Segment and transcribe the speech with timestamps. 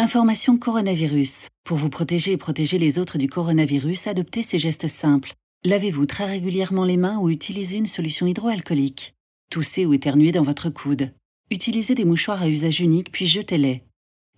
[0.00, 1.48] Information coronavirus.
[1.64, 5.32] Pour vous protéger et protéger les autres du coronavirus, adoptez ces gestes simples.
[5.64, 9.14] Lavez-vous très régulièrement les mains ou utilisez une solution hydroalcoolique.
[9.50, 11.12] Toussez ou éternuez dans votre coude.
[11.50, 13.82] Utilisez des mouchoirs à usage unique puis jetez-les.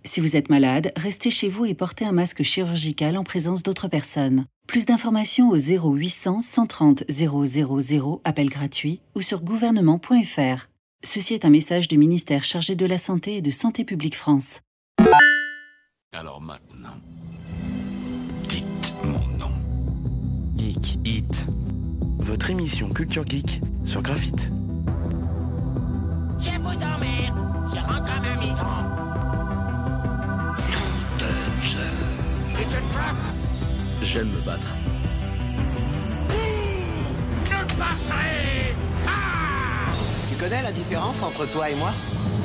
[0.03, 3.89] Si vous êtes malade, restez chez vous et portez un masque chirurgical en présence d'autres
[3.89, 4.47] personnes.
[4.67, 10.69] Plus d'informations au 0800 130 000, appel gratuit, ou sur gouvernement.fr.
[11.05, 14.61] Ceci est un message du ministère chargé de la Santé et de Santé publique France.
[16.13, 16.97] Alors maintenant,
[18.49, 19.53] dites mon nom.
[20.57, 21.47] Geek Hit.
[22.19, 24.51] Votre émission Culture Geek sur Graphite.
[26.41, 27.39] Je vous emmerde,
[27.73, 28.67] je rentre à ma maison.
[32.59, 33.17] It's a trap
[34.03, 34.67] J'aime me battre.
[37.45, 39.93] Ne passerez pas
[40.29, 41.93] Tu connais la différence entre toi et moi?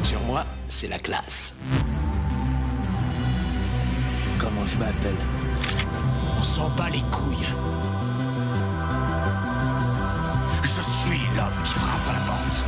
[0.03, 1.55] Sur moi, c'est la classe.
[4.45, 5.15] Comment je m'appelle
[6.37, 7.47] On s'en bat les couilles.
[10.61, 12.65] Je suis l'homme qui frappe à la porte.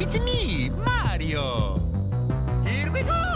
[0.00, 1.80] It's me, Mario.
[2.64, 3.29] Here we go.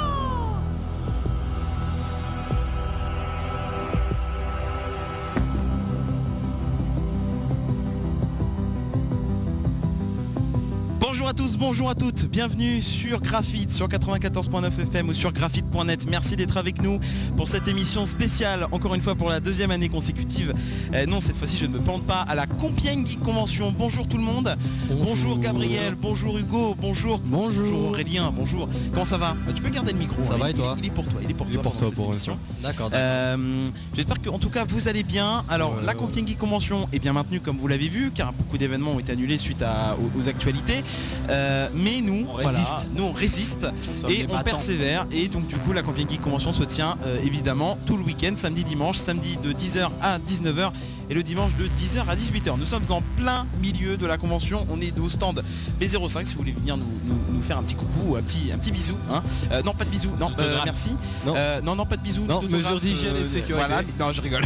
[11.17, 16.07] Bonjour à tous, bonjour à toutes, bienvenue sur Graphite, sur 94.9 FM ou sur graphite.net.
[16.11, 16.99] Merci d'être avec nous
[17.37, 20.53] pour cette émission spéciale, encore une fois pour la deuxième année consécutive.
[20.93, 23.73] Euh, non, cette fois-ci je ne me plante pas à la Compiègne Geek Convention.
[23.79, 24.57] Bonjour tout le monde,
[24.91, 27.91] bonjour, Gabriel, bonjour Hugo, bonjour, Bonjour.
[27.91, 28.69] Aurélien, bonjour.
[28.93, 29.37] Comment ça va?
[29.47, 30.21] Bah, Tu peux garder le micro.
[30.25, 30.75] Ça hein, va il- et toi?
[30.79, 31.63] il, est pour toi, il est pour Il est toi.
[31.63, 32.37] pour toi pour émission.
[32.61, 32.91] D'accord.
[32.93, 35.45] Euh, J'espère que en tout cas vous allez bien.
[35.49, 38.59] Alors Euh, la Compiègne Geek Convention est bien maintenue comme vous l'avez vu car beaucoup
[38.59, 40.83] d'événements ont été annulés suite à- aux, aux actualités.
[41.31, 42.89] Euh, mais nous, On voilà, résiste.
[42.95, 43.67] nous on résiste
[44.09, 45.07] et on persévère.
[45.11, 48.33] Et donc du coup la Compiègne Geek Convention se tient euh, évidemment tout le week-end,
[48.37, 50.71] samedi, dimanche, samedi de 10h à 19h
[51.11, 52.59] et le dimanche de 10h à 18h.
[52.59, 54.67] Nous sommes en plein milieu de la convention.
[54.71, 55.43] On est au stand
[55.81, 58.51] B05 si vous voulez venir nous, nous- nous faire un petit coucou ou un petit,
[58.55, 58.97] un petit bisou.
[59.11, 59.23] hein.
[59.53, 60.91] Euh, non pas de bisous, non, euh, merci.
[61.27, 61.35] Non.
[61.37, 62.23] Euh, non, non, pas de bisous.
[62.27, 63.53] Non, d'autographe, mesures d'hygiène et de sécurité.
[63.67, 64.45] Voilà, non, je rigole.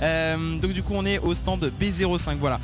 [0.62, 2.36] Donc du coup, on est au stand B05.
[2.38, 2.60] Voilà.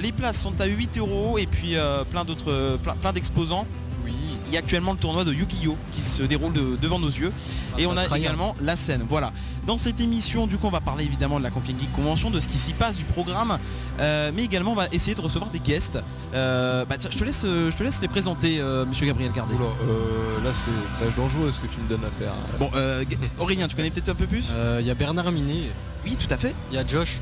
[0.00, 1.74] Les places sont à 8 euros et puis
[2.10, 3.66] plein d'autres, plein, plein d'exposants.
[4.04, 4.12] Oui.
[4.46, 7.32] Il y a actuellement le tournoi de Yu-Gi-Oh qui se déroule de- devant nos yeux
[7.74, 9.04] Ah, et on a également la scène.
[9.08, 9.32] Voilà.
[9.66, 12.38] Dans cette émission, du coup, on va parler évidemment de la Compiègne Geek Convention, de
[12.38, 13.58] ce qui s'y passe, du programme,
[13.98, 15.98] euh, mais également on va essayer de recevoir des guests.
[16.34, 19.32] Euh, bah, tiens, je te laisse, euh, je te laisse les présenter, euh, Monsieur Gabriel
[19.32, 19.54] Gardet.
[19.56, 22.32] Oula, euh, là c'est tâche dangereuse ce que tu me donnes à faire.
[22.60, 23.02] Bon, euh,
[23.40, 24.50] Aurélien, tu connais peut-être un peu plus?
[24.52, 25.70] Euh, Il y a Bernard Minet,
[26.04, 26.54] Oui, tout à fait.
[26.70, 27.20] il y a Josh.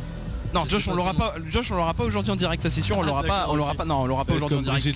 [0.54, 1.34] Non, Josh, on l'aura pas.
[1.50, 2.96] Josh, on l'aura pas aujourd'hui en direct, ça c'est sûr.
[2.96, 3.46] On Ah, l'aura pas.
[3.50, 3.84] On l'aura pas.
[3.84, 4.88] Non, on l'aura pas aujourd'hui en direct.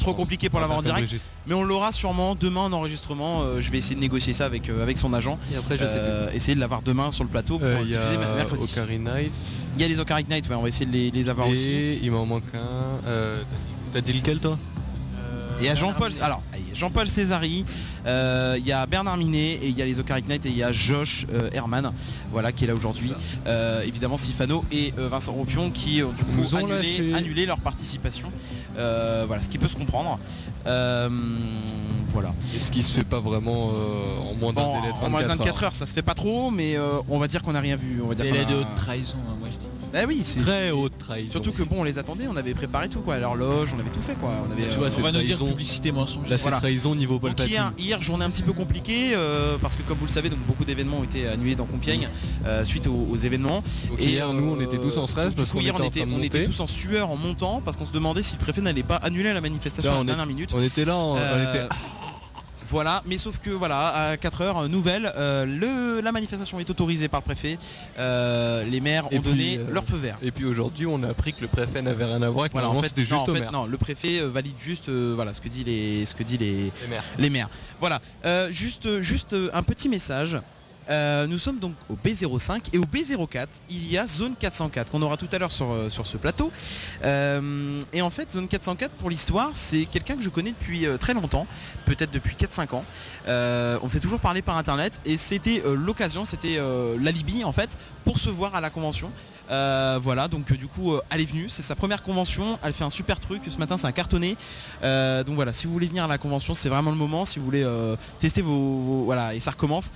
[0.00, 1.14] Trop, compliqué pour Ah, l'avoir en direct.
[1.46, 3.42] Mais on l'aura sûrement demain en enregistrement.
[3.42, 5.38] Euh, je vais essayer de négocier ça avec euh, avec son agent.
[5.52, 7.68] Et après je sais Euh, essayer de l'avoir demain sur le plateau pour.
[7.68, 8.62] Euh, y diffuser ma- a mercredi.
[8.98, 9.34] Nights.
[9.76, 11.98] Il y a les Ocaric Night, ouais, on va essayer de les, les avoir aussi.
[12.02, 13.06] Il m'en manque un.
[13.06, 13.42] Euh,
[13.92, 14.58] T'as dit lequel toi?
[15.60, 16.10] Et il y a Jean-Paul.
[16.20, 16.42] Alors,
[16.74, 17.64] Jean-Paul Césari,
[18.06, 20.56] euh, il y a Bernard Minet et il y a les Ocaric Night et il
[20.56, 21.92] y a Josh euh, Herman,
[22.32, 23.12] voilà qui est là aujourd'hui.
[23.46, 27.14] Euh, évidemment Sifano et euh, Vincent Ropion qui ont du coup Nous ont annulé, lâché.
[27.14, 28.30] annulé leur participation.
[28.76, 30.18] Euh, voilà, ce qui peut se comprendre.
[30.66, 31.08] Euh,
[32.10, 32.34] voilà.
[32.54, 35.10] Et ce qui se fait pas vraiment euh, en moins d'un Bon, délai de en
[35.10, 35.72] moins de 24 24 heures.
[35.74, 38.00] ça se fait pas trop, mais euh, on va dire qu'on n'a rien vu.
[38.02, 39.66] On va dire Délai de haute trahison, hein, moi je dis.
[39.94, 41.30] Bah oui, c'est Très haute trahison.
[41.30, 44.00] surtout que bon, on les attendait, on avait préparé tout quoi, l'horloge, on avait tout
[44.00, 44.30] fait quoi.
[44.48, 45.46] On avait, Tu vois, euh, c'est On va nous dire trahison.
[45.46, 46.28] publicité mensonge.
[46.28, 46.56] Là c'est Voilà.
[46.58, 47.52] trahison niveau Donc Palpatine.
[47.52, 50.40] hier, hier, journée un petit peu compliquée euh, parce que comme vous le savez donc
[50.40, 52.08] beaucoup d'événements ont été annulés dans Compiègne
[52.44, 53.62] euh, suite aux, aux événements.
[53.88, 55.82] Donc Et hier nous on était tous en stress du parce coup, qu'on hier était
[55.84, 58.40] on était, on était tous en sueur en montant parce qu'on se demandait si le
[58.40, 60.50] préfet n'allait pas annuler la manifestation à la dernière minute.
[60.56, 61.16] On était là, on, on
[61.50, 61.68] était
[62.74, 67.20] Voilà, mais sauf que voilà, à 4h, nouvelle, euh, le, la manifestation est autorisée par
[67.20, 67.56] le préfet.
[68.00, 70.18] Euh, les maires Et ont puis, donné euh, leur feu vert.
[70.22, 72.68] Et puis aujourd'hui, on a appris que le préfet n'avait rien à voir, que Voilà,
[72.70, 73.52] en fait, c'était non, en au fait, maire.
[73.52, 76.36] non, le préfet euh, valide juste euh, voilà, ce que dit les, ce que dit
[76.36, 77.04] les, Les maires.
[77.16, 77.48] les maires.
[77.78, 80.36] Voilà, Euh, juste, juste euh, un petit message.
[80.90, 85.00] Euh, nous sommes donc au B05 et au B04 il y a zone 404 qu'on
[85.02, 86.52] aura tout à l'heure sur, euh, sur ce plateau.
[87.04, 91.14] Euh, et en fait zone 404 pour l'histoire c'est quelqu'un que je connais depuis très
[91.14, 91.46] longtemps
[91.86, 92.84] peut-être depuis 4-5 ans.
[93.82, 96.58] On s'est toujours parlé par internet et c'était l'occasion c'était
[97.00, 99.10] l'alibi en fait pour se voir à la convention.
[99.48, 103.20] Voilà donc du coup elle est venue c'est sa première convention elle fait un super
[103.20, 104.36] truc ce matin c'est un cartonné.
[104.82, 107.24] Donc voilà si vous voulez venir à la convention c'est vraiment le moment.
[107.24, 107.66] Si vous voulez
[108.18, 109.90] tester vos, voilà et ça recommence.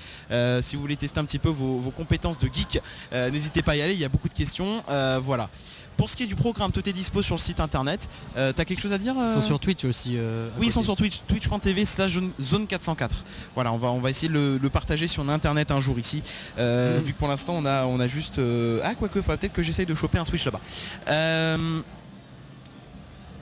[0.62, 2.80] Si vous voulez tester un petit peu vos, vos compétences de geek,
[3.12, 4.82] euh, n'hésitez pas à y aller, il y a beaucoup de questions.
[4.88, 5.50] Euh, voilà.
[5.96, 8.08] Pour ce qui est du programme, tout est dispo sur le site internet.
[8.36, 10.12] Euh, T'as quelque chose à dire Ils euh sont sur Twitch aussi.
[10.16, 13.24] euh, Oui, ils sont sur Twitch, twitch.tv slash zone- zone 404.
[13.56, 16.22] Voilà, on va, on va essayer de le, le partager a internet un jour ici.
[16.58, 17.04] Euh, Mhm.
[17.04, 18.38] Vu que pour l'instant on a, on a juste...
[18.38, 20.60] euh, Ah, quoique, faudra peut-être que j'essaye de choper un Switch là-bas.
[21.08, 21.80] Euh,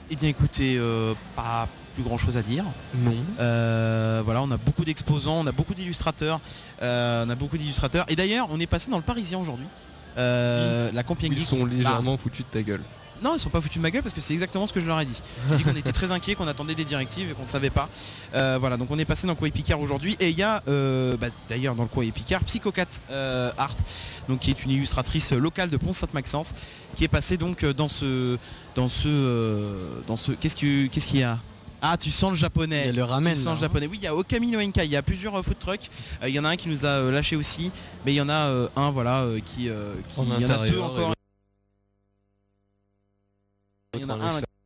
[0.09, 1.67] Eh bien écoutez, euh, pas
[1.97, 2.63] plus grand chose à dire.
[2.95, 3.15] Non.
[3.39, 6.39] Euh, voilà, on a beaucoup d'exposants, on a beaucoup d'illustrateurs,
[6.83, 8.05] euh, on a beaucoup d'illustrateurs.
[8.07, 9.65] Et d'ailleurs, on est passé dans le Parisien aujourd'hui.
[10.19, 12.81] Euh, la Camping Ils sont Ah, légèrement foutus de ta gueule.
[13.23, 14.85] non, ils sont pas foutus de ma gueule parce que c'est exactement ce que je
[14.85, 15.19] leur ai dit.
[15.49, 17.89] J'ai dit qu'on était très inquiets, qu'on attendait des directives et qu'on ne savait pas.
[18.35, 20.61] Euh, voilà, donc on est passé dans le courrier Picard aujourd'hui et il y a
[20.67, 23.75] euh, bah, d'ailleurs dans le courrier Picard Psychocat euh, Art,
[24.29, 26.53] donc qui est une illustratrice locale de Pont-Sainte-Maxence,
[26.95, 28.37] qui est passée donc dans ce
[28.75, 31.39] dans ce dans ce qu'est-ce que qu'est-ce qu'il y a?
[31.81, 32.83] Ah tu sens le japonais.
[32.83, 33.61] Il y a le ramen, tu sens là, le hein.
[33.61, 33.87] japonais.
[33.87, 35.89] Oui il y a Okami no Enkai il y a plusieurs euh, food trucks.
[36.23, 37.71] Euh, il y en a un qui nous a euh, lâché aussi.
[38.05, 41.13] Mais il y en a un voilà qui, il y en a deux encore.
[43.93, 44.56] et il y en a l'autre un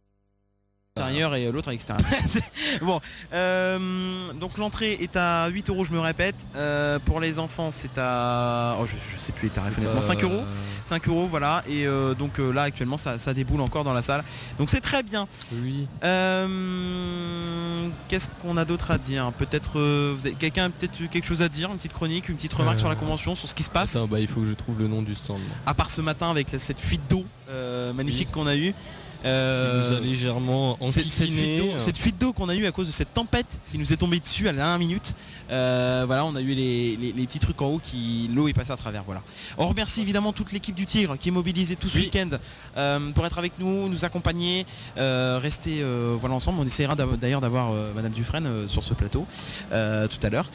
[0.97, 2.05] l'intérieur et l'autre à l'extérieur.
[2.81, 2.99] bon,
[3.33, 6.35] euh, donc l'entrée est à 8 euros, je me répète.
[6.57, 8.75] Euh, pour les enfants, c'est à.
[8.79, 10.01] Oh, je, je sais plus les tarifs honnêtement.
[10.01, 10.41] 5 euros.
[10.83, 11.63] 5 euros, voilà.
[11.69, 14.23] Et euh, donc euh, là, actuellement, ça, ça déboule encore dans la salle.
[14.59, 15.29] Donc c'est très bien.
[15.63, 15.87] Oui.
[16.03, 19.31] Euh, Qu'est-ce qu'on a d'autre à dire?
[19.37, 19.79] Peut-être.
[19.79, 21.69] euh, Quelqu'un a peut-être eu quelque chose à dire?
[21.71, 23.95] Une petite chronique, une petite remarque Euh, sur la convention, sur ce qui se passe?
[23.95, 25.39] Attends, bah il faut que je trouve le nom du stand.
[25.65, 28.73] À part ce matin avec cette fuite d'eau euh, magnifique qu'on a eue.
[29.21, 32.65] Qui Euh, nous a légèrement cette, cette fuite d'eau- cette fuite d'eau qu'on a eu
[32.65, 35.13] à cause de cette tempête qui nous est tombée dessus à la dernière minute.
[35.51, 38.53] Euh, voilà, on a eu les, les- les petits trucs en haut qui l'eau est
[38.53, 39.03] passée à travers.
[39.03, 39.21] Voilà.
[39.59, 42.05] On remercie évidemment toute l'équipe du Tigre qui est mobilisée tout ce Oui.
[42.05, 42.29] week-end
[42.77, 44.65] euh, pour être avec nous, nous accompagner,
[44.97, 45.83] rester
[46.19, 46.59] voilà ensemble.
[46.59, 49.27] On essaiera d'ailleurs d'avoir Madame Dufresne sur ce plateau
[49.69, 50.49] tout à l'heure.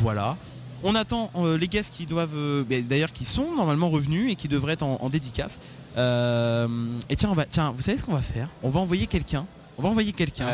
[0.00, 0.36] Voilà.
[0.82, 4.36] On attend euh, les guests qui doivent, euh, ben, d'ailleurs qui sont normalement revenus et
[4.36, 5.58] qui devraient être en, en dédicace.
[5.96, 6.68] Euh,
[7.08, 8.48] et tiens, on va, tiens, vous savez ce qu'on va faire?
[8.62, 9.46] On va envoyer quelqu'un.
[9.78, 10.46] On va envoyer quelqu'un.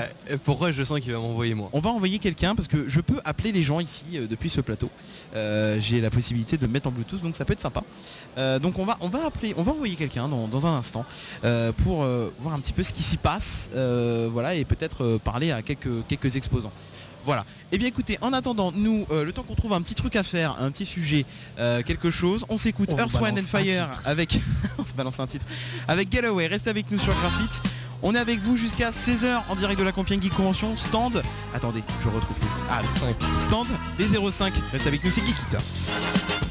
[0.45, 3.21] Pourquoi je sens qu'il va m'envoyer moi On va envoyer quelqu'un parce que je peux
[3.25, 4.91] appeler les gens ici depuis ce plateau.
[5.33, 7.85] J'ai la possibilité de me mettre en Bluetooth, donc ça peut être sympa.
[8.59, 11.05] Donc on va, on va appeler, on va envoyer quelqu'un dans, dans un instant
[11.77, 11.99] pour
[12.41, 13.71] voir un petit peu ce qui s'y passe,
[14.33, 16.73] voilà, et peut-être parler à quelques, quelques exposants.
[17.25, 17.45] Voilà.
[17.71, 20.23] Et bien écoutez, en attendant, nous, euh, le temps qu'on trouve un petit truc à
[20.23, 21.25] faire, un petit sujet,
[21.59, 24.41] euh, quelque chose, on s'écoute Earth, Wind and Fire avec.
[24.79, 25.47] on se balance un titre.
[25.89, 27.63] Avec Galloway, restez avec nous sur Graphite.
[28.03, 30.77] On est avec vous jusqu'à 16h en direct de la Compiègne Geek Convention.
[30.77, 31.23] Stand.
[31.55, 32.37] Attendez, je retrouve.
[32.69, 32.83] Ah.
[33.39, 33.69] Stand
[33.99, 34.53] B05.
[34.73, 36.42] Reste avec nous, c'est Geekit.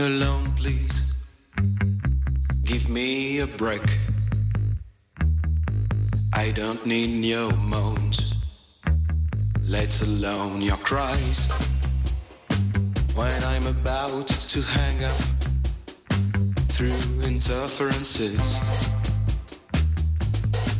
[0.00, 1.14] Alone, please.
[2.64, 3.82] Give me a break.
[6.32, 8.36] I don't need your moans,
[9.62, 11.50] let alone your cries.
[13.14, 15.20] When I'm about to hang up
[16.74, 18.58] through interferences,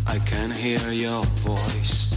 [0.07, 2.10] I can hear your voice.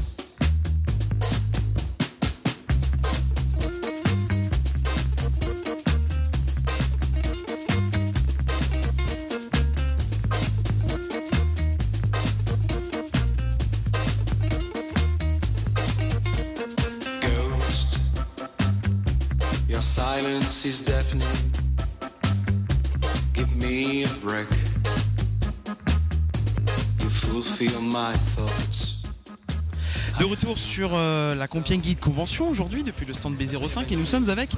[31.54, 34.50] Compiègne Guide Convention aujourd'hui depuis le stand B05 et nous sommes avec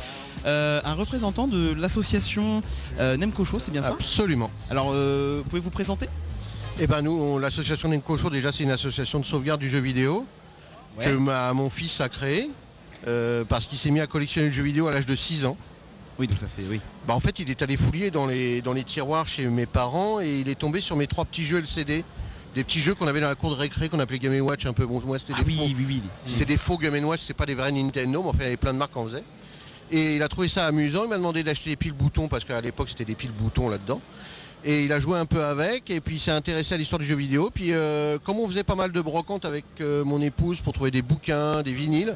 [0.45, 2.61] euh, un représentant de l'association
[3.01, 3.89] euh, Nemco Show, c'est bien ça?
[3.89, 4.49] Absolument.
[4.69, 6.07] Alors euh, pouvez vous présenter?
[6.79, 9.79] Eh ben nous, on- l'association Nemco Show, déjà c'est une association de sauvegarde du jeu
[9.79, 10.25] vidéo
[10.97, 11.03] Ouais.
[11.03, 12.49] que ma- mon fils a créé
[13.09, 15.57] euh, parce qu'il s'est mis à collectionner le jeu vidéo à l'âge de 6 ans.
[16.17, 16.79] Oui donc ça fait oui.
[17.05, 20.21] Bah, en fait il est allé fouiller dans les, dans les tiroirs chez mes parents
[20.21, 22.05] et il est tombé sur mes trois petits jeux LCD.
[22.55, 24.73] Des petits jeux qu'on avait dans la cour de récré qu'on appelait Game Watch un
[24.73, 24.85] peu.
[24.85, 26.01] Bon moi c'était Ah des faux- oui oui oui.
[26.27, 28.57] C'était des faux Game Watch, c'était pas des vrais Nintendo, mais enfin il y avait
[28.57, 29.23] plein de marques qui en faisaient.
[29.91, 32.59] Et il a trouvé ça amusant, il m'a demandé d'acheter des piles boutons parce qu'à
[32.61, 34.01] l'époque c'était des piles boutons là-dedans.
[34.63, 37.05] Et il a joué un peu avec, et puis il s'est intéressé à l'histoire du
[37.05, 37.51] jeu vidéo.
[37.53, 40.89] Puis euh, comme on faisait pas mal de brocantes avec euh, mon épouse pour trouver
[40.91, 42.15] des bouquins, des vinyles,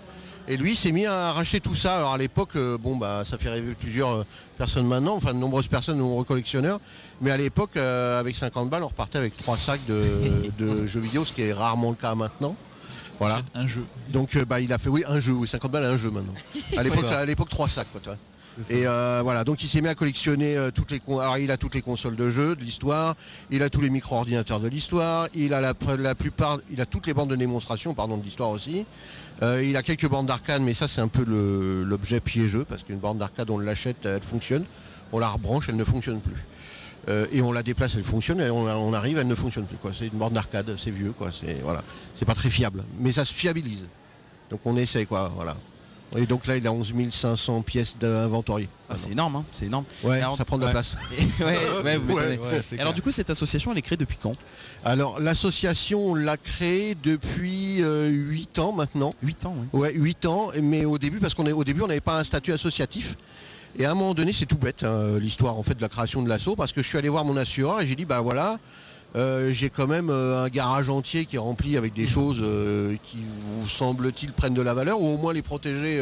[0.50, 1.98] et lui il s'est mis à arracher tout ça.
[1.98, 4.24] Alors à l'époque, euh, bon bah ça fait rêver plusieurs euh,
[4.58, 6.80] personnes maintenant, enfin de nombreuses personnes, de nombreux collectionneurs.
[7.22, 10.04] Mais à l'époque, euh, avec 50 balles, on repartait avec trois sacs de,
[10.58, 12.56] de jeux vidéo, ce qui est rarement le cas maintenant.
[13.20, 13.42] Voilà.
[13.54, 13.84] Un jeu.
[14.10, 16.34] Donc euh, bah, il a fait oui un jeu, oui 50 balles un jeu maintenant.
[16.78, 18.18] À l'époque, à l'époque trois sacs quoi, tu vois.
[18.70, 21.50] Et euh, voilà, donc il s'est mis à collectionner euh, toutes les con- alors il
[21.50, 23.16] a toutes les consoles de jeux de l'histoire,
[23.52, 27.08] il a tous les micro-ordinateurs de l'histoire, il a la, la plupart, il a toutes
[27.08, 28.86] les bandes de démonstration, pardon, de l'histoire aussi.
[29.42, 32.98] Euh, il a quelques bandes d'arcade, mais ça c'est un peu l'objet piégeux parce qu'une
[32.98, 34.66] bande d'arcade on l'achète, elle fonctionne,
[35.12, 36.46] on la rebranche, elle ne fonctionne plus.
[37.08, 39.78] Euh, et on la déplace, elle fonctionne, et on, arrive, elle ne fonctionne plus.
[39.94, 41.32] C'est une borne d'arcade, c'est vieux, quoi.
[41.32, 41.84] C'est voilà,
[42.26, 43.86] pas très fiable, mais ça se fiabilise.
[44.50, 45.32] Donc on essaie, quoi.
[45.34, 45.56] Voilà.
[46.18, 48.68] Et donc là, il a 11 500 pièces d'inventorié.
[48.90, 49.86] Ah, c'est énorme hein, c'est énorme.
[50.04, 50.96] Ouais, Alors, ça prend de la place.
[51.40, 51.46] ouais,
[51.84, 52.30] ouais, vous Ouais.
[52.30, 52.62] m'étonnez.
[52.64, 54.32] c'est Alors du coup cette association elle est créée depuis quand?
[54.84, 59.12] Alors l'association, on l'a créée depuis 8 ans maintenant.
[59.22, 59.80] 8 ans oui.
[59.80, 62.24] Ouais, 8 ans, mais au début, parce qu'on est au début, on n'avait pas un
[62.24, 63.16] statut associatif.
[63.78, 66.24] Et à un moment donné, c'est tout bête, hein, l'histoire en fait de la création
[66.24, 68.58] de l'assaut, parce que je suis allé voir mon assureur et j'ai dit, bah voilà,
[69.16, 72.96] euh, j'ai quand même euh, un garage entier qui est rempli avec des choses euh,
[73.04, 76.02] qui vous semble-t-il prennent de la valeur, ou au moins les protéger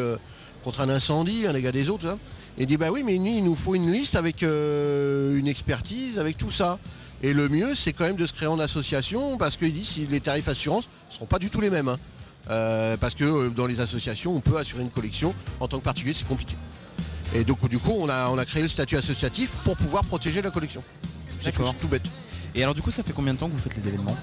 [0.63, 2.03] contre un incendie, un dégât des autres.
[2.03, 2.17] ça.
[2.57, 6.19] Et il dit, bah oui, mais nous, il nous faut une liste avec une expertise,
[6.19, 6.79] avec tout ça.
[7.23, 10.07] Et le mieux, c'est quand même de se créer en association, parce qu'il dit, si
[10.07, 11.87] les tarifs assurance ne seront pas du tout les mêmes.
[11.87, 11.97] hein.
[12.99, 15.33] Parce que dans les associations, on peut assurer une collection.
[15.59, 16.55] En tant que particulier, c'est compliqué.
[17.33, 20.41] Et donc du coup, on a, on a créé le statut associatif pour pouvoir protéger
[20.41, 20.83] la collection.
[21.41, 22.09] C'est tout bête.
[22.57, 24.15] Et alors du coup ça fait combien de temps que vous faites les événements?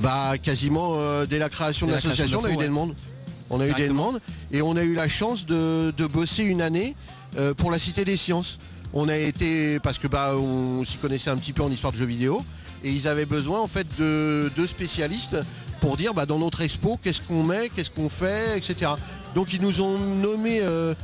[0.00, 2.68] Bah quasiment euh, dès la création Dès de la l'association, on a eu de des
[2.68, 2.94] demandes.
[3.48, 6.60] On a eu des demandes et on a eu la chance de, de bosser une
[6.62, 6.94] année
[7.38, 8.58] euh, pour la Cité des Sciences.
[8.92, 11.98] On a été parce que bah on s'y connaissait un petit peu en histoire de
[11.98, 12.42] jeux vidéo
[12.84, 15.36] et ils avaient besoin en fait de, de spécialistes
[15.80, 18.92] pour dire bah, dans notre expo qu'est-ce qu'on met, qu'est-ce qu'on fait, etc.
[19.34, 20.94] Donc ils nous ont nommé euh,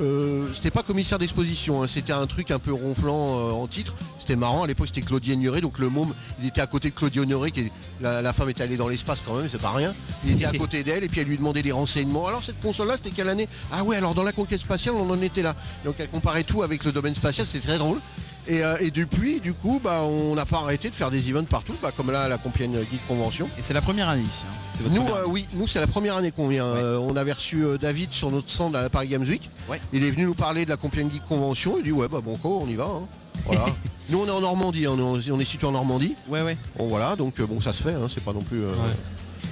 [0.00, 3.94] euh, c'était pas commissaire d'exposition, hein, c'était un truc un peu ronflant euh, en titre.
[4.18, 6.94] C'était marrant, à l'époque c'était Claudie Ignoré, donc le môme il était à côté de
[6.94, 9.70] Claudie Ignoré, qui est- la, la femme était allée dans l'espace quand même, c'est pas
[9.72, 9.94] rien.
[10.24, 12.26] Il était à côté d'elle et puis elle lui demandait des renseignements.
[12.28, 13.48] Alors cette console là c'était quelle année?
[13.72, 15.56] Ah ouais alors dans la conquête spatiale on en était là.
[15.84, 17.98] Donc elle comparait tout avec le domaine spatial, c'est très drôle.
[18.48, 21.44] Et, euh, et depuis, du coup, bah, on n'a pas arrêté de faire des events
[21.44, 23.46] partout, bah, comme là à la Compiègne Geek Convention.
[23.58, 24.42] Et c'est la première année ici.
[24.48, 24.80] hein.
[24.82, 26.64] Votre Nous, première euh, oui, nous c'est la première année qu'on vient.
[26.72, 26.80] Ouais.
[26.80, 29.50] Euh, on avait reçu David sur notre stand à la Paris Games Week.
[29.68, 29.80] Ouais.
[29.92, 31.74] Il est venu nous parler de la Compiègne Geek Convention.
[31.78, 32.84] Il dit ouais bah bon quoi, on y va.
[32.84, 33.06] hein.
[33.44, 33.66] Voilà.
[34.08, 36.14] nous on est en Normandie, hein, on est, on est situé en Normandie.
[36.28, 36.56] Ouais ouais.
[36.78, 38.62] Bon voilà, donc bon ça se fait, hein, c'est pas non plus.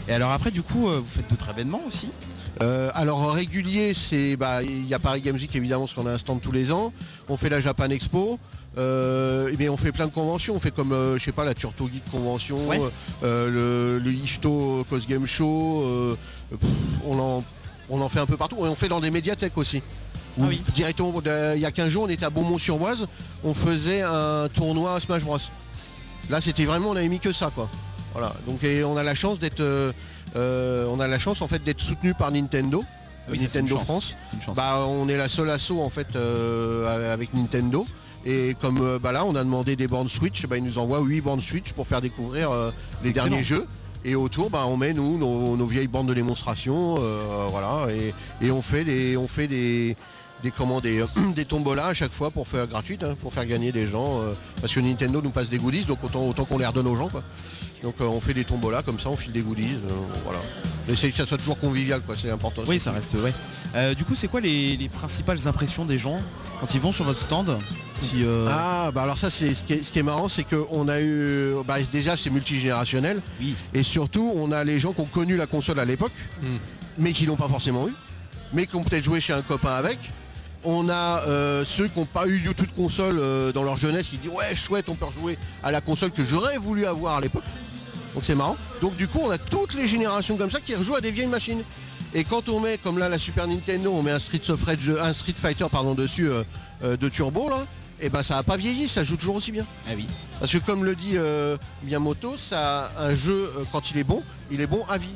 [0.08, 2.12] Et alors après du coup vous faites d'autres événements aussi?
[2.62, 6.12] Euh, alors régulier, c'est bah il y a Paris Games Week évidemment parce qu'on a
[6.12, 6.92] un stand tous les ans.
[7.28, 8.38] On fait la Japan Expo.
[8.78, 10.54] Euh, et bien on fait plein de conventions.
[10.54, 12.80] On fait comme euh, je sais pas la Turto Geek Convention, Ouais.
[13.24, 15.82] euh, le, le Ifto Cos Game Show.
[15.84, 16.16] euh,
[16.50, 16.68] pff,
[17.06, 17.44] on en
[17.88, 18.56] on en fait un peu partout.
[18.66, 19.82] Et on fait dans des médiathèques aussi.
[20.38, 20.60] Ah oui.
[20.74, 21.14] Directement,
[21.54, 23.06] il y a 15 jours, on était à Beaumont-sur-Oise.
[23.44, 25.38] On faisait un tournoi Smash Bros.
[26.28, 27.70] Là, c'était vraiment, on avait mis que ça, quoi.
[28.12, 28.34] Voilà.
[28.46, 29.92] Donc, et on a la chance d'être, euh,
[30.36, 32.84] euh, on a la chance en fait d'être soutenu par Nintendo.
[33.30, 33.78] Oui, une Nintendo.
[33.78, 34.14] France.
[34.54, 37.86] Bah on est la seule asso en fait euh, avec Nintendo.
[38.28, 41.00] Et comme euh, bah là on a demandé des bornes Switch, bah, ils nous envoient
[41.00, 42.70] 8 bornes Switch pour faire découvrir euh,
[43.02, 43.28] les Excellent.
[43.28, 43.66] derniers jeux.
[44.04, 46.96] Et autour bah, on met nous nos, nos vieilles bornes de démonstration.
[47.00, 47.86] euh, voilà.
[47.92, 48.12] Et,
[48.44, 49.16] et on fait des.
[49.16, 49.96] On fait des
[50.42, 51.02] des, comment, des,
[51.34, 54.20] des tombolas à chaque fois pour faire gratuite, hein, pour faire gagner des gens.
[54.20, 56.94] euh, parce que Nintendo nous passe des goodies, donc autant, autant qu'on les redonne aux
[56.94, 57.08] gens.
[57.08, 57.22] Quoi.
[57.82, 59.76] Donc euh, on fait des tombolas comme ça, on file des goodies.
[59.88, 59.92] euh,
[60.24, 60.40] voilà.
[60.88, 62.62] Mais c'est que ça soit toujours convivial, quoi, c'est important.
[62.68, 63.94] Oui, ça reste, ouais.
[63.94, 66.20] Du coup, c'est quoi les, les principales impressions des gens
[66.60, 67.58] quand ils vont sur votre stand
[67.98, 70.44] si, euh, Ah bah alors ça c'est ce qui est, ce qui est marrant c'est
[70.44, 73.22] qu'on a eu bah, déjà c'est multigénérationnel.
[73.40, 73.54] Oui.
[73.74, 76.46] et surtout on a les gens qui ont connu la console à l'époque Mm.
[76.98, 77.92] mais qui l'ont pas forcément eu
[78.52, 79.98] mais qui ont peut-être joué chez un copain avec.
[80.64, 83.76] On a euh, ceux qui n'ont pas eu du tout de console euh, dans leur
[83.76, 87.16] jeunesse qui disent ouais chouette on peut rejouer à la console que j'aurais voulu avoir
[87.16, 87.44] à l'époque.
[88.14, 88.56] Donc c'est marrant.
[88.80, 91.26] Donc du coup on a toutes les générations comme ça qui rejouent à des vieilles
[91.28, 91.62] machines
[92.14, 94.90] et quand on met comme là la Super Nintendo on met un Street, of Rage,
[95.00, 96.42] un Street Fighter pardon dessus euh,
[96.82, 97.66] euh, de turbo là
[98.00, 100.06] et ben ça a pas vieilli ça joue toujours aussi bien Ah oui.
[100.38, 104.60] parce que comme le dit euh, Miyamoto, ça, un jeu, quand il est bon, il
[104.60, 105.14] est bon à vie.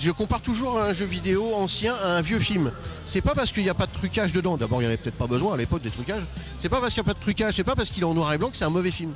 [0.00, 2.72] Je compare toujours un jeu vidéo ancien à un vieux film.
[3.06, 4.96] C'est pas parce qu'il n'y a pas de trucage dedans, d'abord il n'y en avait
[4.96, 6.22] peut-être pas besoin à l'époque des trucages,
[6.58, 8.14] c'est pas parce qu'il n'y a pas de trucage, c'est pas parce qu'il est en
[8.14, 9.12] noir et blanc que c'est un mauvais film.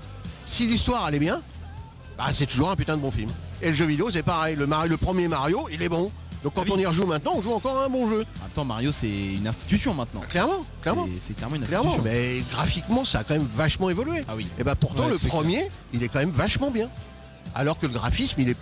[0.46, 1.42] Si l'histoire elle est bien,
[2.18, 3.30] bah, c'est toujours un putain de bon film.
[3.62, 6.12] Et le jeu vidéo c'est pareil, le, Mario- le premier Mario il est bon.
[6.44, 6.72] Donc quand Ah oui.
[6.76, 8.24] on y rejoue maintenant, on joue encore à un bon jeu.
[8.54, 10.20] Temps, Mario, c'est une institution maintenant.
[10.28, 11.08] Clairement, clairement.
[11.18, 12.12] C'est- clairement une Clairement, institution.
[12.12, 14.20] mais graphiquement ça a quand même vachement évolué.
[14.28, 14.46] Ah oui.
[14.58, 16.90] Et bah pourtant Ouais, le premier, il est quand même vachement bien.
[17.54, 18.56] Alors que le graphisme, il est,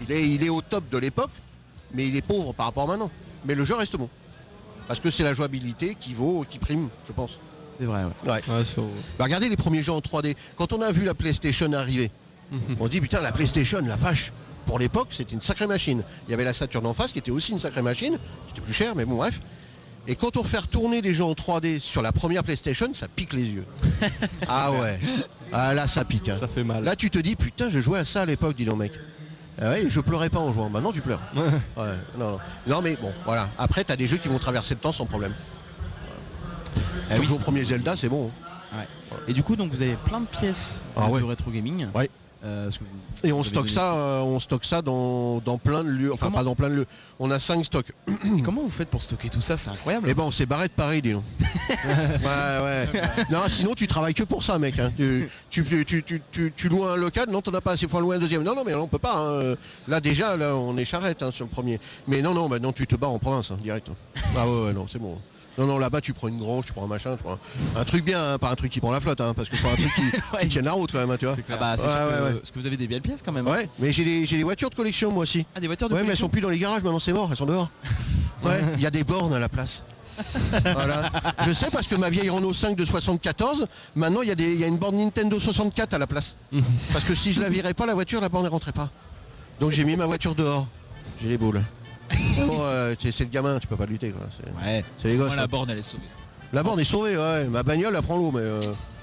[0.00, 1.30] il est, il est au top de l'époque,
[1.92, 3.10] mais il est pauvre par rapport à maintenant.
[3.44, 4.08] Mais le jeu reste bon.
[4.86, 7.38] Parce que c'est la jouabilité qui vaut, qui prime, je pense.
[7.78, 8.30] C'est vrai, ouais.
[8.32, 8.40] Ouais.
[8.48, 8.84] Ouais, sur-
[9.18, 10.34] Bah, regardez les premiers jeux en 3D.
[10.56, 12.10] Quand on a vu la PlayStation arriver,
[12.80, 14.32] on dit putain la PlayStation, la vache.
[14.68, 16.02] Pour l'époque, c'était une sacrée machine.
[16.28, 18.60] Il y avait la Saturn en face qui était aussi une sacrée machine, qui était
[18.60, 19.40] plus chère, mais bon bref.
[20.06, 23.32] Et quand on fait retourner des jeux en 3D sur la première PlayStation, ça pique
[23.32, 23.64] les yeux.
[24.48, 25.00] ah ouais.
[25.54, 26.28] Ah là ça pique.
[26.28, 26.36] hein.
[26.38, 26.84] Ça fait mal.
[26.84, 28.92] Là tu te dis putain je jouais à ça à l'époque dis donc mec.
[29.58, 31.20] Ah ouais, je pleurais pas en jouant, maintenant tu pleures.
[31.34, 31.42] Ouais.
[31.82, 32.38] Ouais, non, non.
[32.66, 33.48] non mais bon voilà.
[33.58, 35.32] Après t'as des jeux qui vont traverser le temps sans problème.
[37.10, 38.30] Ah Tu oui, joues au premier Zelda c'est bon.
[38.74, 38.84] hein.
[39.26, 41.20] Et du coup, donc vous avez plein de pièces Ah ouais.
[41.20, 41.86] de rétro gaming.
[41.94, 42.10] Ouais.
[42.44, 42.70] Euh,
[43.24, 46.38] Et on stocke ça, euh, on stocke ça dans, dans plein de lieux, enfin Comment
[46.38, 46.86] pas dans plein de lieux.
[47.18, 47.92] On a 5 stocks.
[48.38, 49.56] Et comment vous faites pour stocker tout ça?
[49.56, 50.08] C'est incroyable.
[50.08, 51.24] Et ben on s'est barré de Paris dis donc.
[51.68, 52.88] ouais ouais.
[53.30, 54.78] Non sinon tu travailles que pour ça mec.
[54.78, 54.92] hein.
[54.96, 55.84] Tu, tu,
[56.30, 58.44] tu, tu, loues un local, non t'en as pas assez, faut louer un deuxième.
[58.44, 59.16] Non non mais on peut pas.
[59.16, 59.54] hein.
[59.88, 61.80] Là déjà là on est charrette hein, sur le premier.
[62.06, 63.88] Mais non non maintenant tu te barres en province direct.
[64.36, 65.18] Ah ouais, ouais non c'est bon.
[65.58, 67.38] Non non là-bas tu prends une grange, tu prends un machin, tu prends
[67.76, 69.58] un, un truc bien, hein, pas un truc qui prend la flotte, hein, parce qu'il
[69.58, 70.02] faut un truc qui,
[70.34, 70.42] Ouais.
[70.42, 71.36] qui tienne la route quand même, hein, tu vois.
[71.50, 73.46] Ah bah c'est Ouais, sûr que, parce que vous avez des belles pièces quand même.
[73.48, 75.44] Ouais, mais j'ai des, j'ai des voitures de collection moi aussi.
[75.54, 77.12] Ah des voitures de Ouais, mais elles collection sont plus dans les garages, maintenant c'est
[77.12, 77.68] mort, elles sont dehors.
[78.44, 79.82] Ouais, il y a des bornes à la place.
[80.62, 81.10] voilà.
[81.44, 83.66] Je sais parce que ma vieille Renault 5 de 74,
[83.96, 86.36] maintenant il y, a des- il y a une borne Nintendo 64 à la place.
[86.92, 88.90] parce que si je la virais pas, la voiture, la borne ne rentrait pas.
[89.58, 90.68] Donc j'ai mis ma voiture dehors.
[91.20, 91.62] J'ai les boules.
[92.46, 94.26] Bon, euh, c'est le gamin, tu peux pas lutter quoi.
[94.36, 94.84] C'est Ouais.
[95.00, 95.28] c'est les gosses.
[95.28, 96.02] Moi, la borne, elle est sauvée.
[96.52, 97.44] La borne est sauvée, ouais.
[97.46, 98.40] Ma bagnole, elle prend l'eau, mais.
[98.40, 98.62] euh,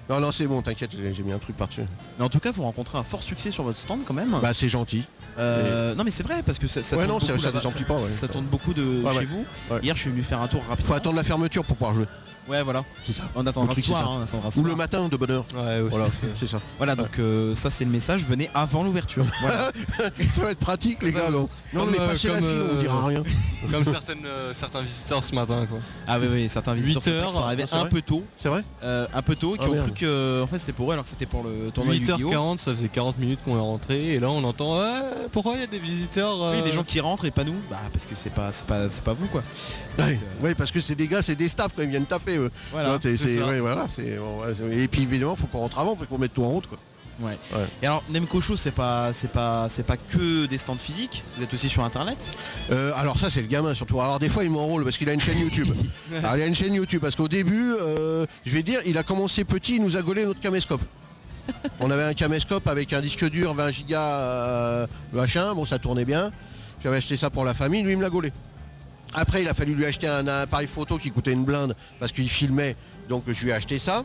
[0.09, 1.81] Non, non, c'est bon, t'inquiète, j'ai j'ai mis un truc par-dessus.
[2.19, 4.35] Mais en tout cas, vous rencontrez un fort succès sur votre stand quand même.
[4.41, 5.03] Bah, c'est gentil.
[5.37, 7.47] Euh, Non mais c'est vrai parce que ça, ça Ouais, tourne non, ça- beaucoup ça
[7.47, 7.59] là-bas.
[7.59, 7.99] désemplit pas, ouais.
[8.07, 9.25] ça tourne beaucoup de Ouais, chez ouais.
[9.25, 9.45] vous.
[9.73, 9.79] Ouais.
[9.83, 10.85] Hier, je suis venu faire un tour rapide.
[10.85, 12.05] Faut attendre la fermeture pour pouvoir jouer.
[12.47, 12.83] Ouais, voilà.
[13.03, 13.23] C'est ça.
[13.35, 14.01] On attendra Le truc, ce soir.
[14.01, 14.11] c'est ça.
[14.11, 14.67] hein, on attendra Ou soir.
[14.67, 15.45] le matin de bonne heure.
[15.55, 16.05] Ouais, aussi, Voilà,
[16.37, 16.59] c'est- ça.
[16.77, 18.23] Voilà, donc euh, ça c'est le message.
[18.25, 19.25] Venez avant l'ouverture.
[19.41, 19.71] Voilà.
[20.31, 21.29] ça va être pratique, les gars.
[21.31, 23.23] Non, non Comme, mais euh, passez la comme, file, on euh, dira rien.
[23.71, 25.79] Comme certaines, euh, certains visiteurs ce matin quoi.
[26.07, 28.47] ah oui, oui, certains visiteurs 8 sont- heures, sont arrivés ah, un peu tôt, C'est
[28.49, 29.85] vrai euh, un peu tôt, qui Ah, ont merde.
[29.87, 32.29] cru que en fait c'était pour eux alors que c'était pour le tournoi Yu-Gi-Oh.
[32.31, 35.61] 8h40, ça faisait 40 minutes qu'on est rentré et là on entend Ouais, pourquoi il
[35.61, 37.55] y a des visiteurs Oui, des gens qui rentrent et pas nous.
[37.71, 39.41] Bah parce que c'est pas c'est pas c'est pas vous quoi.
[40.43, 42.34] Ouais, parce que c'est des gars, c'est des staffs quand ils viennent taper.
[42.71, 42.89] Voilà.
[43.01, 46.43] C'est- ouais, voilà, bon, et puis évidemment, faut qu'on rentre avant, faut qu'on mette tout
[46.43, 46.67] en route.
[46.67, 46.77] Quoi.
[47.21, 47.37] Ouais.
[47.53, 47.65] Ouais.
[47.81, 51.23] Et alors Nemco Show c'est pas c'est pas c'est pas que des stands physiques.
[51.37, 52.17] Vous êtes aussi sur internet?
[52.71, 54.01] Euh, alors ça c'est le gamin surtout.
[54.01, 55.69] Alors des fois il m'enrôle parce qu'il a une chaîne YouTube.
[56.17, 59.03] alors il a une chaîne YouTube parce qu'au début, euh, je vais dire, il a
[59.03, 60.81] commencé petit, il nous a gaulé notre caméscope.
[61.79, 66.05] On avait un caméscope avec un disque dur 20 gigas euh, machin, bon ça tournait
[66.05, 66.31] bien.
[66.83, 68.33] J'avais acheté ça pour la famille, lui il me l'a gaulé.
[69.13, 72.27] Après il a fallu lui acheter un, appareil photo qui coûtait une blinde parce qu'il
[72.29, 72.75] filmait,
[73.07, 74.03] donc je lui ai acheté ça.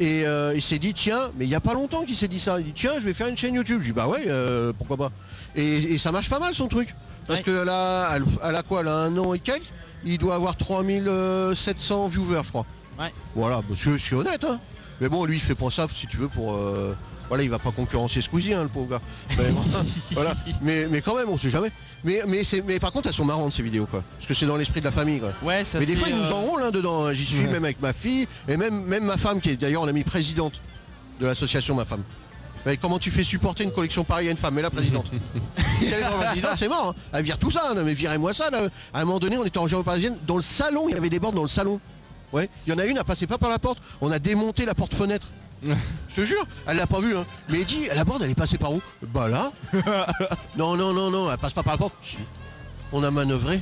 [0.00, 2.40] Et euh, il s'est dit tiens, mais il n'y a pas longtemps qu'il s'est dit
[2.40, 2.58] ça.
[2.58, 3.80] Il dit tiens je vais faire une chaîne YouTube.
[3.82, 5.10] Je dis bah ouais euh, pourquoi pas.
[5.54, 6.94] Et, et ça marche pas mal son truc.
[7.26, 7.44] Parce Ouais.
[7.44, 9.70] que là, elle, elle a quoi Elle a un an et quelques.
[10.04, 12.66] Il doit avoir 3700 viewers je crois.
[12.98, 13.12] Ouais.
[13.34, 14.58] Voilà, bah, je, je suis honnête hein.
[15.00, 16.94] Mais bon lui il fait pour ça si tu veux pour, euh,
[17.30, 19.00] Voilà, il va pas concurrencer Squeezie, hein, le pauvre gars.
[19.38, 19.44] Mais,
[20.12, 20.34] voilà.
[20.60, 21.70] mais, mais quand même, on sait jamais.
[22.04, 24.02] Mais, mais, mais par contre, elles sont marrantes ces vidéos, quoi.
[24.16, 25.32] Parce que c'est dans l'esprit de la famille, quoi.
[25.42, 27.06] Ouais, ça Mais des fois, ils nous euh, enrôlent hein, dedans.
[27.06, 27.12] hein.
[27.14, 29.88] J'y suis même avec ma fille et même, même ma femme, qui est d'ailleurs, on
[29.88, 30.60] a mis présidente
[31.20, 32.02] de l'association, ma femme.
[32.66, 34.54] Mais comment tu fais supporter une collection pareille à une femme?
[34.54, 35.10] Mais la présidente.
[35.78, 36.88] si elle est vraiment présidente, c'est mort.
[36.96, 37.00] hein.
[37.12, 37.72] Elle vire tout ça.
[37.74, 38.50] Mais virez-moi ça.
[38.50, 38.68] Là.
[38.92, 40.18] À un moment donné, on était en géo parisienne.
[40.26, 41.80] Dans le salon, il y avait des bornes dans le salon.
[42.32, 42.50] Ouais.
[42.66, 43.78] Il y en a une, elle passait pas par la porte.
[44.02, 45.28] On a démonté la porte-fenêtre.
[45.62, 47.16] Je te jure, elle l'a pas vu.
[47.16, 47.24] Hein.
[47.48, 48.80] Mais elle dit, la borne, elle est passée par où?
[49.02, 49.52] Bah là.
[50.56, 51.94] non, non, non, non, elle passe pas par la porte.
[52.02, 52.16] Si.
[52.92, 53.60] On a manœuvré.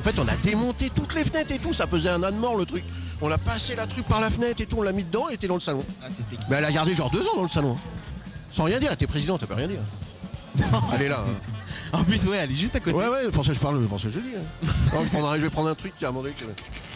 [0.00, 1.72] En fait, on a démonté toutes les fenêtres et tout.
[1.72, 2.84] Ça pesait un âne mort le truc.
[3.20, 4.76] On a passé la truc par la fenêtre et tout.
[4.78, 5.26] On l'a mis dedans.
[5.28, 5.84] Elle était dans le salon.
[6.02, 7.76] Ah, c'était- Mais elle a gardé genre deux ans dans le salon.
[7.78, 7.90] hein.
[8.52, 8.88] Sans rien dire.
[8.90, 9.80] Elle était présidente, elle peut rien dire.
[10.94, 11.24] Elle est là.
[11.26, 11.53] hein.
[11.94, 12.96] En plus, ouais, elle est juste à côté.
[12.96, 14.26] Ouais, ouais, pour ça que je parle, pour ça que je dis.
[14.36, 14.68] hein.
[14.92, 16.44] Non, je, prendrai- je vais prendre un truc qui a un moment donné que-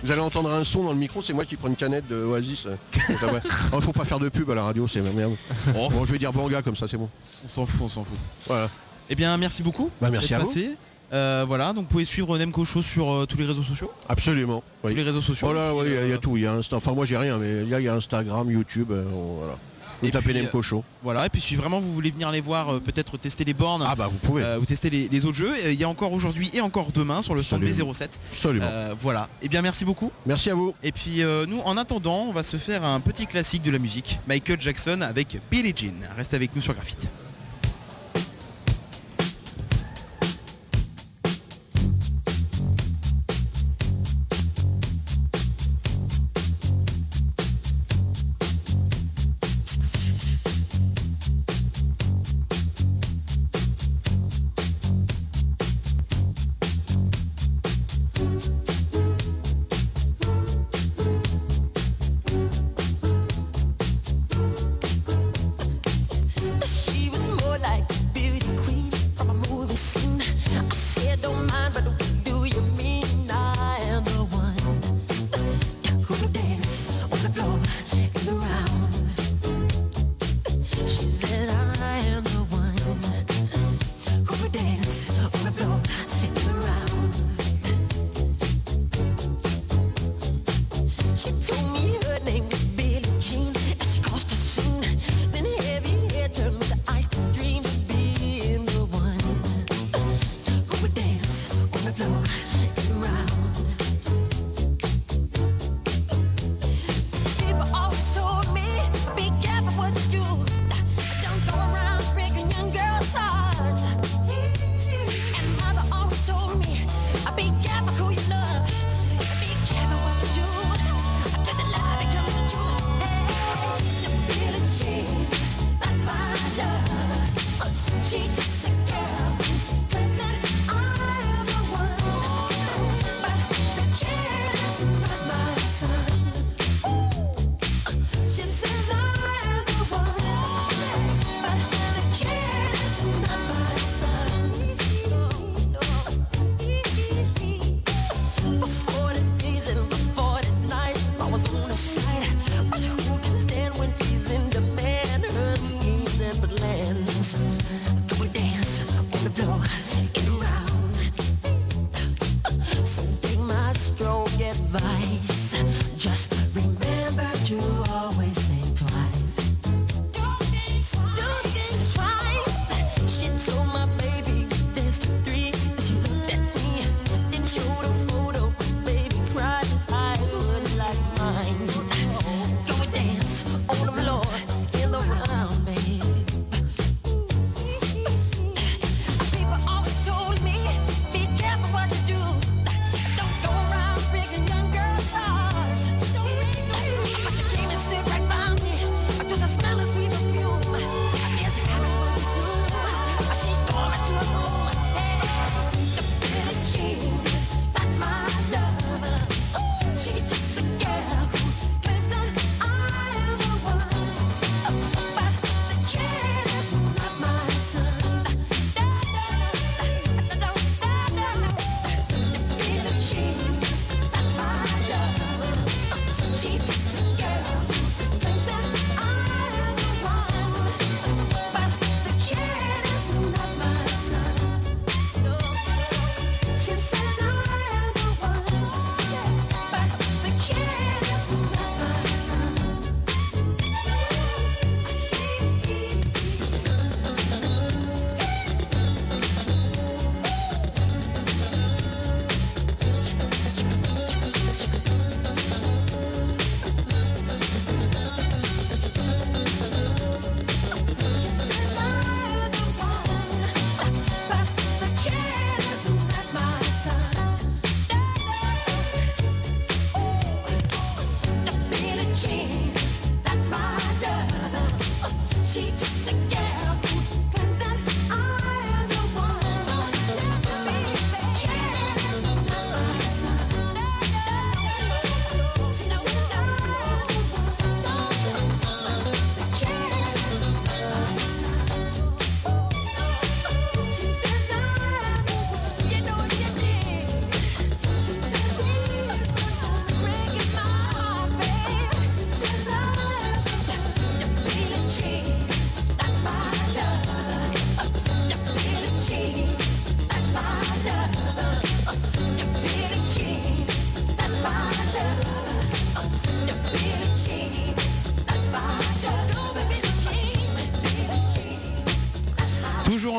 [0.04, 2.16] Vous allez entendre un son dans le micro, c'est moi qui prends une canette de
[2.24, 2.66] Oasis.
[2.66, 2.76] euh.
[3.22, 3.40] Ah ouais.
[3.72, 5.34] Oh, faut pas faire de pub à la radio, c'est ma merde.
[5.76, 5.88] Oh.
[5.90, 7.08] Bon, je vais dire bon gars comme ça, c'est bon.
[7.44, 8.16] On s'en fout, on s'en fout.
[8.46, 8.68] Voilà.
[9.10, 9.90] Eh bien, merci beaucoup.
[10.00, 10.48] Bah, merci d'être à vous.
[10.48, 10.70] passé.
[11.10, 13.90] Euh, voilà, donc vous pouvez suivre Nemco Show sur euh, tous les réseaux sociaux.
[14.10, 14.62] Absolument.
[14.84, 14.90] oui.
[14.92, 15.48] Tous les réseaux sociaux.
[15.50, 16.36] Oh là, oui, il y a- il y, a Euh, tout.
[16.36, 16.76] Il y a Insta.
[16.76, 19.56] Enfin, moi j'ai rien, mais a- il y a Instagram, YouTube, euh, on- voilà.
[20.00, 20.84] Vous Et tapez puis, Nemco Show.
[21.02, 23.84] Voilà, et puis si vraiment vous voulez venir les voir, euh, peut-être tester les bornes,
[23.86, 24.42] Ah bah vous pouvez.
[24.42, 26.92] euh, ou tester les, les autres jeux, euh, il y a encore aujourd'hui et encore
[26.92, 27.92] demain sur le stand Absolument.
[27.92, 28.08] B07.
[28.32, 28.66] Absolument.
[28.68, 29.28] Euh, voilà.
[29.42, 30.12] Eh bien merci beaucoup.
[30.26, 30.74] Merci à vous.
[30.82, 33.78] Et puis euh, nous, en attendant, on va se faire un petit classique de la
[33.78, 35.94] musique, Michael Jackson avec Billie Jean.
[36.16, 37.10] Reste avec nous sur Graphite.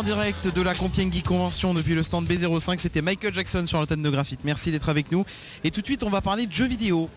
[0.10, 2.80] Direct de la Compiègne Geek Convention depuis le stand B05.
[2.80, 4.44] C'était Michael Jackson sur l'antenne de Graphite.
[4.44, 5.24] Merci d'être avec nous.
[5.64, 7.12] Et tout de suite, on va parler de jeux vidéo.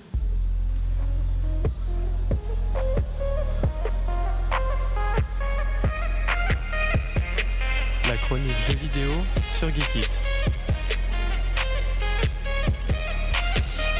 [8.06, 9.10] La chronique jeux vidéo
[9.58, 10.06] sur Geekit.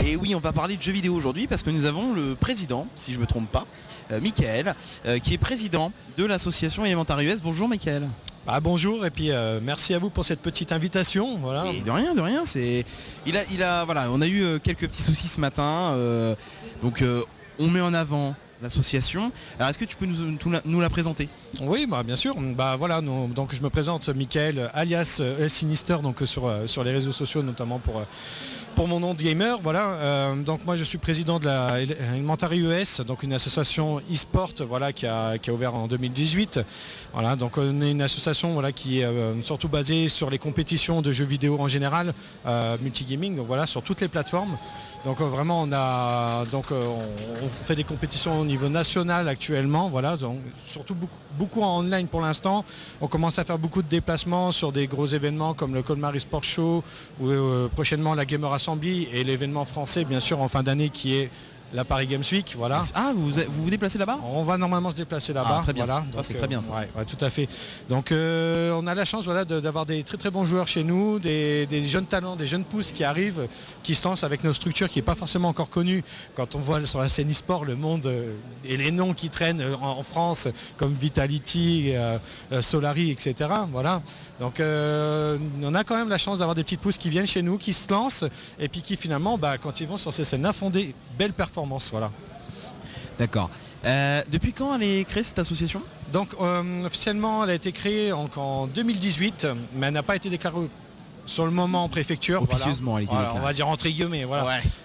[0.05, 2.87] Et oui, on va parler de jeux vidéo aujourd'hui parce que nous avons le président,
[2.95, 3.65] si je me trompe pas,
[4.11, 4.75] euh, Michael,
[5.07, 7.41] euh, qui est président de l'association Elementary US.
[7.41, 8.07] Bonjour Michael.
[8.47, 11.39] Ah, bonjour et puis euh, merci à vous pour cette petite invitation.
[11.39, 11.67] Voilà.
[11.73, 12.45] Et de rien, de rien.
[12.45, 12.85] C'est,
[13.25, 16.35] il a, il a, voilà, on a eu euh, quelques petits soucis ce matin, euh,
[16.83, 17.23] donc euh,
[17.61, 19.31] on met en avant l'association.
[19.59, 21.29] Alors est-ce que tu peux nous, nous la- présenter?
[21.61, 22.35] Oui, bah, bien sûr.
[22.37, 26.93] Bah, voilà, nous- donc je me présente Michael alias El Sinister donc, sur, sur les
[26.93, 28.03] réseaux sociaux notamment pour,
[28.75, 29.59] pour mon nom de gamer.
[29.63, 29.87] Voilà.
[29.93, 34.51] Euh, donc moi je suis président de la Ele- Elementary US, donc une association e-sport
[34.69, 36.61] voilà, qui, a, ouvert en 2018.
[37.13, 41.03] Voilà, donc on est une association voilà, qui est euh, surtout basée sur les compétitions
[41.03, 42.15] de jeux vidéo en général,
[42.47, 44.57] euh, multigaming, voilà, sur toutes les plateformes.
[45.05, 46.97] Donc euh, vraiment on a euh,
[47.65, 49.91] fait des compétitions au niveau national actuellement,
[50.65, 52.65] surtout beaucoup, beaucoup en online pour l'instant.
[53.01, 56.45] On commence à faire beaucoup de déplacements sur des gros événements comme le Colmar Sport
[56.45, 56.85] Show
[57.21, 61.17] ou euh, prochainement la Gamer Assembly et l'événement français bien sûr en fin d'année qui
[61.17, 61.31] est
[61.73, 62.83] la Paris Games Week, voilà.
[62.95, 64.19] Ah, vous vous, vous déplacez là-bas?
[64.25, 65.59] On va normalement se déplacer là-bas.
[65.61, 65.87] Ah, très bien.
[65.87, 66.05] Voilà.
[66.15, 66.73] Ça, c'est euh, très bien, ça.
[66.73, 67.49] ouais, ouais, tout à fait.
[67.89, 70.85] Donc euh, on a la chance voilà, de- d'avoir des très très bons joueurs chez
[70.85, 73.47] nous, des, des jeunes talents, des jeunes pousses qui arrivent,
[73.83, 76.05] qui se lancent avec nos structures qui n'est pas forcément encore connue.
[76.35, 79.61] Quand on voit sur la scène e-sport le monde euh, et les noms qui traînent
[79.63, 82.19] euh, en, en France comme Vitality, euh,
[82.53, 83.49] euh, Solari, etc.
[83.71, 84.03] Voilà.
[84.41, 87.43] Donc euh, on a quand même la chance d'avoir des petites pousses qui viennent chez
[87.43, 88.25] nous, qui se lancent
[88.59, 91.62] et puis qui finalement, bah, quand ils vont sur ces scènes-là, font des belles performances.
[91.90, 92.11] Voilà.
[93.18, 93.51] D'accord.
[93.85, 95.83] Euh, depuis quand elle est créée cette association?
[96.12, 100.31] Donc euh, officiellement elle a été créée en, en 2018 mais elle n'a pas été
[100.31, 100.68] déclarée
[101.27, 102.43] sur le moment en préfecture.
[102.55, 104.25] Officieusement, Voilà, on va dire entre guillemets.
[104.25, 104.45] Voilà.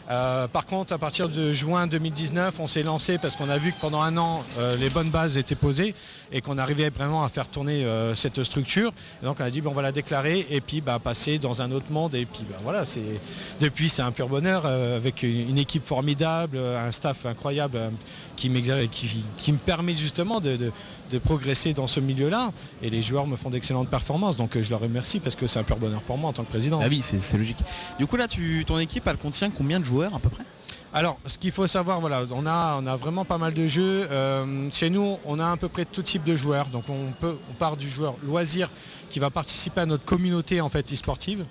[0.10, 3.74] Euh, par contre à partir de juin 2019 on s'est lancé parce qu'on a vu
[3.74, 5.94] que pendant un an euh, les bonnes bases étaient posées
[6.32, 8.92] et qu'on arrivait vraiment à faire tourner euh, cette structure.
[9.22, 11.62] Et donc on a dit bon, on va la déclarer et puis bah, passer dans
[11.62, 13.02] un autre monde et puis bah, voilà c'est
[13.60, 17.80] depuis c'est un pur bonheur euh, avec une, une équipe formidable, un staff incroyable
[18.36, 20.72] qui, m'exa- qui, qui me permet justement de, de-
[21.12, 22.52] de progresser dans ce milieu-là
[22.84, 25.58] et les joueurs me font d'excellentes performances donc euh, je leur remercie parce que c'est
[25.60, 26.80] un pur bonheur pour moi en tant que président.
[26.84, 27.58] Ah oui, c'est logique.
[27.98, 30.44] Du coup là, tu, ton équipe, elle contient combien de joueurs à peu près?
[30.94, 34.08] Alors, ce qu'il faut savoir, voilà, on a, on a vraiment pas mal de jeux.
[34.10, 36.68] Euh, chez nous, on a à peu près tout type de joueurs.
[36.68, 38.70] Donc, on peut, on part du joueur loisir
[39.10, 41.46] qui va participer à notre communauté en fait e-sportive.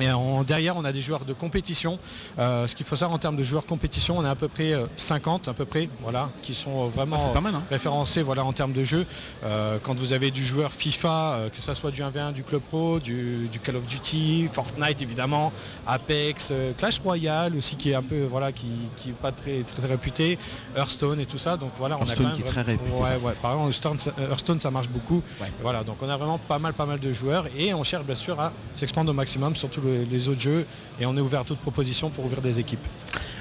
[0.00, 0.08] Et
[0.46, 1.98] derrière, on a des joueurs de compétition.
[2.38, 4.72] Euh, ce qu'il faut savoir en termes de joueurs compétition, on a à peu près
[4.72, 7.62] euh, 50 à peu près, voilà, qui sont euh, vraiment Ah, pas mal, hein.
[7.70, 9.06] référencés voilà, en termes de jeu.
[9.44, 12.62] Euh, quand vous avez du joueur FIFA, euh, que ce soit du 1v1, du Club
[12.62, 15.52] Pro, du, du Call of Duty, Fortnite évidemment,
[15.86, 19.62] Apex, euh, Clash Royale aussi qui est un peu voilà qui, qui est pas très,
[19.62, 20.38] très très réputé,
[20.76, 21.56] Hearthstone et tout ça.
[21.56, 22.90] Donc voilà, on Hearthstone a quand même qui est très réputé.
[22.92, 23.34] Ouais, ouais.
[23.42, 25.22] Par exemple, Hearthstone, ça- euh, Hearthstone, ça marche beaucoup.
[25.62, 28.14] Voilà, donc on a vraiment pas mal pas mal de joueurs et on cherche bien
[28.14, 30.66] sûr à s'expandre au maximum sur tous les, les autres jeux
[31.00, 32.84] et on est ouvert à toute proposition pour ouvrir des équipes.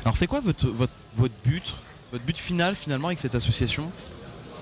[0.03, 1.73] Alors c'est quoi votre, votre, votre but
[2.11, 3.91] Votre but final finalement avec cette association?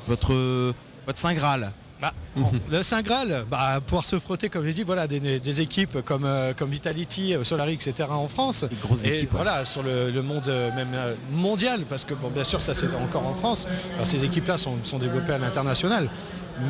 [0.07, 0.73] Votre, euh,
[1.05, 1.71] votre Saint Graal?
[2.01, 5.61] Bah, bon, le Saint Graal, bah, pouvoir se frotter, comme j'ai dit, voilà, des, des
[5.61, 8.09] équipes comme, euh, comme Vitality, euh, Solari, etc.
[8.09, 8.65] en France.
[8.81, 9.41] grosses et équipes, ouais.
[9.43, 12.73] voilà, sur le, le monde euh, même euh, mondial, parce que bon, bien sûr, ça
[12.73, 13.65] c'est encore en France.
[13.95, 16.09] Alors, ces équipes-là sont, sont développées à l'international.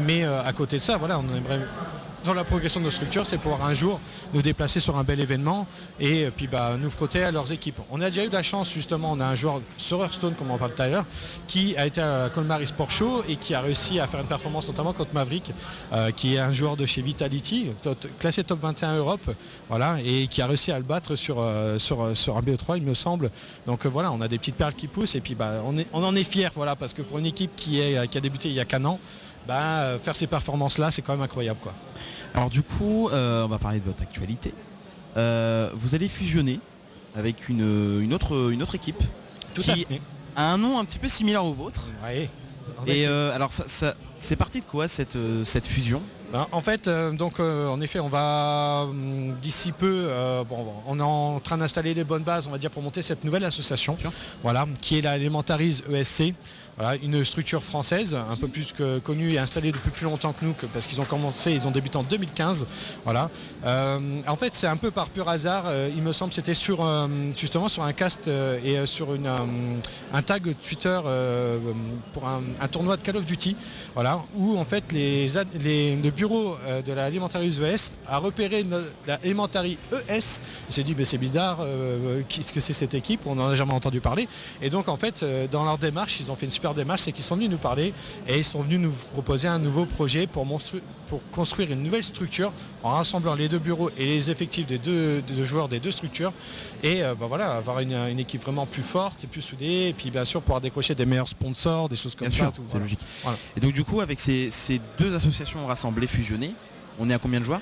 [0.06, 1.60] Mais euh, à côté de ça, voilà, on aimerait
[2.26, 4.00] dans la progression de nos structures, c'est pouvoir un jour
[4.34, 5.68] nous déplacer sur un bel événement
[6.00, 7.80] et euh, puis bah, nous frotter à leurs équipes.
[7.92, 10.58] On a déjà eu la chance justement, on a un joueur sur Hearthstone, comme on
[10.58, 11.06] parle tout à l'heure,
[11.48, 14.68] qui a été à Colmar Sport Show et qui a réussi à faire une performance
[14.68, 15.52] notamment contre Maverick,
[15.94, 17.68] euh, qui est un joueur de chez Vitality,
[18.20, 19.30] classé top 21 Europe,
[19.70, 22.84] voilà, et qui a réussi à le battre sur, euh, sur, sur un BO3 il
[22.84, 23.30] me semble.
[23.68, 26.04] Donc voilà, on a des petites perles qui poussent et puis bah, on, est- on
[26.04, 28.56] en est fiers, voilà, parce que pour une équipe qui, est, qui a débuté il
[28.56, 29.00] y a qu'un an,
[29.48, 31.74] bah, euh, faire ces performances là c'est quand même incroyable quoi.
[32.34, 34.54] Alors du coup, euh, on va parler de votre actualité.
[35.18, 36.60] Euh, vous allez fusionner
[37.16, 39.02] avec une, une, autre, une autre équipe
[39.54, 39.88] Tout qui
[40.36, 41.88] a un nom un petit peu similaire au vôtre.
[42.06, 42.28] Oui.
[42.88, 46.02] Et euh, alors ça, ça- c'est parti de quoi cette, cette fusion?
[46.34, 50.10] Ben, en fait, euh, donc euh, en effet, on va hum, d'ici peu,
[50.50, 53.24] bon, on est en train d'installer les bonnes bases, on va dire, pour monter cette
[53.24, 53.98] nouvelle association,
[54.44, 56.34] voilà, qui est la Elementaries ESC.
[56.78, 60.44] Voilà, une structure française, un peu plus que connue et installée depuis plus longtemps que
[60.44, 62.68] nous, parce qu'ils ont commencé, ils ont débuté en 2015.
[63.06, 63.30] Voilà.
[63.66, 65.64] Euh, en fait, c'est un peu par pur hasard.
[65.68, 69.30] euh, il me semble c'était sur euh, justement sur un cast et sur une,
[70.14, 71.00] un tag Twitter
[72.14, 73.56] pour un, tournoi de Call of Duty.
[73.94, 75.30] Voilà, où en fait les,
[75.62, 80.42] les- le bureau de la ES a repéré no- la ES.
[80.70, 81.60] Il s'est dit, c'est bizarre,
[82.28, 83.22] qu'est-ce que c'est cette équipe?
[83.26, 84.28] On n'en a jamais entendu parler.
[84.62, 87.24] Et donc en fait, dans leur démarche, ils ont fait une super démarche, c'est qu'ils
[87.24, 87.94] sont venus nous parler
[88.28, 90.46] et ils sont venus nous proposer un nouveau projet pour,
[91.08, 92.52] pour construire une nouvelle structure
[92.84, 95.92] en rassemblant les deux bureaux et les effectifs des deux, des deux joueurs des deux
[95.92, 96.34] structures
[96.84, 99.94] et euh, ben voilà, avoir une, une équipe vraiment plus forte et plus soudée et
[99.94, 102.52] puis bien sûr pouvoir décrocher des meilleurs sponsors, des choses comme Bien ça.
[102.56, 102.80] c'est voilà.
[102.84, 103.00] logique.
[103.24, 103.38] Voilà.
[103.56, 106.54] Et donc du coup, avec ces, ces deux associations rassemblées, fusionnées,
[107.00, 107.62] on est à combien de joueurs?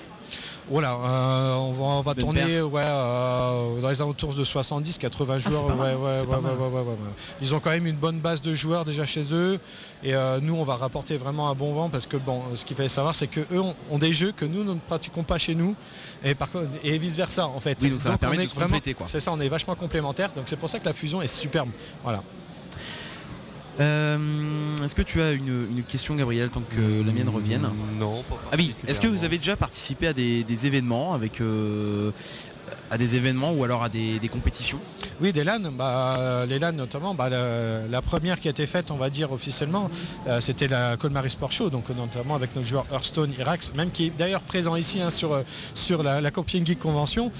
[0.69, 5.65] Voilà, euh, on va, on va tourner ouais, euh, dans les alentours de 70-80 joueurs.
[5.69, 6.95] Ah, ouais, ouais, ouais.
[7.41, 9.59] Ils ont quand même une bonne base de joueurs déjà chez eux.
[10.03, 12.77] Et euh, nous, on va rapporter vraiment un bon vent parce que bon, ce qu'il
[12.77, 15.55] fallait savoir, c'est qu'eux ont, ont des jeux que nous, nous ne pratiquons pas chez
[15.55, 15.75] nous.
[16.23, 16.49] Et, par
[16.83, 17.77] et vice versa en fait.
[17.81, 19.07] Oui, donc ça va on permettre de se compléter, quoi.
[19.07, 20.31] C'est ça, on est vachement complémentaires.
[20.31, 21.69] Donc c'est pour ça que la fusion est superbe.
[22.03, 22.23] Voilà.
[23.79, 27.67] Euh, Est-ce que tu as une, une question, Gabriel, tant que la mienne revienne
[27.99, 31.41] Non, pas Ah oui, est-ce que vous avez déjà participé à des, des événements avec
[31.41, 32.11] euh,
[32.93, 34.79] à des événements ou alors à des, compétitions
[35.19, 38.91] Oui, des LAN, bah, euh, les LAN notamment, bah, la, première qui a été faite,
[38.91, 39.89] on va dire officiellement,
[40.27, 43.89] euh, c'était la Colmar Sport Show, donc euh, notamment avec notre joueur Hearthstone Irax, même
[43.89, 45.41] qui est d'ailleurs présent ici hein, sur,
[45.73, 47.31] sur la, la Copien Geek Convention.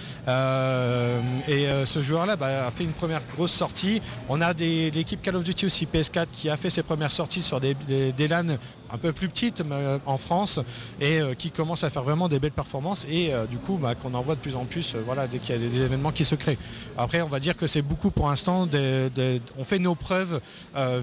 [1.48, 4.02] Et ce joueur-là bah, a fait une première grosse sortie.
[4.30, 7.44] On a des, l'équipe Call of Duty aussi PS4 qui a fait ses premières sorties
[7.44, 8.58] sur des, des LAN
[8.94, 10.60] un peu plus petites mais, euh, en France
[11.02, 13.96] et euh, qui commence à faire vraiment des belles performances et euh, du coup bah,
[13.96, 16.24] qu'on en voit de plus en plus voilà, dès qu'il y a des, événements qui
[16.24, 16.60] se créent.
[16.98, 20.40] Après on va dire que c'est beaucoup pour l'instant, des- des- on fait nos preuves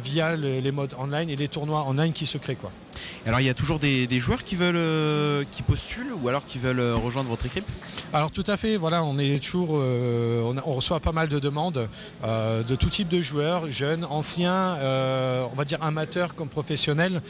[0.02, 2.54] via le- les modes online et les tournois online qui se créent.
[2.54, 2.70] Quoi.
[3.26, 6.46] Alors il y a toujours des, des joueurs qui veulent euh, qui postulent ou alors
[6.46, 7.64] qui veulent euh, rejoindre votre équipe?
[8.12, 11.28] Alors tout à fait, voilà, on est toujours, euh, on, a- on reçoit pas mal
[11.28, 11.88] de demandes
[12.22, 14.76] de tout type de joueurs, jeunes, anciens,
[15.52, 17.20] on va dire amateurs comme professionnels.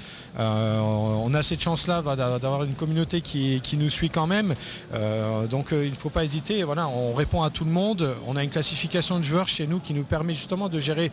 [0.51, 4.55] Euh, on a cette chance-là d'avoir une communauté qui, nous suit quand même.
[4.93, 6.63] Euh, donc euh, il ne faut pas hésiter.
[6.65, 8.15] Voilà, on répond à tout le monde.
[8.27, 11.11] On a une classification de joueurs chez nous qui nous permet justement de gérer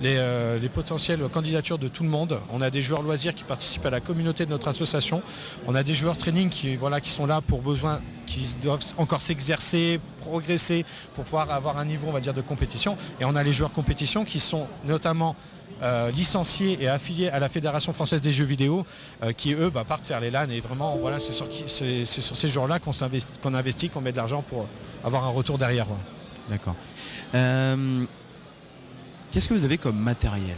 [0.00, 0.18] les,
[0.60, 2.40] les potentielles candidatures de tout le monde.
[2.50, 5.22] On a des joueurs loisirs qui participent à la communauté de notre association.
[5.66, 9.20] On a des joueurs training qui, voilà, qui sont là pour besoin, qui doivent encore
[9.20, 10.84] s'exercer, progresser
[11.14, 12.96] pour pouvoir avoir un niveau on va de compétition.
[13.20, 15.36] Et on a les joueurs compétition qui sont notamment
[15.82, 18.84] euh, licenciés et affiliés à la Fédération française des jeux vidéo
[19.22, 21.46] euh, qui eux bah, partent faire les LAN et vraiment voilà c'est sur,
[22.36, 24.66] ces jours-là qu'on s'investit- qu'on investit, qu'on met de l'argent pour
[25.04, 25.86] avoir un retour derrière.
[26.48, 26.74] D'accord.
[27.34, 28.04] Euh,
[29.32, 30.56] Qu'est-ce que vous avez comme matériel?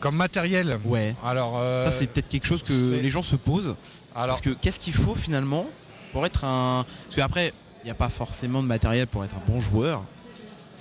[0.00, 0.78] Comme matériel?
[0.84, 1.14] Ouais.
[1.24, 3.74] Alors Ça c'est peut-être quelque chose que les gens se posent.
[4.14, 5.66] Alors Parce que qu'est-ce qu'il faut finalement
[6.12, 6.84] pour être un...
[7.04, 7.52] Parce qu'après,
[7.82, 10.02] il n'y a pas forcément de matériel pour être un bon joueur.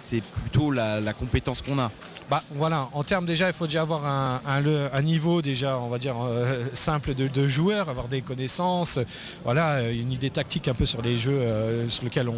[0.03, 1.89] C'est plutôt la, la compétence qu'on a.
[2.31, 5.97] Bah voilà, en termes déjà, il faut déjà avoir un, un- niveau déjà, on va
[5.97, 8.99] dire, euh, simple de, de joueur, avoir des connaissances,
[9.43, 12.29] voilà, euh, une idée tactique un peu sur les jeux euh, sur lesquels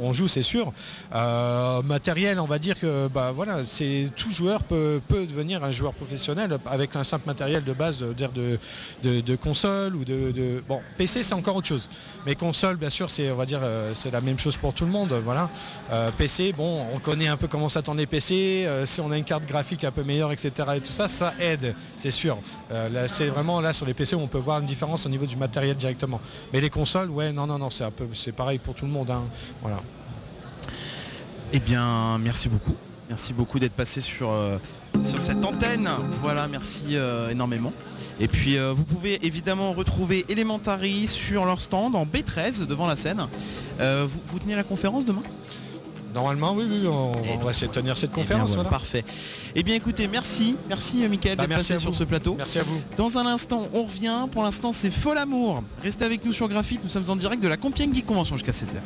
[0.00, 0.72] on, joue, c'est sûr.
[1.84, 5.92] Matériel, on va dire que bah voilà, c'est tout joueur peut, peut devenir un joueur
[5.92, 8.58] professionnel avec un simple matériel de base, de,
[9.04, 11.88] de, de console ou de, bon PC c'est encore autre chose.
[12.26, 13.60] Mais console, bien sûr, c'est on va dire
[13.94, 15.48] c'est la même chose pour tout le monde, voilà.
[16.18, 18.66] PC, bon, on connaît un peu comment s'attendent les PC.
[18.84, 20.52] si on une carte graphique un peu meilleure, etc.
[20.76, 22.38] Et tout ça, ça aide, c'est sûr.
[22.70, 25.26] Euh, c'est vraiment là sur les PC où on peut voir une différence au niveau
[25.26, 26.20] du matériel directement.
[26.52, 28.92] Mais les consoles, ouais, non, non, non, c'est un peu, c'est pareil pour tout le
[28.92, 29.10] monde.
[29.10, 29.22] hein.
[29.60, 29.80] Voilà.
[31.52, 32.74] Eh bien, merci beaucoup.
[33.08, 34.56] Merci beaucoup d'être passé sur, euh,
[35.02, 35.86] sur cette antenne.
[36.22, 37.72] Voilà, merci euh, énormément.
[38.18, 42.96] Et puis, euh, vous pouvez évidemment retrouver Elementary sur leur stand en B13 devant la
[42.96, 43.26] scène.
[43.78, 45.22] Vous, vous tenez la conférence demain?
[46.14, 48.50] Normalement, oui, oui, on, on va essayer de tenir cette Eh bien, conférence.
[48.50, 48.70] voilà, voilà.
[48.78, 49.04] Parfait.
[49.54, 50.56] Eh bien, écoutez, merci.
[50.68, 52.34] Merci, euh, Mickaël, Bah, d'être passé sur ce plateau.
[52.36, 52.80] Merci à vous.
[52.96, 54.26] Dans un instant, on revient.
[54.30, 55.62] Pour l'instant, c'est Fol Amour.
[55.82, 56.80] Restez avec nous sur Graphite.
[56.82, 58.76] Nous sommes en direct de la Compiègne Geek Convention jusqu'à 16h.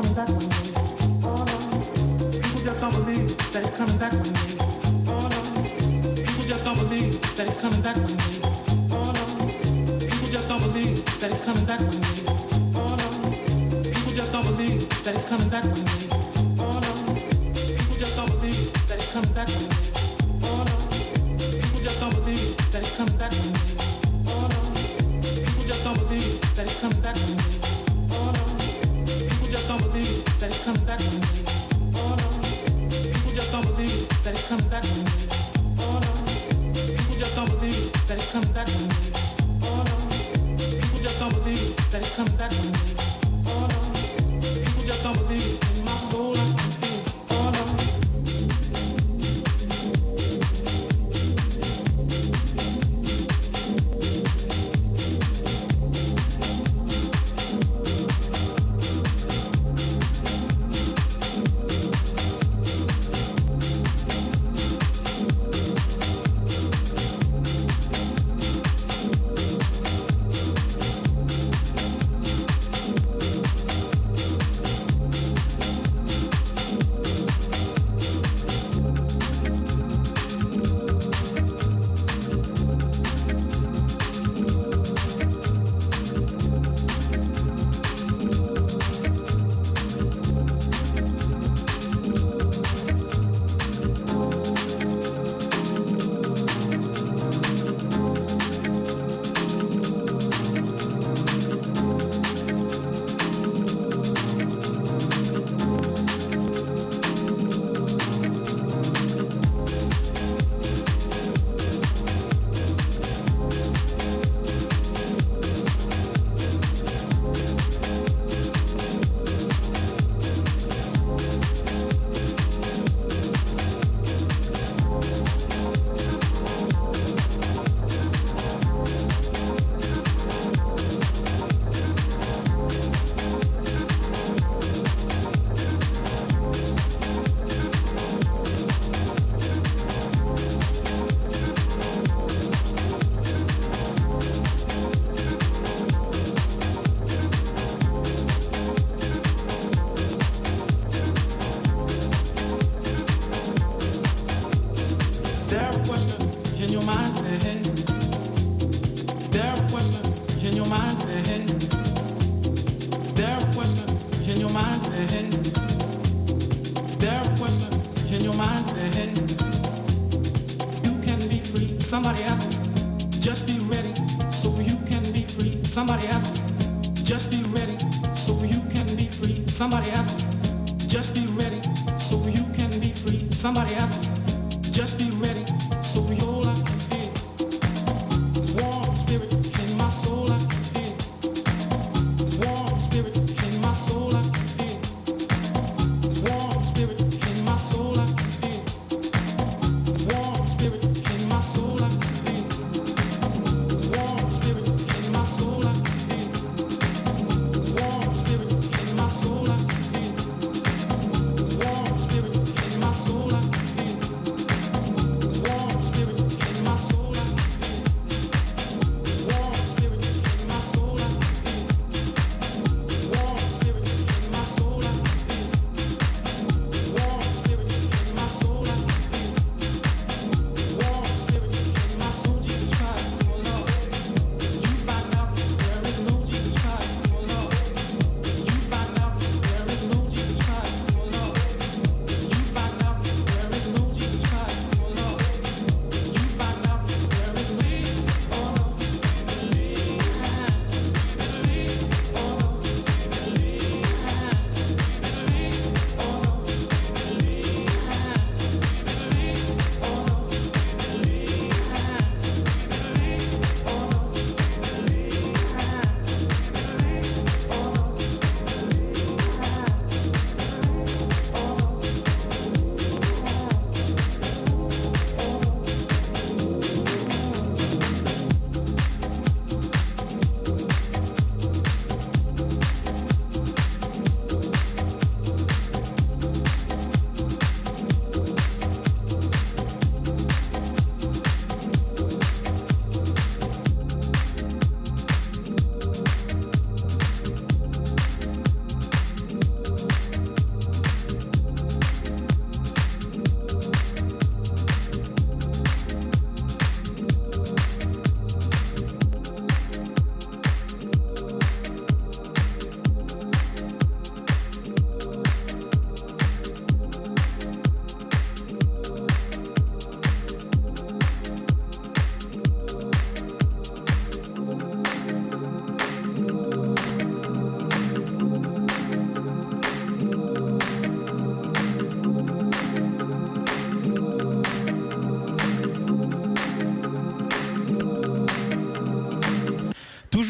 [0.00, 0.46] coming back on me.
[1.24, 1.56] Oh no,
[2.40, 4.38] people just don't believe that he's coming back on me.
[5.06, 5.40] Oh no,
[6.24, 8.40] people just don't believe that he's coming back on me.
[8.92, 9.24] Oh no,
[9.98, 12.06] people just don't believe that he's coming back on me.
[12.74, 13.08] Oh no,
[13.92, 15.99] people just don't believe that he's coming back on me.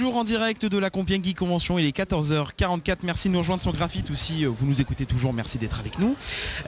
[0.01, 3.01] Toujours en direct de la Compiègne Convention, il est 14h44.
[3.03, 4.47] Merci de nous rejoindre sur Graphite aussi.
[4.47, 6.17] Vous nous écoutez toujours, merci d'être avec nous.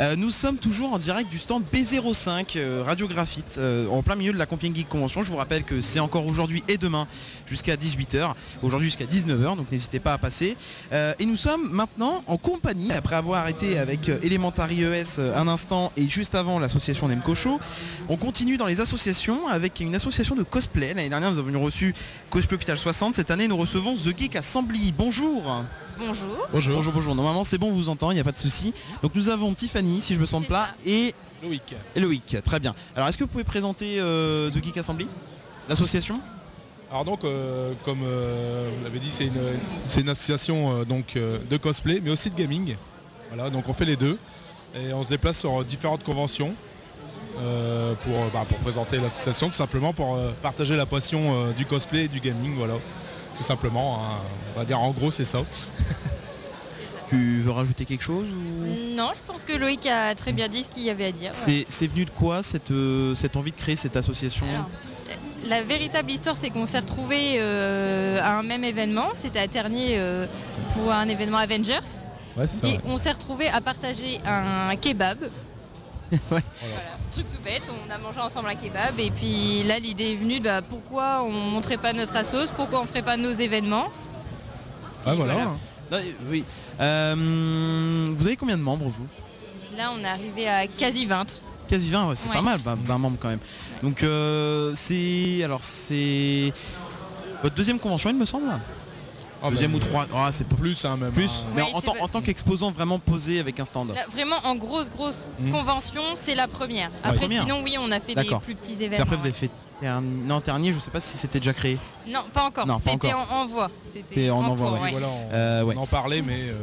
[0.01, 4.17] Euh, nous sommes toujours en direct du stand B05 euh, Radio Graphite euh, en plein
[4.17, 5.23] milieu de la Compiègne Convention.
[5.23, 7.07] Je vous rappelle que c'est encore aujourd'hui et demain
[7.53, 8.33] jusqu'à 18h.
[8.63, 10.57] Aujourd'hui jusqu'à 19h, donc n'hésitez pas à passer.
[10.93, 15.37] Euh, et nous sommes maintenant en compagnie, après avoir été avec euh, Elementary ES euh,
[15.37, 17.61] un instant et juste avant l'association Nemco Show.
[18.09, 20.95] On continue dans les associations avec une association de cosplay.
[20.95, 21.95] L'année dernière, nous avons reçu
[22.31, 23.15] Cosplay Hôpital 60.
[23.15, 24.93] Cette année, nous recevons The Geek Assembly.
[24.97, 25.43] Bonjour.
[25.99, 26.49] Bonjour.
[26.51, 26.75] Bonjour.
[26.75, 27.15] Bonjour, bonjour.
[27.15, 28.73] Normalement, c'est bon, on vous entend, il n'y a pas de souci.
[29.03, 31.75] Donc nous avons Tiffany, si je me sens pas, et Loïc.
[31.95, 32.75] Et Loïc, très bien.
[32.97, 35.09] Alors, est-ce que vous pouvez présenter euh, The Geek Assembly,
[35.69, 36.21] l'association?
[36.93, 39.25] Alors donc, euh, comme euh, vous l'avez dit, c'est
[40.01, 42.77] une, association euh, donc, euh, de cosplay, mais aussi de gaming.
[43.33, 44.19] Voilà, donc on fait les deux.
[44.75, 46.55] Et on se déplace sur différentes conventions
[47.41, 51.65] euh, pour, bah, pour présenter l'association, tout simplement pour euh, partager la passion euh, du
[51.65, 52.55] cosplay et du gaming.
[52.57, 52.75] Voilà,
[53.39, 53.99] tout simplement.
[53.99, 54.19] hein.
[54.55, 55.39] On va dire en gros, c'est ça.
[57.09, 60.65] Tu veux rajouter quelque chose ou- Non, je pense que Loïc a très bien dit
[60.65, 61.29] ce qu'il y avait à dire.
[61.35, 64.47] C'est c'est venu de quoi cette, euh, cette envie de créer cette association?
[65.47, 69.09] La véritable histoire, c'est qu'on s'est retrouvés euh, à un même événement.
[69.15, 70.27] C'était à Ternier euh,
[70.75, 71.81] pour un événement Avengers.
[72.37, 72.81] Ouais, c'est ça, Et ouais.
[72.85, 75.19] on s'est retrouvés à partager un kebab.
[76.13, 76.19] Ouais.
[76.31, 76.43] Voilà,
[77.11, 80.41] truc tout bête, on a mangé ensemble un kebab et puis là l'idée est venue
[80.41, 83.89] de bah, pourquoi on montrait pas notre assos, pourquoi on ferait pas nos événements?
[85.07, 85.35] Ah, voilà.
[85.91, 85.99] Non,
[86.29, 86.45] oui.
[86.81, 89.07] Euh, vous avez combien de membres vous?
[89.77, 91.41] Là on est arrivé à quasi 20.
[91.73, 92.35] Quasi 20, ouais, c'est Ouais.
[92.35, 93.39] pas mal, 20, 20 membres quand même.
[93.83, 95.41] Donc euh, c'est.
[95.43, 96.53] Alors c'est.
[97.43, 98.45] Votre deuxième convention il me semble
[99.43, 101.13] Ah, Deuxième bah, ou trois Ah c'est plus hein, même.
[101.13, 101.53] Plus hein.
[101.57, 103.89] Mais en, tant- parce en tant qu'exposant vraiment posé avec un stand.
[103.95, 105.51] Là, vraiment en grosse grosse Mhm.
[105.51, 106.91] convention, c'est la première.
[107.03, 108.43] Après sinon oui on a fait des D'accord.
[108.43, 109.05] plus petits Puis événements.
[109.05, 109.51] après vous avez fait
[110.27, 111.79] non Ternier, je sais pas si c'était déjà créé.
[112.07, 112.67] Non, pas encore.
[112.85, 113.71] C'était en envoi.
[113.95, 114.91] C'était en envoi, cours, ouais.
[114.93, 115.75] Voilà, on, Euh, ouais.
[115.77, 116.55] on en parlait, mais euh,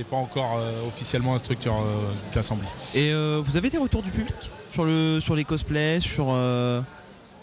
[0.00, 2.66] n'était pas encore euh, officiellement un structure euh, qu'Assembly.
[2.94, 4.34] Et euh, vous avez des retours du public
[4.72, 6.80] sur le sur les cosplays, sur euh,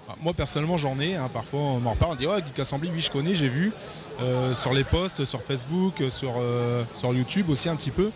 [0.10, 2.90] Ah, Moi personnellement j'en ai, hein, parfois on m'en reparle, on dit ouais Geek Assembly,
[2.94, 3.72] oui je connais, j'ai vu
[4.22, 6.34] euh, sur les posts, sur Facebook, sur,
[6.96, 8.12] sur YouTube aussi un petit peu.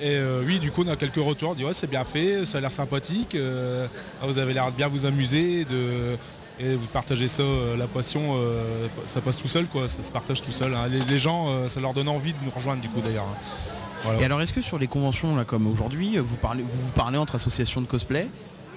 [0.00, 2.44] Et euh, oui du coup on a quelques retours, on dit ouais c'est bien fait,
[2.44, 3.86] ça a l'air sympathique, euh,
[4.22, 6.16] vous avez l'air de bien vous amuser, de,
[6.60, 10.10] et vous partagez ça, euh, la passion, euh, ça passe tout seul quoi, ça se
[10.12, 10.74] partage tout seul.
[10.74, 10.88] hein.
[10.90, 13.24] Les, les gens, euh, ça leur donne envie de nous rejoindre du coup d'ailleurs.
[13.30, 13.36] hein.
[14.04, 14.20] Voilà.
[14.20, 17.18] Et alors est-ce que sur les conventions là comme aujourd'hui, vous parlez vous, vous parlez
[17.18, 18.28] entre associations de cosplay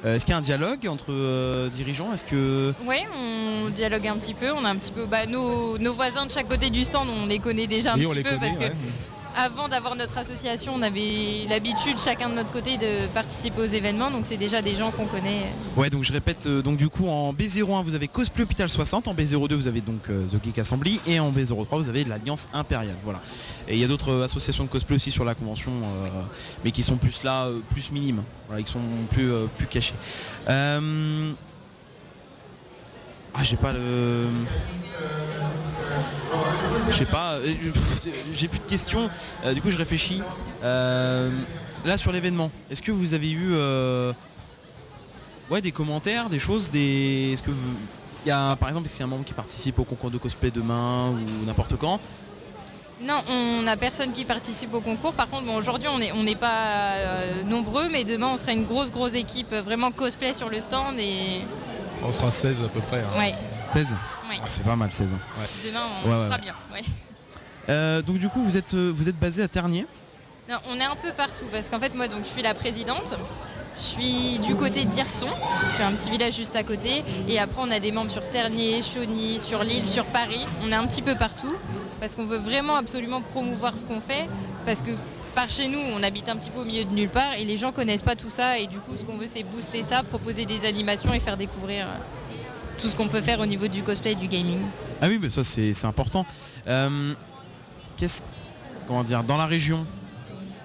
[0.03, 2.11] Euh, Est-ce qu'il y a un dialogue entre euh, dirigeants?
[2.11, 4.51] Est-ce que Ouais, on dialogue un petit peu.
[4.51, 7.27] On a un petit peu bah, nos, nos voisins de chaque côté du stand, on
[7.27, 8.71] les connaît déjà un Oui, petit on les peu connaît, parce que ouais.
[9.37, 14.11] Avant d'avoir notre association, on avait l'habitude chacun de notre côté de participer aux événements.
[14.11, 15.45] Donc c'est déjà des gens qu'on connaît.
[15.75, 19.07] Ouais donc je répète euh, donc du coup en B01 vous avez Cosplay Hôpital 60,
[19.07, 22.47] en B02 vous avez donc euh, The Geek Assembly et en B03 vous avez l'Alliance
[22.53, 22.95] Impériale.
[23.03, 23.21] Voilà.
[23.67, 25.71] Et il y a d'autres euh, associations de cosplay aussi sur la convention
[26.63, 28.23] mais qui sont plus là, plus minimes.
[28.47, 28.79] Voilà, qui sont
[29.09, 29.93] plus, plus cachés.
[33.33, 34.27] Ah j'ai pas le.
[36.89, 37.53] Je sais pas, euh,
[38.33, 39.09] j'ai plus de questions,
[39.45, 40.21] Euh, du coup je réfléchis.
[40.63, 41.29] Euh,
[41.85, 44.11] là sur l'événement, est-ce que vous avez eu euh,
[45.49, 47.31] ouais, des commentaires, des choses, des.
[47.33, 47.73] Est-ce que vous.
[48.25, 50.11] Il y a par exemple est-ce qu'il y a un membre qui participe au concours
[50.11, 51.99] de cosplay demain ou n'importe quand?
[53.03, 55.13] Non, on n'a personne qui participe au concours.
[55.13, 58.51] Par contre, bon, aujourd'hui, on n'est on n'est pas euh, nombreux, mais demain, on sera
[58.51, 60.99] une grosse, grosse équipe, vraiment cosplay sur le stand.
[60.99, 61.41] Et
[62.03, 62.99] On sera 16 à peu près.
[62.99, 63.17] hein.
[63.17, 63.33] ouais,
[63.71, 63.95] 16
[64.29, 64.37] Ouais.
[64.41, 65.15] Ah, C'est pas mal 16.
[65.65, 66.53] demain, on sera bien.
[67.69, 69.85] Euh, donc du coup vous êtes euh, vous êtes basé à Ternier
[70.49, 73.13] Non, on est un peu partout parce qu'en fait moi donc je suis la présidente.
[73.77, 75.27] Je suis du côté d'Irson,
[75.69, 78.27] je suis un petit village juste à côté et après on a des membres sur
[78.29, 80.45] Ternier, Chauny, sur Lille, sur Paris.
[80.61, 81.55] On est un petit peu partout
[81.99, 84.27] parce qu'on veut vraiment absolument promouvoir ce qu'on fait
[84.65, 84.91] parce que
[85.35, 87.57] par chez nous on habite un petit peu au milieu de nulle part et les
[87.57, 90.45] gens connaissent pas tout ça et du coup ce qu'on veut c'est booster ça, proposer
[90.45, 91.89] des animations et faire découvrir euh,
[92.81, 94.59] tout ce qu'on peut faire au niveau du cosplay et du gaming.
[95.01, 96.25] Ah oui mais ça c'est important.
[96.67, 97.13] Euh,
[97.97, 98.21] Qu'est-ce
[98.87, 99.85] comment dire dans la région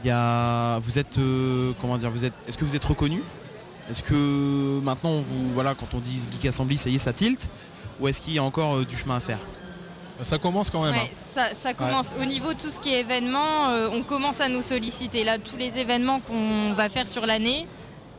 [0.03, 3.23] il y a vous êtes euh, comment dire vous êtes est-ce que vous êtes reconnu?
[3.91, 7.13] Est-ce que maintenant on vous voilà quand on dit Geek Assembly ça y est ça
[7.13, 7.51] tilt?
[8.01, 9.39] Ou est-ce qu'il y a encore euh, du chemin à faire?
[10.23, 10.95] Ça commence quand même.
[10.95, 11.17] Ouais, hein.
[11.35, 12.15] ça, ça commence.
[12.21, 15.25] Au niveau de tout ce qui est événement, euh, on commence à nous solliciter.
[15.25, 17.67] Là, tous les événements qu'on va faire sur l'année,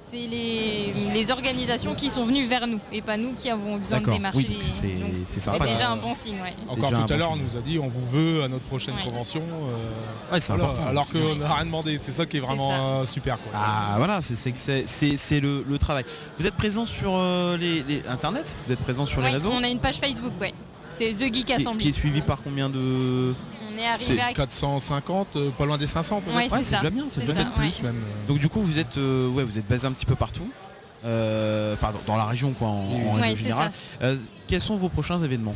[0.09, 3.99] c'est les, les organisations qui sont venues vers nous et pas nous qui avons besoin
[3.99, 4.47] de démarcher.
[4.49, 4.87] oui, c'est-
[5.67, 6.35] déjà un bon signe.
[6.41, 6.53] ouais.
[6.69, 8.95] Encore tout à bon l'heure, on nous a dit on vous veut à notre prochaine
[8.95, 9.03] Ouais.
[9.03, 9.41] convention.
[9.41, 10.87] euh, Ouais, voilà, important.
[10.87, 11.97] Alors qu'on n'a rien demandé.
[12.01, 13.37] C'est ça qui est vraiment euh, super.
[13.39, 13.51] Quoi.
[13.53, 16.05] Ah voilà, c'est le, le travail.
[16.39, 19.49] Vous êtes présent sur euh, les, les- Internet Vous êtes présent sur les réseaux?
[19.51, 20.53] on a une page Facebook, ouais.
[20.97, 21.83] C'est The Geek qui, est- Assembly.
[21.83, 23.33] qui est suivi par combien de
[23.75, 26.35] On est arrivé à 450, euh, pas loin des 500 peut-être.
[26.51, 27.51] Ouais, c'est déjà bien, c'est C'est déjà ça, bien.
[27.63, 27.69] ouais.
[27.69, 27.95] plus même.
[28.27, 30.49] Donc du coup vous êtes euh, ouais vous êtes basé un petit peu partout.
[31.05, 33.71] Euh, Enfin dans, dans la région quoi en, en Ouais, règle c'est générale.
[34.01, 34.15] Euh,
[34.47, 35.53] quels sont vos prochains événements?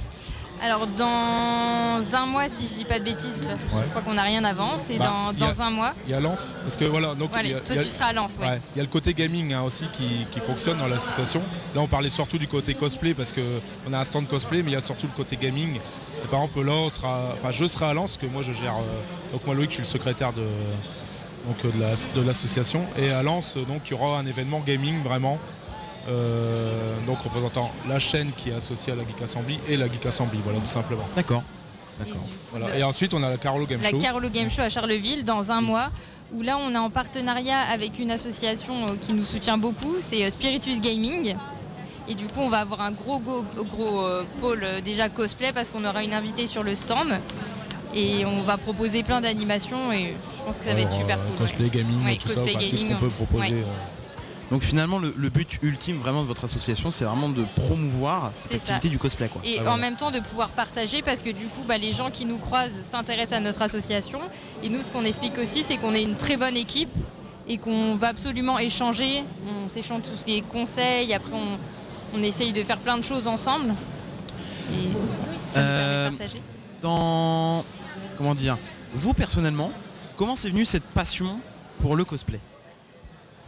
[0.64, 3.82] Alors dans un mois, si je dis pas de bêtises, de toute façon, Ouais.
[3.86, 5.94] je crois qu'on n'a rien avant, c'est Bah, dans, a- un mois.
[6.06, 7.90] Il y a Lens, parce que voilà, donc y a, toi, il y a- tu
[7.90, 8.62] seras à Lens, ouais.
[8.76, 11.42] Il y a le côté gaming hein, aussi qui, qui fonctionne dans l'association.
[11.74, 13.42] Là on parlait surtout du côté cosplay parce que
[13.90, 15.78] on a un stand cosplay, mais il y a surtout le côté gaming.
[15.78, 18.76] Et par exemple là on sera, enfin je serai à Lens, que moi je gère,
[18.76, 20.44] euh, donc moi Loïc je suis le secrétaire de,
[21.48, 22.86] donc, la- l'association.
[23.00, 25.40] Et à Lens donc il y aura un événement gaming vraiment.
[26.10, 30.06] Euh, donc représentant la chaîne qui est associée à la Geek Assembly et la Geek
[30.06, 31.06] Assembly, voilà tout simplement.
[31.16, 31.44] D'accord.
[32.00, 32.24] D'accord.
[32.52, 32.78] Voilà.
[32.78, 34.00] Et ensuite on a la Carolo Game La Show.
[34.00, 35.90] Carolo Game Show à Charleville dans un mois
[36.34, 40.24] où là on est en partenariat avec une association euh, qui nous soutient beaucoup, c'est
[40.26, 41.36] euh, Spiritus Gaming.
[42.08, 45.70] Et du coup on va avoir un gros gros, gros euh, pôle déjà cosplay parce
[45.70, 47.20] qu'on aura une invitée sur le stand
[47.94, 51.28] et on va proposer plein d'animations et je pense que ça va être super euh,
[51.28, 51.38] cool.
[51.38, 51.70] Cosplay, ouais.
[51.70, 53.54] gaming, Ouais, tout ça, cosplay, enfin, tout ce gaming, qu'on peut proposer.
[53.54, 53.60] ouais.
[53.60, 54.01] euh.
[54.52, 58.54] Donc finalement le, le but ultime vraiment de votre association c'est vraiment de promouvoir cette
[58.54, 58.92] activité ça.
[58.92, 59.42] du cosplay quoi.
[59.46, 62.12] Et Ah, en même temps de pouvoir partager parce que du coup bah, les gens
[62.12, 64.20] qui nous croisent s'intéressent à notre association.
[64.62, 66.90] Et nous ce qu'on explique aussi c'est qu'on est une très bonne équipe
[67.48, 69.24] et qu'on va absolument échanger.
[69.48, 73.74] On s'échange tous les conseils, après on, on essaye de faire plein de choses ensemble.
[74.74, 74.90] Et
[75.48, 76.42] ça nous Euh, permet de partager.
[76.82, 77.64] Dans
[78.18, 78.58] comment dire?
[78.94, 79.72] Vous personnellement
[80.18, 81.40] comment c'est venu cette passion
[81.82, 82.40] pour le cosplay?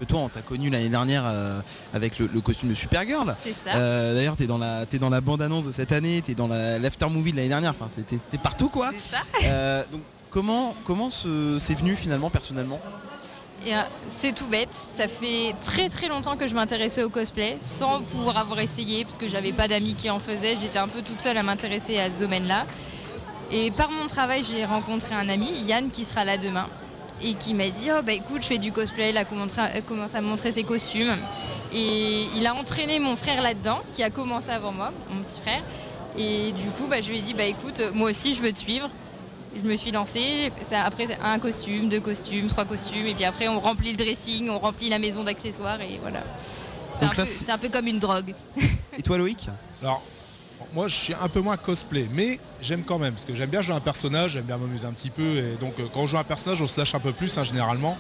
[0.04, 1.60] Que toi on t'a connu l'année dernière euh,
[1.94, 3.36] avec le, le costume de Supergirl.
[3.44, 3.76] C'est ça.
[3.76, 6.48] Euh, D'ailleurs t'es dans la t'es dans la bande annonce de cette année, t'es dans
[6.48, 7.72] la l'after movie de l'année dernière.
[7.72, 8.92] Enfin c'était t'es partout quoi.
[8.96, 9.24] C'est ça.
[9.46, 12.80] Euh, donc comment comment ce- c'est venu finalement personnellement?
[13.66, 13.82] Euh,
[14.20, 18.36] c'est tout bête, ça fait très très longtemps que je m'intéressais au cosplay sans pouvoir
[18.38, 21.38] avoir essayé parce que j'avais pas d'amis qui en faisaient, j'étais un peu toute seule
[21.38, 22.66] à m'intéresser à ce domaine-là.
[23.52, 26.66] Et par mon travail, j'ai rencontré un ami, Yann, qui sera là demain
[27.24, 30.22] et qui m'a dit oh bah écoute je fais du cosplay, il a commencé à,
[30.22, 31.18] me montrer ses costumes
[31.72, 35.62] et il a entraîné mon frère là-dedans qui a commencé avant moi, mon petit frère
[36.18, 38.60] et du coup bah, je lui ai dit bah écoute moi aussi je veux te
[38.60, 38.90] suivre
[39.56, 43.24] je me suis lancée, ça- après c'est un costume, deux costumes, trois costumes, et puis
[43.24, 46.24] après on remplit le dressing, on remplit la maison d'accessoires et voilà.
[47.00, 48.34] C'est un, un peu comme une drogue.
[48.98, 49.48] Et toi Loïc?
[49.82, 50.02] Alors,
[50.74, 53.62] moi je suis un peu moins cosplay, mais j'aime quand même, parce que j'aime bien
[53.62, 56.18] jouer un personnage, j'aime bien m'amuser un petit peu, et donc euh, quand on joue
[56.18, 57.98] un personnage, on se lâche un peu plus hein, généralement.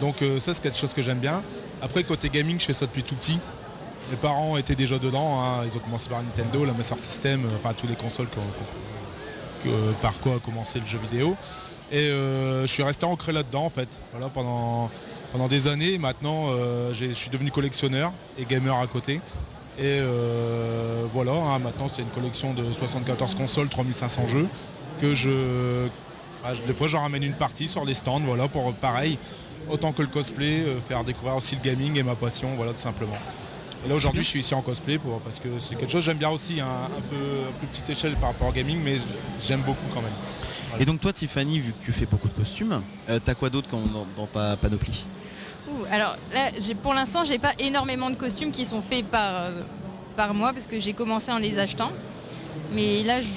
[0.00, 1.42] Donc euh, ça c'est quelque chose que j'aime bien.
[1.82, 3.38] Après côté gaming, je fais ça depuis tout petit.
[4.10, 5.62] Mes parents étaient déjà dedans, hein.
[5.64, 8.28] ils ont commencé par Nintendo, la Master System, euh, enfin toutes les consoles
[10.02, 11.36] par quoi a commencé le jeu vidéo.
[11.90, 14.90] Et je suis resté ancré là-dedans en fait, voilà, pendant,
[15.32, 15.96] pendant des années.
[15.96, 16.48] Maintenant,
[16.92, 19.20] je suis devenu collectionneur et gamer à côté.
[19.78, 24.46] Et euh, voilà, hein, maintenant c'est une collection de 74 consoles, 3500 jeux,
[25.00, 25.88] que je...
[26.44, 29.18] ah, je- des fois j'en ramène une partie sur les stands, voilà, pour pareil,
[29.68, 32.78] autant que le cosplay, euh, faire découvrir aussi le gaming et ma passion, voilà, tout
[32.78, 33.16] simplement.
[33.84, 36.06] Et là aujourd'hui je suis ici en cosplay pour, parce que c'est quelque chose que
[36.06, 37.16] j'aime bien aussi, hein, un peu
[37.48, 38.96] à plus petite échelle par rapport au gaming, mais
[39.44, 40.12] j'aime beaucoup quand même.
[40.80, 43.68] Et donc toi Tiffany, vu que tu fais beaucoup de costumes, euh, t'as quoi d'autre
[43.70, 45.04] dans, dans ta panoplie?
[45.90, 46.50] Alors là,
[46.82, 49.50] pour l'instant, j'ai pas énormément de costumes qui sont faits par, euh,
[50.16, 51.90] par moi parce que j'ai commencé en les achetant.
[52.72, 53.28] Mais là, je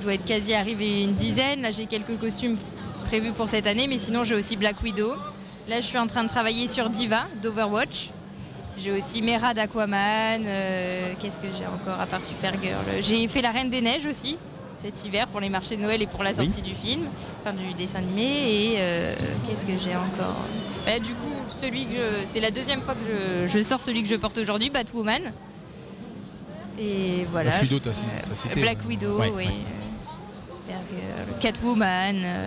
[0.00, 1.62] je dois être quasi arrivé une dizaine.
[1.62, 2.58] Là, j'ai quelques costumes
[3.06, 5.14] prévus pour cette année, mais sinon, j'ai aussi Black Widow.
[5.66, 8.10] Là, je suis en train de travailler sur Diva d'Overwatch.
[8.76, 10.42] J'ai aussi Mera d'Aquaman.
[10.46, 12.84] euh, Qu'est-ce que j'ai encore à part Supergirl?
[13.00, 14.36] J'ai fait La Reine des Neiges aussi
[14.84, 17.02] cet hiver pour les marchés de Noël et pour la sortie du film,
[17.40, 18.22] enfin du dessin animé.
[18.22, 19.14] Et euh,
[19.48, 20.36] qu'est-ce que j'ai encore?
[20.84, 24.02] Bah, Du coup, celui que je- c'est la deuxième fois que je, je sors celui
[24.02, 25.32] que je porte aujourd'hui, Batwoman.
[26.78, 27.50] Et voilà.
[27.52, 28.78] Black Widow, t'as ci- t'as cité, Black.
[28.86, 29.44] Widow, Ouais, oui.
[29.46, 29.48] ouais.
[29.48, 32.16] euh, Supergirl, Catwoman.
[32.22, 32.46] euh,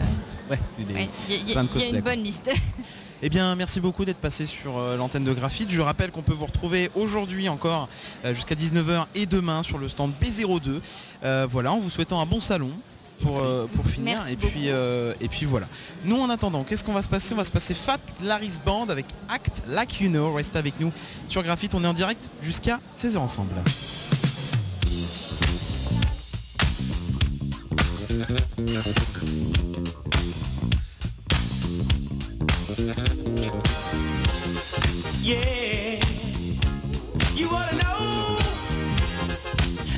[0.52, 1.86] Ouais, c'est des- ouais, Il y a- il y a, plein de il y a
[1.86, 2.50] cosplays, une bonne liste.
[3.24, 5.72] Eh bien, merci beaucoup d'être passé sur euh, l'antenne de Graphite.
[5.72, 7.90] Je rappelle qu'on peut vous retrouver aujourd'hui encore
[8.26, 10.82] euh, jusqu'à 19h et demain sur le stand B02.
[11.24, 12.72] Euh, voilà, en vous souhaitant un bon salon
[13.20, 14.18] pour, euh, pour finir.
[14.20, 15.68] Merci et puis, euh, et puis voilà.
[16.06, 17.34] Nous, en attendant, qu'est-ce qu'on va se passer?
[17.34, 20.34] On va se passer Fat Larry's Band avec Act Like You Know.
[20.34, 20.92] Restez avec nous
[21.28, 21.74] sur Graphite.
[21.74, 23.54] On est en direct jusqu'à 16h ensemble.
[35.28, 36.00] Yeah,
[37.36, 38.40] you wanna know?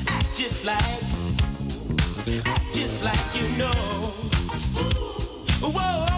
[0.08, 1.02] Act just like,
[2.46, 3.70] act just like you know.
[5.62, 6.09] Whoa,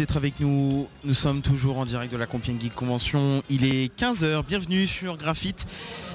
[0.00, 0.88] d'être avec nous.
[1.04, 3.42] Nous sommes toujours en direct de la Compiègne Geek Convention.
[3.50, 4.44] Il est 15h.
[4.48, 5.66] Bienvenue sur Graphite.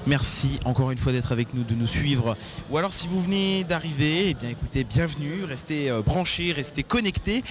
[0.08, 2.36] Merci encore une fois d'être avec nous, de nous suivre.
[2.72, 5.44] Ou alors si vous venez d'arriver, eh bien écoutez, bienvenue.
[5.44, 7.44] Restez euh, branchés, restez connectés.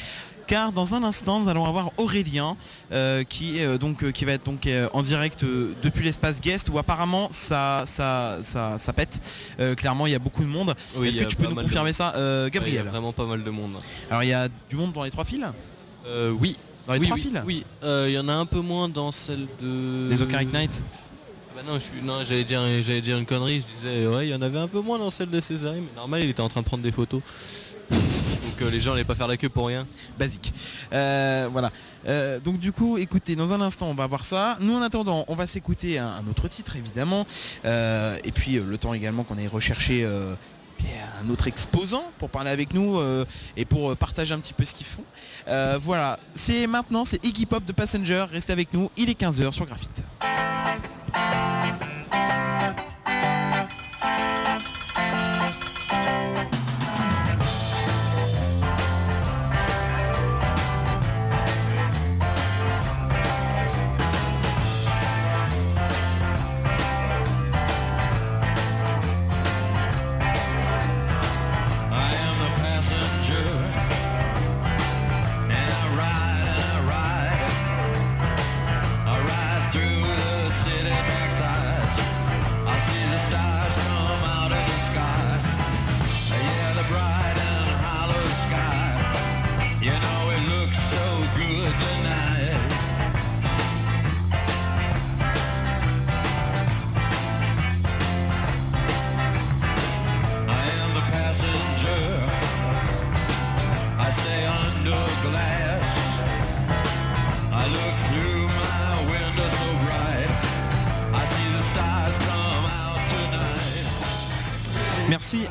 [0.49, 2.57] Car dans un instant, nous allons avoir Aurélien
[2.93, 5.45] euh, qui, est, euh, donc, euh, qui va être donc en direct
[5.83, 9.21] depuis l'espace guest où apparemment ça, ça, ça, ça pète.
[9.77, 10.75] Clairement, il y a beaucoup de monde.
[10.97, 12.87] Oui, Est-ce que tu peux nous confirmer ça, Ouais, il y a Gabriel?
[12.87, 13.79] vraiment pas mal de monde.
[14.11, 15.47] Alors il y a du monde dans les trois files
[16.07, 16.57] Euh, oui.
[16.87, 18.89] Dans les oui, trois oui, files Oui, Euh, il y en a un peu moins
[18.89, 20.09] dans celle de...
[20.11, 20.83] Des Ocarina Knight
[21.57, 22.03] Bah non, je suis...
[22.03, 24.69] non j'allais dire, j'allais dire une connerie, je disais ouais il y en avait un
[24.69, 26.93] peu moins dans celle de Césarine, mais normal il était en train de prendre des
[26.93, 27.23] photos.
[27.91, 29.87] Donc euh, les gens n'allaient pas faire la queue pour rien.
[30.19, 30.53] Basique.
[30.93, 31.73] Euh, voilà.
[32.07, 34.57] Euh, donc du coup, écoutez, dans un instant, on va voir ça.
[34.61, 37.27] Nous, en attendant, on va s'écouter un, un autre titre, évidemment.
[37.65, 40.64] Et puis, le temps également qu'on aille rechercher euh, bien,
[41.25, 43.25] un autre exposant pour parler avec nous euh,
[43.57, 45.05] et pour euh, partager un petit peu ce qu'ils font.
[45.49, 46.19] Euh, voilà.
[46.35, 48.27] C'est maintenant, c'est Iggy Pop de Passenger.
[48.31, 48.91] Restez avec nous.
[48.97, 50.05] Il est 15h sur Graphite.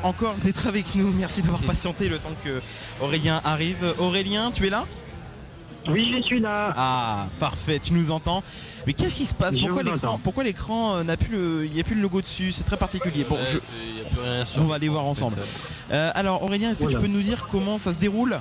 [0.03, 1.11] Encore d'être avec nous.
[1.11, 2.61] Merci d'avoir patienté le temps que
[3.01, 3.77] Aurélien arrive.
[3.99, 4.85] Aurélien, tu es là?
[5.89, 6.73] Oui, je suis là.
[6.77, 8.41] Ah, parfait, tu nous entends.
[8.87, 9.57] Mais qu'est-ce qui se passe?
[9.57, 10.19] Pourquoi l'écran entends.
[10.23, 12.53] Pourquoi l'écran euh, n'a plus le, il n'y a plus le logo dessus?
[12.53, 13.25] C'est très particulier.
[13.27, 15.37] Bon, Ouais, je- c'est- y a plus rien sur on va aller voir ensemble.
[15.91, 18.39] Euh, alors Aurélien, est-ce que tu peux nous dire comment ça se déroule?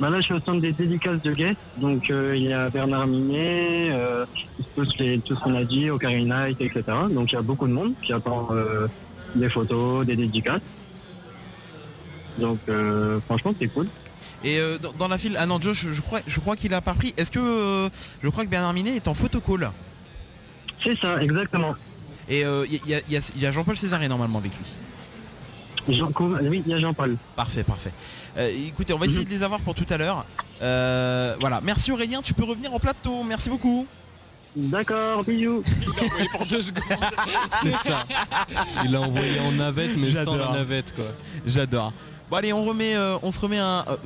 [0.00, 1.56] Bah là, je suis au centre des dédicaces de guest.
[1.76, 4.24] Donc, euh, il y a Bernard Minet, euh,
[4.74, 6.84] tout ce les- tout ce qu'on a dit, Ocarina Night, etc.
[7.10, 8.86] Donc, il y a beaucoup de monde qui attend euh,
[9.38, 10.60] des photos, des dédicaces.
[12.38, 13.88] Donc, euh, franchement, c'est cool.
[14.44, 16.80] Et euh, dans, dans la file, ah non, Joe, je, crois, je crois qu'il a
[16.80, 17.12] pas pris.
[17.16, 17.88] Est-ce que euh,
[18.22, 19.70] je crois que Bernard Minet est en photocall
[20.82, 21.74] C'est ça, exactement.
[22.28, 24.52] Et euh, il y, a- il y a- il y a Jean-Paul Césaré normalement avec
[24.56, 25.94] lui.
[25.96, 27.16] Jean, oui, il y a Jean-Paul.
[27.34, 27.92] Parfait, parfait.
[28.38, 30.24] Écoutez, on va essayer de les avoir pour tout à l'heure.
[30.60, 33.24] Voilà, merci Aurélien, tu peux revenir en plateau.
[33.24, 33.86] Merci beaucoup.
[34.56, 35.62] D'accord, bisous.
[36.32, 36.82] pour deux secondes.
[37.62, 38.04] C'est ça.
[38.84, 40.52] Il l'a envoyé en navette mais sans la J'adore.
[40.52, 41.04] navette quoi.
[41.46, 41.92] J'adore.
[42.30, 43.84] Bon allez, on remet, euh, on se remet un.
[43.88, 43.96] euh,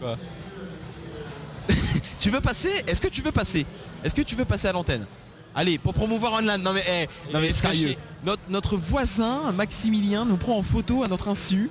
[0.00, 0.16] Quoi?
[2.18, 2.70] Tu veux passer?
[2.86, 3.66] Est-ce que tu veux passer?
[4.04, 5.06] Est-ce que tu veux passer à l'antenne?
[5.54, 6.62] Allez, pour promouvoir online.
[6.62, 7.94] Non mais, eh, non Il mais sérieux.
[8.48, 11.68] notre voisin Maximilien nous prend en photo à notre insu.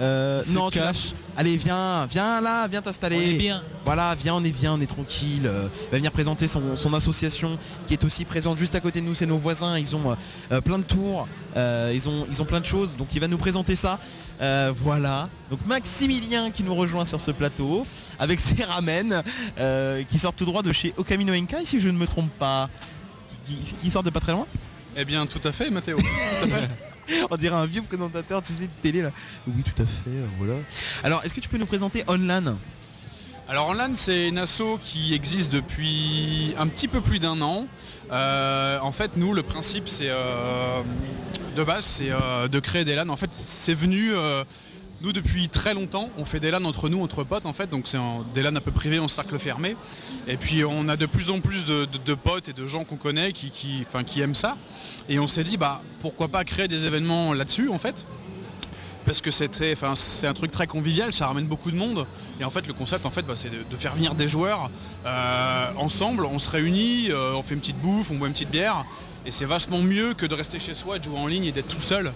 [0.00, 1.10] Euh, non, tu cache.
[1.10, 3.16] vas- Allez, viens, viens là, viens t'installer.
[3.16, 3.62] On est bien.
[3.84, 5.46] Voilà, viens, on est bien, on est tranquille.
[5.46, 9.00] Euh, il va venir présenter son, son association qui est aussi présente juste à côté
[9.00, 9.14] de nous.
[9.14, 9.78] C'est nos voisins.
[9.78, 10.14] Ils ont euh,
[10.52, 11.28] euh, plein de tours.
[11.56, 12.96] euh, ils, ont, ils ont plein de choses.
[12.96, 13.98] Donc il va nous présenter ça.
[14.40, 15.28] Euh, voilà.
[15.50, 17.86] Donc Maximilien qui nous rejoint sur ce plateau
[18.18, 19.22] avec ses ramen
[19.58, 22.68] euh, qui sortent tout droit de chez Okamino Enkai si je ne me trompe pas.
[23.46, 24.46] Qui, qui- qui sortent de pas très loin.
[24.96, 25.98] Eh bien, tout à fait, Mathéo.
[27.30, 29.10] On dirait un vieux présentateur, tu sais, de télé là.
[29.46, 30.54] Oui, tout à fait, euh, voilà.
[31.02, 32.56] Alors, est-ce que tu peux nous présenter Online
[33.48, 37.66] Alors Online c'est une asso qui existe depuis un petit peu plus d'un an.
[38.10, 40.82] Euh, en fait nous le principe c'est euh,
[41.56, 42.10] de base c'est
[42.48, 43.08] de créer des LAN.
[43.08, 44.12] En fait c'est venu
[45.02, 47.88] nous depuis très longtemps, on fait des LAN entre nous, entre potes en fait, donc
[47.88, 47.98] c'est
[48.34, 49.76] des LAN un peu privés en cercle fermé.
[50.28, 53.32] Et puis on a de plus en plus de, potes et de gens qu'on connaît
[53.32, 53.86] qui,
[54.20, 54.56] aiment ça.
[55.08, 58.04] Et on s'est dit bah pourquoi pas créer des événements là-dessus en fait
[59.04, 62.06] parce que c'est un truc très convivial, ça ramène beaucoup de monde.
[62.40, 64.70] Et en fait, le concept, en fait, bah, c'est de, faire venir des joueurs
[65.04, 66.24] euh, ensemble.
[66.24, 68.84] On se réunit, euh, on fait une petite bouffe, on boit une petite bière.
[69.26, 71.66] Et c'est vachement mieux que de rester chez soi, de jouer en ligne et d'être
[71.66, 72.12] tout seul.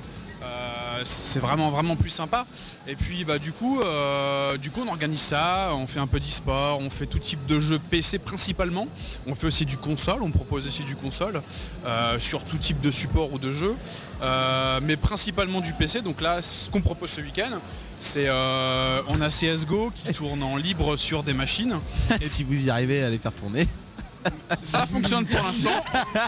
[1.04, 2.46] C'est vraiment vraiment plus sympa.
[2.86, 6.20] Et puis bah du coup, euh, du coup on organise ça, on fait un peu
[6.20, 8.86] d'e-sport, on fait tout type de jeux PC principalement.
[9.26, 11.42] On fait aussi du console, on propose aussi du console
[11.84, 13.74] euh, sur tout type de support ou de jeu,
[14.22, 16.00] Euh, mais principalement du PC.
[16.00, 17.58] Donc là, ce qu'on propose ce week-end,
[18.00, 21.78] c'est on a CS:GO qui tourne en libre sur des machines.
[22.20, 23.68] si vous y arrivez à les faire tourner.
[24.64, 25.84] Ça fonctionne pour l'instant.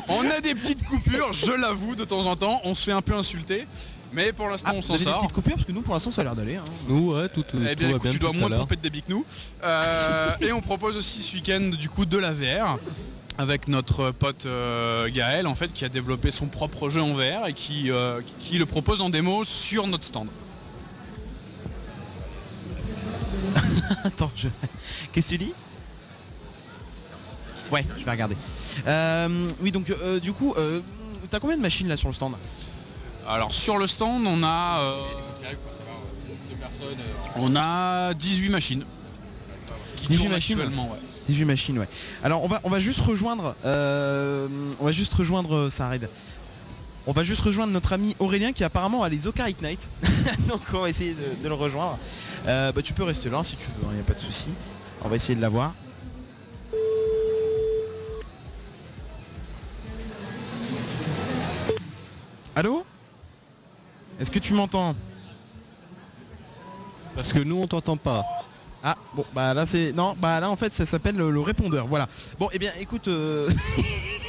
[0.09, 2.61] On a des petites coupures, je l'avoue, de temps en temps.
[2.65, 3.67] On se fait un peu insulter.
[4.13, 5.19] Mais pour l'instant, on Vous s'en avez des sort.
[5.19, 6.57] petites coupures parce que nous pour l'instant ça a l'air d'aller.
[6.57, 6.65] hein.
[6.89, 8.81] Nous, ouais, tout, tout, Eh tout bien, va écoute, bien tu dois moins pomper de
[8.81, 9.25] débit que nous.
[9.63, 12.79] Euh, et on propose aussi ce week-end du coup de la VR
[13.37, 17.47] avec notre pote euh, Gaël en fait qui a développé son propre jeu en VR
[17.49, 20.29] et qui, euh, qui le propose en démo sur notre stand.
[24.05, 24.49] Attends, je...
[25.13, 25.53] qu'est-ce que tu dis?
[27.71, 28.37] Ouais, je vais regarder.
[28.87, 30.81] Euh, oui, donc euh, du coup, euh,
[31.31, 32.33] t'as combien de machines là sur le stand?
[33.29, 35.03] Alors sur le stand, on a euh,
[37.37, 38.85] on a 18 machines.
[39.97, 40.99] Qui 18 tournent machines actuellement, ouais.
[41.29, 41.89] 18 machines, ouais.
[42.25, 44.49] Alors on va, on va juste rejoindre, euh,
[44.81, 46.09] on va juste rejoindre, euh, ça arrive.
[47.07, 49.91] On va juste rejoindre notre ami Aurélien qui apparemment a les Ocarina Night.
[50.49, 51.99] Donc on va essayer de, de le rejoindre.
[52.47, 54.49] Euh, bah, tu peux rester là si tu veux, il n'y a pas de souci.
[55.03, 55.75] On va essayer de l'avoir.
[62.57, 62.85] Allô?
[64.19, 64.95] Est-ce que tu m'entends?
[67.17, 68.25] Parce que nous on t'entend pas.
[68.83, 71.89] Ah bon bah là c'est non bah là en fait ça s'appelle le, le répondeur
[71.89, 72.09] voilà
[72.39, 73.51] bon et bien écoute euh,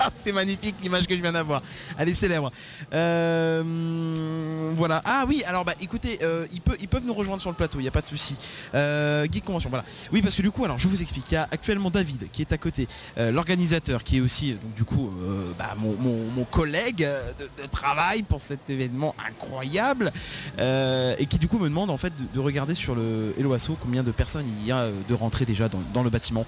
[0.16, 1.62] c'est magnifique l'image que je viens d'avoir.
[1.98, 2.50] Elle est célèbre.
[2.92, 5.00] Euh, voilà.
[5.04, 7.88] Ah oui alors bah écoutez euh, ils, peuvent, nous rejoindre sur le plateau il n'y
[7.88, 8.36] a pas de souci.
[8.74, 9.84] Euh, Geek Convention voilà.
[10.12, 11.30] Oui parce que du coup alors je vous explique.
[11.30, 12.88] Il y a actuellement David qui est à côté
[13.18, 15.10] euh, l'organisateur qui est aussi donc du coup
[15.58, 17.06] bah, mon, collègue
[17.38, 20.12] de, travail pour cet événement incroyable
[20.58, 24.02] et qui du coup me demande en fait de, de regarder sur le Hello combien
[24.02, 26.46] de personnes il y a de rentrées déjà dans, dans le bâtiment.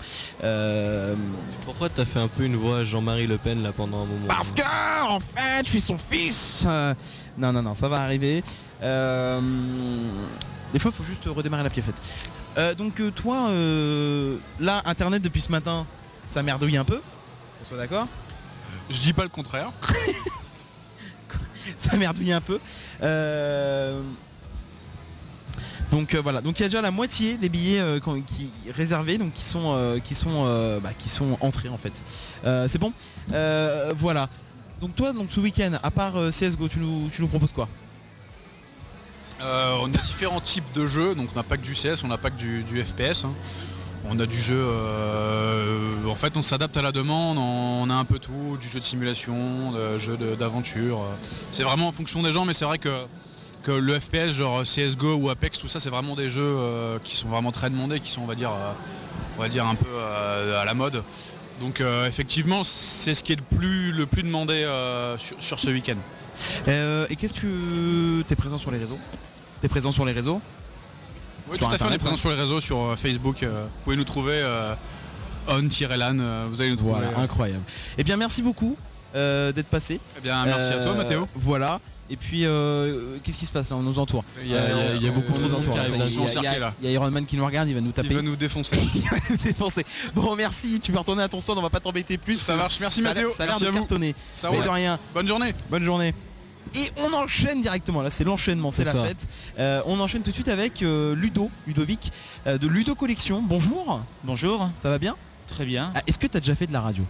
[1.64, 4.26] Pourquoi t'as fait un peu une voix Jean-Marie Le Pen là pendant un moment.
[4.28, 4.62] Parce que
[5.06, 6.64] en fait je suis son fils.
[6.66, 6.94] Euh,
[7.36, 8.42] non non non ça va arriver.
[8.82, 9.40] Euh,
[10.72, 11.94] des fois faut juste redémarrer la piéfette.
[12.56, 13.50] Euh, donc euh, toi
[14.60, 15.86] là internet depuis ce matin
[16.28, 17.00] ça merdouille un peu.
[17.62, 18.06] On soit d'accord?
[18.90, 19.70] Je dis pas le contraire.
[21.76, 22.58] ça merdouille un peu.
[25.90, 29.16] Donc euh, voilà, donc il y a déjà la moitié des billets euh, qui réservés,
[29.16, 30.44] donc qui sont euh, qui sont
[30.82, 31.92] bah, qui sont entrés en fait.
[32.68, 32.92] C'est bon?
[33.96, 34.28] Voilà.
[34.80, 37.68] Donc toi, donc ce week-end, à part CS:GO, tu nous tu nous proposes quoi?
[39.40, 42.18] On a différents types de jeux, donc on n'a pas que du CS, on n'a
[42.18, 43.24] pas que du, du FPS.
[43.24, 43.32] hein.
[44.10, 44.64] On a du jeu,
[46.06, 48.84] en fait on s'adapte à la demande, on a un peu tout, du jeu de
[48.84, 51.00] simulation, de jeu d'aventure.
[51.52, 52.90] C'est vraiment en fonction des gens, mais c'est vrai que,
[53.68, 57.16] que le FPS, genre CSGO ou Apex, tout ça c'est vraiment des jeux euh, qui
[57.16, 58.72] sont vraiment très demandés, qui sont on va dire, euh,
[59.36, 61.02] on va dire un peu euh, à la mode.
[61.60, 65.58] Donc euh, effectivement c'est ce qui est le plus, le plus demandé euh, sur, sur
[65.58, 65.96] ce week-end.
[66.68, 68.98] Euh, Et qu'est-ce que tu es présent sur les réseaux?
[69.60, 70.40] T'es présent sur les réseaux?
[71.50, 72.18] Oui, Sur tout à fait, on est présent hein.
[72.18, 73.42] sur les réseaux, sur euh, Facebook.
[73.42, 74.72] euh, vous pouvez nous trouver euh,
[75.46, 77.00] on-lan, euh, vous allez nous trouver.
[77.00, 77.62] Voilà, incroyable.
[77.98, 78.78] Eh bien merci beaucoup
[79.14, 80.00] euh, d'être passé.
[80.16, 81.28] Eh bien, merci à toi, Mathéo.
[81.34, 81.80] Voilà.
[82.10, 83.76] Et puis euh, qu'est-ce qui se passe là?
[83.76, 84.24] On nous entoure.
[84.42, 85.72] Il y a- il y a- il y a beaucoup on de nous monde entoure,
[85.74, 86.60] qui là, arrive ça y est, d'un il y a- son il y a- circuit,
[86.60, 86.74] là.
[86.80, 88.08] Il y a Iron Man qui nous regarde, il va nous taper.
[88.08, 88.76] Il va nous défoncer.
[88.94, 89.84] Il va nous défoncer.
[90.14, 92.36] Bon merci, tu peux retourner à ton stand, on va pas t'embêter plus.
[92.36, 93.28] Ça marche, merci, Mathéo.
[93.30, 94.14] Ça a l'air de cartonner.
[94.32, 94.98] Ça Mais de rien.
[95.12, 95.52] Bonne journée.
[95.70, 96.14] Bonne journée.
[96.74, 99.04] Et on enchaîne directement, là c'est l'enchaînement, c'est C'est la ça.
[99.06, 99.26] fête.
[99.58, 102.10] Euh, on enchaîne tout de suite avec euh, Ludo, Ludovic,
[102.46, 103.42] euh, de Ludo Collection.
[103.42, 104.00] Bonjour.
[104.24, 104.68] Bonjour.
[104.82, 105.14] Ça va bien?
[105.46, 105.92] Très bien.
[105.94, 107.04] Ah, Est-ce que tu as déjà fait de la radio?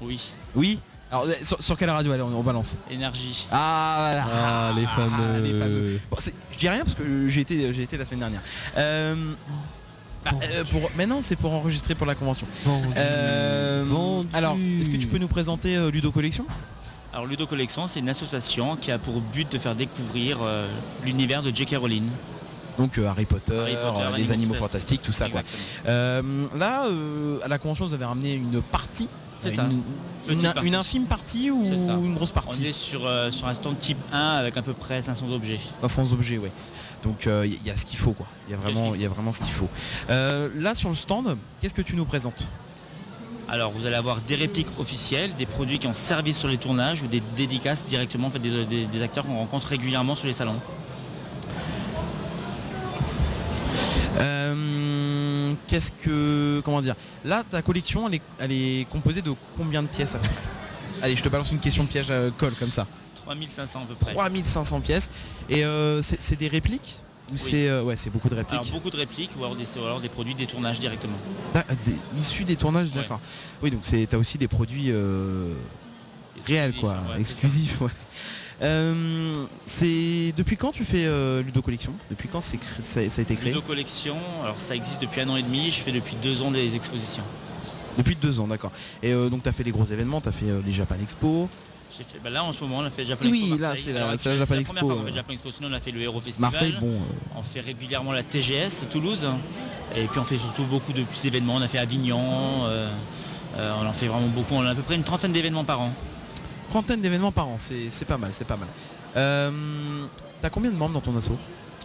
[0.00, 0.20] Oui.
[0.54, 0.78] Oui?
[1.10, 3.46] Alors euh, sur, sur quelle radio allez, on, on balance Énergie.
[3.50, 4.26] Ah voilà.
[4.32, 5.40] Ah, les fameux.
[5.42, 6.00] les fameux.
[6.10, 6.16] Bon,
[6.52, 8.42] je dis rien parce que j'ai été, j'ai été la semaine dernière.
[8.76, 9.32] Euh,
[10.24, 12.46] bah, euh, pour, mais non, c'est pour enregistrer pour la convention.
[12.96, 16.44] Euh, alors, est-ce que tu peux nous présenter euh, Ludo Collection?
[17.12, 20.68] Alors Ludo Collection, c'est une association qui a pour but de faire découvrir euh,
[21.04, 21.76] l'univers de J.K.
[21.80, 22.04] Rowling.
[22.78, 25.02] Donc euh, Harry Potter, Harry Potter, euh, les Animaux Fantastiques.
[25.02, 25.42] tout ça quoi.
[25.88, 26.22] Euh,
[26.56, 29.08] là, euh, à la convention, vous avez ramené une partie.
[29.42, 29.68] C'est Euh, ça.
[30.62, 33.98] Une, infime partie ou une grosse partie On est sur, euh, sur un stand type
[34.12, 35.58] 1 avec à peu près 500 objets.
[35.80, 36.52] 500 objets, ouais.
[37.02, 38.26] Donc il y, a ce qu'il faut quoi.
[38.46, 39.68] Il y a vraiment, il y a vraiment ce qu'il faut.
[40.10, 42.46] Euh, là sur le stand, qu'est-ce que tu nous présentes?
[43.48, 47.02] Alors vous allez avoir des répliques officielles, des produits qui ont servi sur les tournages
[47.02, 50.34] ou des dédicaces directement en fait, des, des- des acteurs qu'on rencontre régulièrement sur les
[50.34, 50.60] salons.
[55.50, 56.60] Euh, Qu'est-ce que.
[56.64, 56.94] Comment dire
[57.24, 60.16] Là, ta collection, elle est, elle est composée de combien de pièces
[61.02, 62.86] Allez, je te balance une question de piège à colle comme ça.
[63.24, 64.12] 3500 à peu près.
[64.12, 65.10] 3500 pièces.
[65.48, 66.96] Et euh, c'est des répliques?
[67.30, 67.38] Ou Oui.
[67.38, 68.60] c'est euh, ouais, c'est beaucoup de répliques?
[68.60, 71.16] Alors beaucoup de répliques ou alors des, ou alors des produits des tournages directement.
[71.54, 73.20] Des- issus des tournages, d'accord.
[73.62, 75.52] Oui, donc c'est t'as aussi des produits euh,
[76.46, 77.78] réels, quoi, ouais, exclusifs.
[78.62, 79.32] Euh,
[79.64, 81.94] c'est depuis quand tu fais euh, Ludo Collection?
[82.10, 83.48] Depuis quand ça, ça a été créé?
[83.52, 86.50] Ludo Collection, alors ça existe depuis un an et demi, je fais depuis deux ans
[86.50, 87.22] des expositions.
[87.96, 88.70] Depuis deux ans, d'accord.
[89.02, 91.48] Et euh, donc tu as fait les gros événements, tu as fait les Japan Expo.
[91.90, 93.84] Fait, bah là en ce moment on a fait Japan Oui, Expo là, Marseille.
[93.86, 95.80] c'est la- la Japan la Expo, première fois qu'on fait Japan Expo, sinon on a
[95.80, 96.50] fait le Hero Festival.
[96.50, 96.98] Marseille, bon.
[97.36, 99.26] On fait régulièrement la TGS Toulouse.
[99.96, 101.56] Et puis on fait surtout beaucoup de petits événements.
[101.56, 102.20] On a fait Avignon.
[103.58, 104.54] on en fait vraiment beaucoup.
[104.54, 105.92] On a à peu près une trentaine d'événements par an.
[106.70, 108.68] Trentaine d'événements par an, c'est pas mal, c'est pas mal.
[109.16, 110.06] Euh,
[110.40, 111.32] T'as combien de membres dans ton asso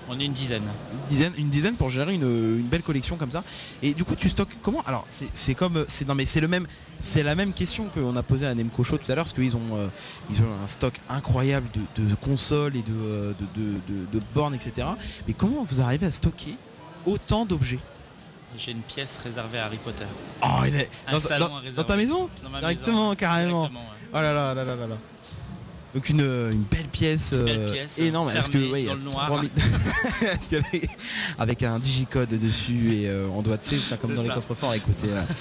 [0.07, 0.61] On est une dizaine.
[0.63, 2.21] Une dizaine, une dizaine pour gérer une,
[2.59, 3.43] une belle collection comme ça.
[3.81, 4.81] Et du coup, tu stockes comment?
[4.85, 6.67] Alors, c'est- comme, euh, c'est non mais c'est le même,
[6.99, 9.55] c'est la même question qu'on a posée à Nemco Show tout à l'heure, parce qu'ils
[9.57, 9.87] ont, euh,
[10.29, 11.67] ils ont un stock incroyable
[11.97, 14.87] de, de consoles et de, de, de- bornes, etc.
[15.27, 16.55] Mais comment vous arrivez à stocker
[17.07, 17.79] autant d'objets?
[18.57, 20.05] J'ai une pièce réservée à Harry Potter.
[20.41, 22.29] Oh, il est Un dans, salon dans- ta maison?
[22.41, 23.15] Dans ma Directement, maison.
[23.15, 23.57] carrément.
[23.67, 23.94] Directement, ouais.
[24.15, 24.95] Oh là là là là là là.
[25.93, 28.85] Donc une, euh, une belle pièce, belle euh, pièce, énorme parce que fermée, ouais, il
[28.85, 29.27] y a dans le noir.
[29.27, 30.89] 3000 Parce que les-
[31.37, 34.35] avec un digicode dessus et euh, on doit tu sais, faire comme dans les ça.
[34.35, 35.21] coffres-forts écoutez euh.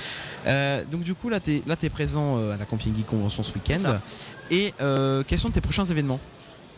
[0.47, 3.51] Euh, donc du coup là t'es là t'es présent à la Camping Geek Convention ce
[3.55, 3.99] week-end
[4.51, 6.21] et euh, quels sont tes prochains événements?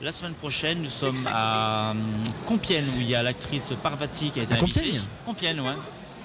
[0.00, 1.98] La semaine prochaine, nous sommes à hum,
[2.46, 4.80] Compiègne où il y a l'actrice Parvati qui a été À invitée.
[4.82, 5.00] Compiègne?
[5.24, 5.72] Compiègne, ouais.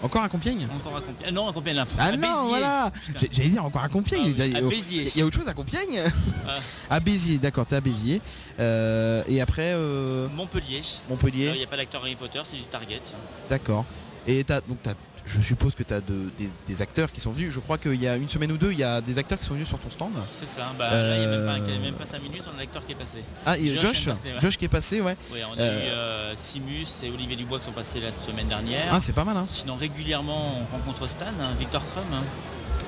[0.04, 1.34] Encore à Compiègne Encore à Compiègne.
[1.34, 1.76] Non, à Compiègne.
[1.76, 1.86] là.
[2.00, 2.50] Ah à non Béziers.
[2.50, 2.92] voilà
[3.32, 5.12] J'allais dire encore à Compiègne Ah oui, à Béziers.
[5.16, 6.00] Il y a autre chose à Compiègne
[6.48, 6.56] Ah.
[6.90, 8.22] À Béziers, d'accord, t'es à Béziers.
[8.60, 10.82] Euh, et après euh, Montpellier.
[11.10, 11.52] Montpellier.
[11.54, 13.02] Il n'y a pas d'acteur Harry Potter, c'est du Target.
[13.50, 13.86] D'accord.
[14.28, 14.94] Et t'as, donc t'as-
[15.26, 17.52] je suppose que tu as des, des acteurs qui sont venus.
[17.52, 19.46] Je crois qu'il y a une semaine ou deux, il y a des acteurs qui
[19.46, 20.12] sont venus sur ton stand.
[20.34, 20.72] C'est ça.
[20.78, 22.44] Bah, Là, il n'y a même pas, Euh, il y a même pas 5 minutes,
[22.52, 23.24] on a l'acteur qui est passé.
[23.46, 24.42] Ah, et Josh, passé, ouais.
[24.42, 25.16] Josh qui est passé, ouais.
[25.32, 28.48] Oui, on a Euh, eu euh, Simus et Olivier Dubois qui sont passés la semaine
[28.48, 28.88] dernière.
[28.92, 29.46] Ah, c'est pas mal, hein.
[29.50, 32.04] Sinon, régulièrement, on rencontre Stan, hein, Victor Crum.
[32.14, 32.24] hein.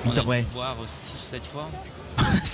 [0.06, 0.44] On a dû ouais.
[0.52, 1.70] voir 6 ou 7 fois.
[2.44, 2.50] Tu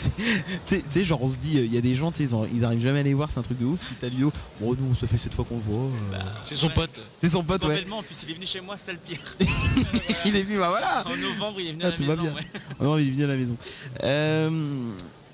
[0.65, 2.47] sais- tu sais, genre on se dit, euh, il y a des gens, ils, en-
[2.47, 3.79] ils arrivent jamais à les voir, c'est un truc de ouf.
[3.81, 5.91] Puis t'as vidéo, bon, nous on se fait cette fois qu'on voit.
[6.15, 6.19] euh.
[6.47, 6.99] C'est son pote.
[7.21, 7.85] C'est son pote, ouais.
[7.91, 9.19] En plus il est venu chez moi, c'est le pire.
[10.25, 11.05] il est venu, bah voilà.
[11.07, 12.17] En novembre, il est venu Ah, à la tout maison.
[12.17, 12.33] va bien.
[12.33, 12.47] ouais.
[12.81, 13.57] Oh il est venu à la maison.
[14.03, 14.51] Euh,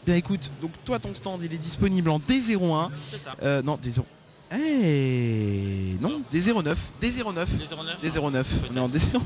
[0.04, 2.90] bien écoute, donc toi ton stand il est disponible en D01.
[2.96, 3.36] C'est ça.
[3.44, 4.02] Euh, non, D0.
[4.52, 6.74] Eh non, D09.
[7.02, 7.02] D09.
[7.02, 7.46] D09,
[8.02, 8.44] D09.
[8.70, 9.20] On est en D09.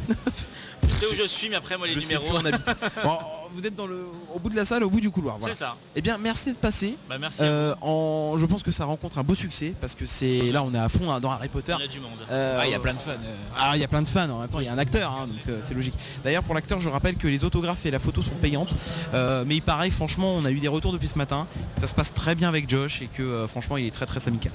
[0.83, 2.39] Je sais où je suis, mais après, moi, les Je sais numéros.
[2.39, 2.67] plus où on habite.
[3.03, 3.19] Bon,
[3.55, 5.39] vous êtes dans le, au bout de la salle, au bout du couloir.
[5.39, 5.55] Voilà.
[5.55, 5.77] C'est ça.
[5.97, 6.97] Eh bien, merci d'être passé.
[7.09, 10.53] Bah, merci Euh, en, je pense que ça rencontre un beau succès parce que c'est
[10.53, 11.75] là on est à fond hein, dans Harry Potter.
[11.79, 12.11] Il y a du monde.
[12.31, 13.37] Euh, Ah, il y a plein de fans, euh.
[13.59, 14.29] Ah, il y a plein de fans.
[14.31, 15.95] En même temps, il y a un acteur, hein, donc euh, c'est logique.
[16.25, 18.75] D'ailleurs, pour l'acteur, je rappelle que les autographes et la photo sont payantes.
[19.15, 21.47] Euh, mais il paraît, franchement, on a eu des retours depuis ce matin.
[21.79, 24.27] Ça se passe très bien avec Josh et que euh, franchement, il est très très
[24.29, 24.53] amical.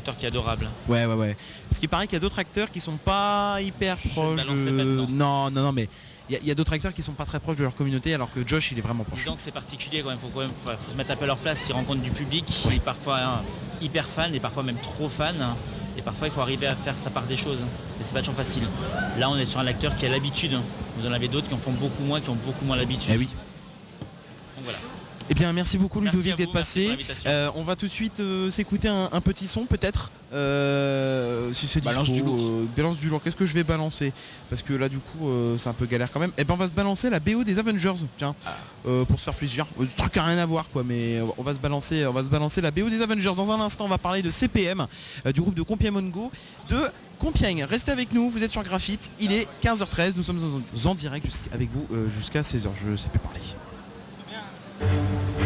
[0.00, 0.66] Acteur qui est adorable.
[0.88, 1.36] Ouais, ouais, ouais.
[1.68, 4.44] Parce qu'il paraît qu'il y a d'autres acteurs qui sont pas hyper proches.
[4.46, 5.12] de- pas.
[5.12, 5.88] Non, non, non, mais
[6.30, 8.46] il y a- d'autres acteurs qui sont pas très proches de leur communauté, alors que
[8.46, 9.18] Josh, il est vraiment proche.
[9.20, 11.26] Disons que c'est particulier quand même, faut quand même faut, se mettre un peu à
[11.28, 13.42] leur place, ils rencontrent du public qui est parfois hein,
[13.82, 15.36] hyper fan et parfois même trop fan.
[15.98, 17.58] Et parfois il faut arriver à faire sa part des choses.
[18.00, 18.62] Et c'est pas toujours facile.
[19.18, 20.58] Là on est sur un acteur qui a l'habitude.
[20.96, 23.10] Vous en avez d'autres qui en font beaucoup moins, qui ont beaucoup moins l'habitude.
[23.12, 23.28] Eh oui.
[24.56, 24.78] Donc voilà.
[25.32, 26.98] Eh bien, merci beaucoup Merci Ludovic d'être passé.
[27.24, 30.10] Euh, on va tout de suite euh, s'écouter un, un petit son peut-être.
[30.32, 32.62] Euh, si c'est Balance du lourd.
[32.76, 33.22] balance du lourd.
[33.22, 34.12] Qu'est-ce que je vais balancer?
[34.48, 36.32] Parce que là du coup c'est un peu galère quand même.
[36.36, 38.56] Eh ben on va se balancer la BO des Avengers, tiens, Ah.
[39.06, 39.66] pour se faire plaisir.
[39.80, 42.28] Ce truc a rien à voir quoi, mais on va se balancer, on va se
[42.28, 43.32] balancer la BO des Avengers.
[43.36, 44.86] Dans un instant, on va parler de CPM,
[45.32, 46.32] du groupe de Compiègne Mongo,
[46.68, 46.80] de
[47.20, 47.62] Compiègne.
[47.64, 49.10] Restez avec nous, vous êtes sur Graphite.
[49.20, 50.40] Il est 15h13, nous sommes
[50.84, 51.86] en, en direct avec vous
[52.18, 52.68] jusqu'à 16h.
[52.84, 53.40] Je sais plus parler.
[54.80, 55.39] Thank you.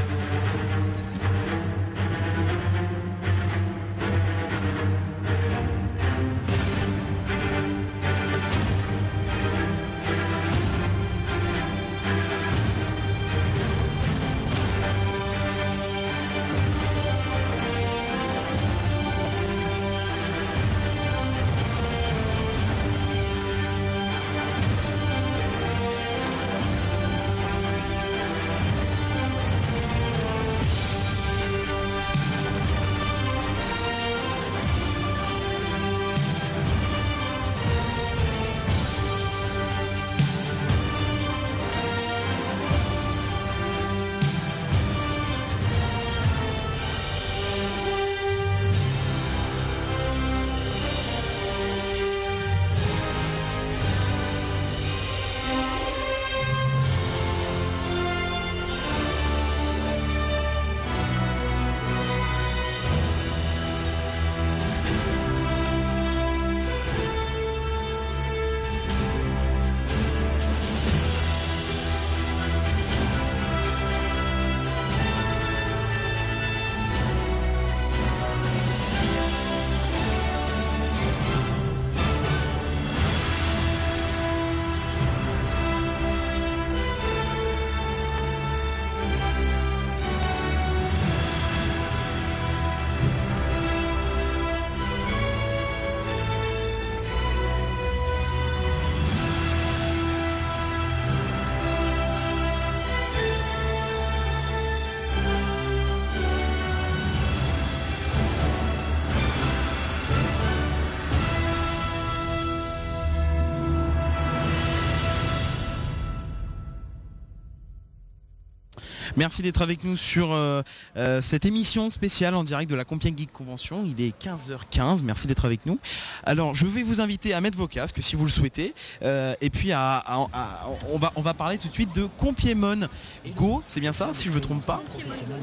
[119.17, 120.63] Merci d'être avec nous sur euh,
[120.97, 123.85] euh, cette émission spéciale en direct de la Compiègne Geek Convention.
[123.85, 125.03] Il est 15h15.
[125.03, 125.79] Merci d'être avec nous.
[126.25, 128.75] Alors, je vais vous inviter à mettre vos casques si vous le souhaitez.
[129.03, 132.89] Euh, et puis, on, va, parler tout de suite de Compièmon
[133.37, 133.63] Go.
[133.65, 134.83] C'est bien ça, si je ne me trompe pas?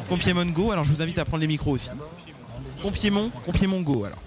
[0.09, 0.71] Compièmon Go.
[0.71, 1.89] Alors, je vous invite à prendre les micros aussi.
[2.81, 4.05] Compièmon Go.
[4.05, 4.21] Alors,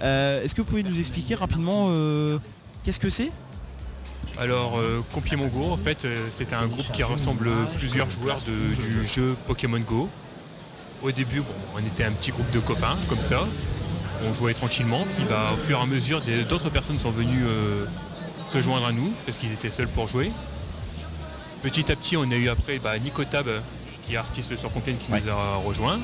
[0.00, 1.88] est-ce que vous pouvez nous expliquer rapidement
[2.84, 3.30] qu'est-ce que c'est?
[4.38, 8.74] Alors, euh, Compièmon Go, en fait, euh, c'était un groupe qui rassemble plusieurs joueurs de-
[8.74, 10.08] du jeu Pokémon Go.
[11.02, 13.46] Au début, bon, on était un petit groupe de copains, comme ça.
[14.28, 17.84] On jouait tranquillement, puis bah, au fur et à mesure, d'autres personnes sont venues euh,
[18.50, 20.30] se joindre à nous, parce qu'ils étaient seuls pour jouer.
[21.62, 23.46] Petit à petit, on a eu après bah, Nico Tab,
[24.06, 25.98] qui est artiste sur Compiègne, qui nous a rejoint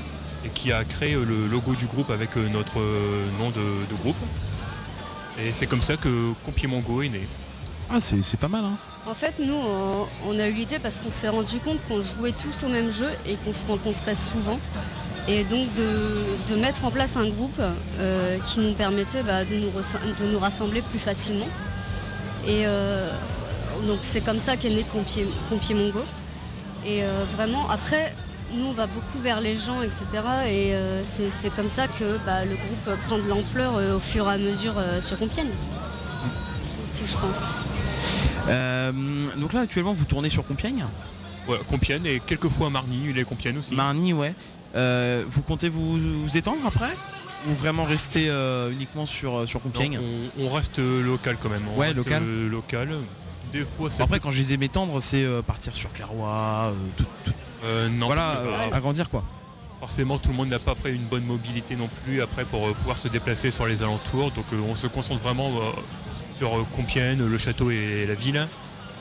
[0.45, 3.55] et qui a créé euh, le logo du groupe avec euh, notre euh, nom de,
[3.91, 4.17] de groupe.
[5.39, 7.27] Et c'est comme ça que Compièmon Go est né.
[7.91, 8.77] Ah, c'est pas mal, hein
[9.09, 12.33] En fait, nous, on, on a eu l'idée parce qu'on s'est rendu compte qu'on jouait
[12.33, 14.59] tous au même jeu et qu'on se rencontrait souvent.
[15.29, 19.57] Et donc de, de mettre en place un groupe euh, qui nous permettait bah, de,
[19.57, 21.49] nous de nous rassembler plus facilement.
[22.47, 23.11] Et euh,
[23.87, 26.05] donc c'est comme ça qu'est né Compié Mongo.
[26.85, 28.15] Et euh, vraiment, après,
[28.53, 30.05] nous, on va beaucoup vers les gens, etc.
[30.47, 33.99] Et euh, c'est c'est comme ça que bah, le groupe prend de l'ampleur euh, au
[33.99, 35.51] fur et à mesure euh, sur Compiègne.
[36.89, 37.43] Si je pense.
[38.49, 38.93] Euh,
[39.37, 40.85] donc là, actuellement, vous tournez sur Compiègne
[41.49, 43.75] Ouais, Compiègne et quelquefois Marny, il est Compiègne aussi.
[43.75, 44.35] Marny, ouais.
[44.75, 46.91] Euh, vous comptez vous, vous étendre après
[47.49, 50.03] Ou vraiment rester euh, uniquement sur, sur Compiègne Non,
[50.41, 51.63] on, on reste local quand même.
[51.75, 52.23] On Ouais, reste, local.
[52.51, 52.89] local.
[53.53, 57.33] Des fois, Après, quand je disais m'étendre, c'est euh, partir sur Clairoy, euh, tout, tout-
[57.65, 58.35] Euh, non, voilà,
[58.73, 59.23] agrandir quoi.
[59.81, 62.99] Forcément, tout le monde n'a pas après une bonne mobilité non plus après pour pouvoir
[62.99, 64.31] se déplacer sur les alentours.
[64.33, 65.51] Donc on se concentre vraiment
[66.37, 68.47] sur euh, Compiègne, le château et la ville.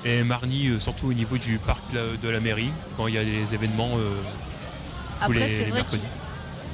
[0.04, 3.24] Et Marny, euh, surtout au niveau du parc de la mairie, quand il y a
[3.24, 4.10] des événements euh,
[5.26, 6.04] tous Après, les, vrai mercredis.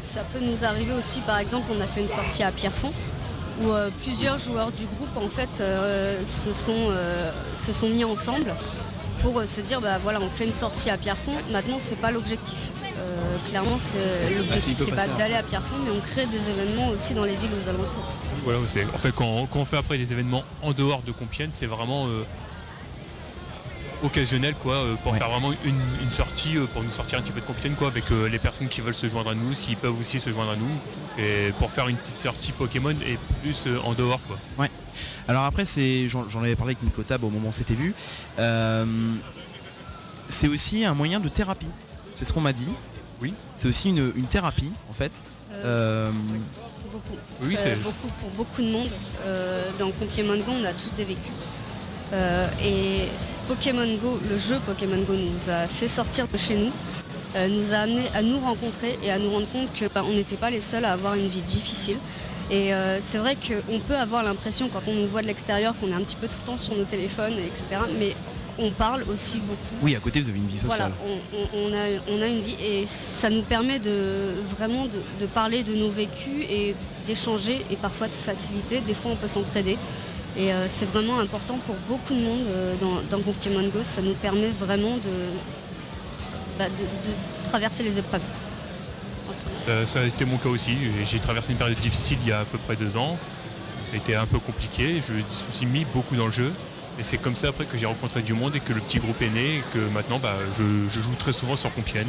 [0.03, 2.91] Ça peut nous arriver aussi, par exemple, on a fait une sortie à Pierrefonds
[3.61, 8.03] où euh, plusieurs joueurs du groupe en fait euh, se, sont, euh, se sont mis
[8.03, 8.53] ensemble
[9.21, 12.11] pour euh, se dire bah voilà on fait une sortie à Pierrefonds, maintenant c'est pas
[12.11, 12.57] l'objectif.
[12.97, 15.17] Euh, clairement c'est l'objectif c'est pas hein.
[15.17, 18.13] d'aller à Pierrefonds mais on crée des événements aussi dans les villes aux alentours.
[18.43, 21.51] Voilà, c'est- en fait, quand, quand on fait après des événements en dehors de Compiègne,
[21.51, 22.23] c'est vraiment euh,
[24.03, 27.31] occasionnel, quoi, euh, pour faire vraiment une, une sortie, euh, pour nous sortir un petit
[27.31, 29.77] peu de Compiègne, quoi, avec euh, les personnes qui veulent se joindre à nous, s'ils
[29.77, 30.72] peuvent aussi se joindre à nous,
[31.23, 34.38] et pour faire une petite sortie Pokémon et plus euh, en dehors, quoi.
[34.57, 34.72] Ouais.
[35.27, 37.93] Alors après, c'est, j'en, avais parlé avec Nico Tab au moment où on s'était vu.
[38.39, 38.85] Euh,
[40.30, 41.68] c'est aussi un moyen de thérapie.
[42.15, 42.69] C'est ce qu'on m'a dit.
[43.22, 43.34] Oui.
[43.55, 45.11] C'est aussi une, une thérapie en fait.
[46.91, 47.15] Beaucoup.
[47.43, 48.89] Oui, c'est- beaucoup pour beaucoup de monde.
[49.26, 51.31] Euh, dans Pokémon Go, on a tous des vécus.
[52.13, 53.07] Euh, et
[53.47, 56.72] Pokémon Go, le jeu Pokémon Go nous a fait sortir de chez nous,
[57.35, 60.11] euh, nous a amené à nous rencontrer et à nous rendre compte que bah, on
[60.13, 61.97] n'était pas les seuls à avoir une vie difficile.
[62.49, 65.88] Et euh, c'est vrai qu'on peut avoir l'impression quand on nous voit de l'extérieur qu'on
[65.89, 67.81] est un petit peu tout le temps sur nos téléphones, etc.
[67.97, 68.13] Mais
[68.60, 69.76] on parle aussi beaucoup.
[69.82, 70.91] oui, à côté vous avez une vie sociale.
[71.06, 74.86] Voilà, on, on- on a, on a une vie et ça nous permet de vraiment
[74.86, 76.76] de, de parler de nos vécus et
[77.07, 78.82] d'échanger et parfois de faciliter.
[78.82, 79.78] Des fois on peut s'entraider.
[80.38, 83.80] Et euh, c'est vraiment important pour beaucoup de monde euh, dans, dans Pokémon Go.
[83.84, 85.11] Ça nous permet vraiment de,
[86.57, 87.15] bah, de, de
[87.49, 88.22] traverser les épreuves.
[89.65, 90.72] Ça, ça a été mon cas aussi.
[91.06, 93.18] J'ai traversé une période difficile il y a à peu près deux ans.
[93.90, 95.02] Ça a été un peu compliqué.
[95.06, 95.22] Je me
[95.52, 96.52] suis mis beaucoup dans le jeu.
[96.99, 99.22] Et c'est comme ça après que j'ai rencontré du monde et que le petit groupe
[99.22, 102.07] est né et que maintenant bah, je, je joue très souvent sur Compiègne.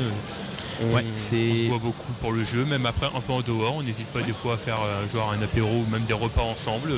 [0.82, 3.74] On, Ouais, on se voit beaucoup pour le jeu, même après un peu en dehors.
[3.76, 6.42] On n'hésite pas des fois à faire euh, genre un apéro ou même des repas
[6.42, 6.90] ensemble.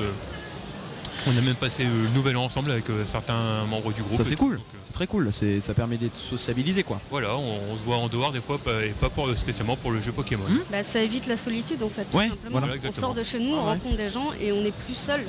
[1.26, 4.16] On a même passé euh, le nouvel an ensemble avec euh, certains membres du groupe.
[4.16, 4.60] Ça c'est cool.
[4.86, 5.30] C'est très cool.
[5.32, 7.00] Ça permet d'être sociabilisé quoi.
[7.10, 10.00] Voilà, on, on se voit en dehors des fois et pas pour, spécialement pour le
[10.00, 10.44] jeu Pokémon.
[10.70, 12.04] Bah, ça évite la solitude en fait.
[12.04, 12.60] tout Ouais, simplement.
[12.60, 12.74] voilà.
[12.88, 13.70] on sort de chez nous, Ah on ouais.
[13.72, 15.20] rencontre des gens et on n'est plus seul.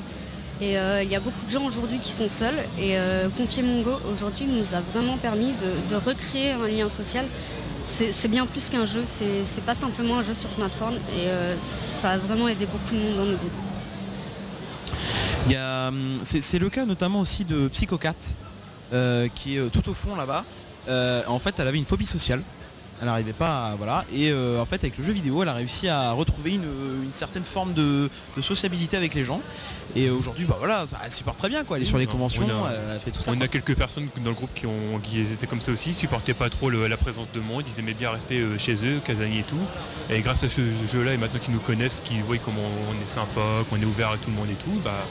[0.61, 2.57] Et euh, il y a beaucoup de gens aujourd'hui qui sont seuls.
[2.79, 3.27] Et euh,
[3.61, 5.53] Mongo aujourd'hui nous a vraiment permis
[5.89, 7.25] de, recréer un lien social.
[7.83, 12.11] C'est bien plus qu'un jeu, c'est pas simplement un jeu sur plateforme et euh, ça
[12.11, 13.25] a vraiment aidé beaucoup de monde dans
[15.55, 18.15] a, hum, c'est, c'est le cas notamment aussi de Psychocat,
[18.91, 20.43] euh, qui est tout au fond là-bas.
[21.27, 22.41] En fait, elle avait une phobie sociale.
[23.01, 24.05] Elle n'arrivait pas à, voilà.
[24.13, 26.63] Et euh, en fait, avec le jeu vidéo, elle a réussi à retrouver une,
[27.03, 29.41] une certaine forme de, de sociabilité avec les gens.
[29.97, 31.75] Et aujourd'hui, bah voilà, ça, elle supporte très bien quoi.
[31.77, 33.31] Elle est sur les conventions, on a- elle fait tout ça.
[33.31, 33.45] On quoi.
[33.45, 36.49] a quelques personnes dans le groupe qui, ont, qui étaient comme ça aussi, supportaient pas
[36.49, 39.43] trop le- la présence de monde, ils aimaient bien rester euh, chez eux, casaniers et
[39.43, 39.59] tout.
[40.09, 40.61] Et grâce à ce
[40.91, 44.11] jeu-là, et maintenant qu'ils nous connaissent, qu'ils voient comment on est sympa, qu'on est ouvert
[44.11, 45.05] à tout le monde et tout, bah,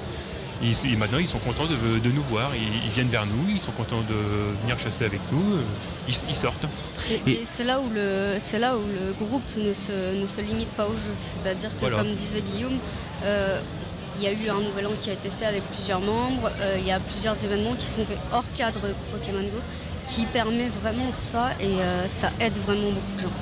[0.64, 3.48] ils, ils- maintenant ils sont contents de, de nous voir, ils, ils viennent vers nous,
[3.48, 4.14] ils sont contents de
[4.62, 5.60] venir chasser avec nous, euh,
[6.08, 6.66] ils, ils sortent.
[7.26, 10.40] Et, et c'est là où le c'est là où le groupe ne se, ne se
[10.40, 11.14] limite pas au jeu.
[11.20, 11.98] C'est-à-dire que Voilà.
[11.98, 12.78] comme disait Guillaume,
[13.24, 13.60] euh,
[14.16, 16.76] il y a eu un nouvel an qui a été fait avec plusieurs membres, euh,
[16.80, 18.80] il y a plusieurs événements qui sont faits hors cadre
[19.12, 19.60] Pokémon Go
[20.08, 23.36] qui permet vraiment ça et euh, ça aide vraiment beaucoup de gens.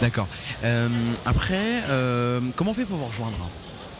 [0.00, 0.26] D'accord.
[1.24, 1.82] Après,
[2.56, 3.48] comment on fait pour vous rejoindre hein?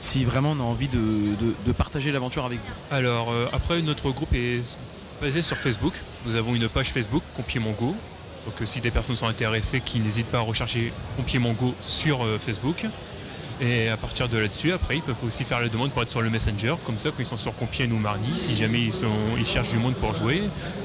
[0.06, 2.72] Si vraiment on a envie de, partager l'aventure avec vous.
[2.92, 4.62] Alors euh, après notre groupe est
[5.20, 5.94] basé sur Facebook.
[6.26, 7.92] Nous avons une page Facebook Compier mon Go.
[8.46, 11.74] Donc euh, si des personnes sont intéressées, qui n'hésitent pas à rechercher Compier mon Go
[11.80, 12.86] sur euh, Facebook.
[13.58, 16.20] Et à partir de là-dessus, après, ils peuvent aussi faire la demande pour être sur
[16.20, 16.74] le Messenger.
[16.84, 19.06] Comme ça, quand ils sont sur Compiègne ou Marny, si jamais ils, sont,
[19.38, 20.42] ils cherchent du monde pour jouer,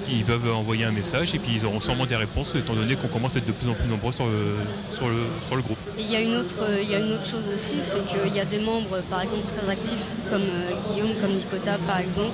[0.10, 3.10] ils peuvent envoyer un message et puis ils auront sûrement des réponses, étant donné qu'on
[3.10, 4.56] commence à être de plus en plus nombreux sur le,
[4.96, 5.18] sur le,
[5.48, 5.78] sur le groupe.
[5.98, 8.06] Et il y a une autre, euh, il y a une autre chose aussi, c'est
[8.08, 9.98] qu'il y a des membres, par exemple, très actifs,
[10.30, 12.32] comme euh, Guillaume, comme Nicota, par exemple,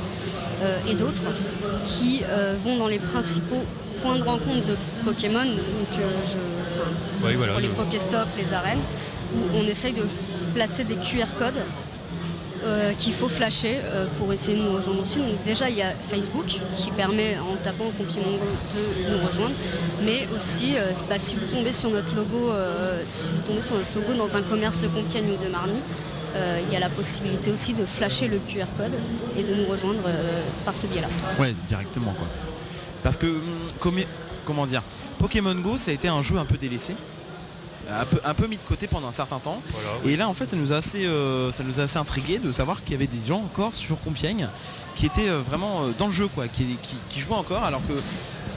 [0.62, 1.24] euh, et d'autres,
[1.84, 3.64] qui euh, vont dans les principaux
[4.04, 8.82] points de rencontre de Pokémon, donc euh, je- voilà, pour les le- Pokéstops, les arènes,
[9.36, 10.04] où on essaye de
[10.58, 11.62] placer des QR codes
[12.66, 15.20] euh, qu'il faut flasher euh, pour essayer de nous rejoindre aussi.
[15.20, 19.54] Donc déjà il y a Facebook qui permet en tapant Compiègne Mongo de nous rejoindre,
[20.04, 22.52] mais aussi euh, si vous tombez sur notre logo,
[23.06, 25.80] si vous tombez sur notre logo dans un commerce de Compiègne ou de Marny,
[26.36, 28.94] il y a la possibilité aussi de flasher le QR code
[29.38, 30.02] et de nous rejoindre
[30.66, 31.08] par ce biais-là.
[31.40, 32.28] Ouais, directement quoi.
[33.04, 34.04] Parce que, hum,
[34.46, 34.82] comment dire,
[35.20, 36.96] Pokémon Go, ça a été un jeu un peu délaissé.
[37.90, 39.62] Un peu, un peu mis de côté pendant un certain temps.
[40.06, 42.52] Et là, en fait, ça nous a assez, euh, ça nous a assez intrigué de
[42.52, 44.50] savoir qu'il y avait des gens encore sur Compiègne
[44.96, 47.64] qui étaient euh, vraiment euh, dans le jeu, quoi, qui, qui- qui jouaient encore.
[47.64, 47.94] Alors que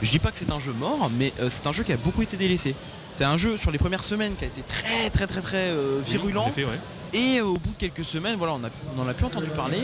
[0.01, 2.21] je dis pas que c'est un jeu mort, mais c'est un jeu qui a beaucoup
[2.23, 2.75] été délaissé.
[3.15, 6.01] C'est un jeu sur les premières semaines qui a été très, très, très, très euh,
[6.05, 6.45] virulent.
[6.63, 6.79] ouais.
[7.13, 9.79] Et au bout de quelques semaines, voilà, on, a, on en a plus entendu parler.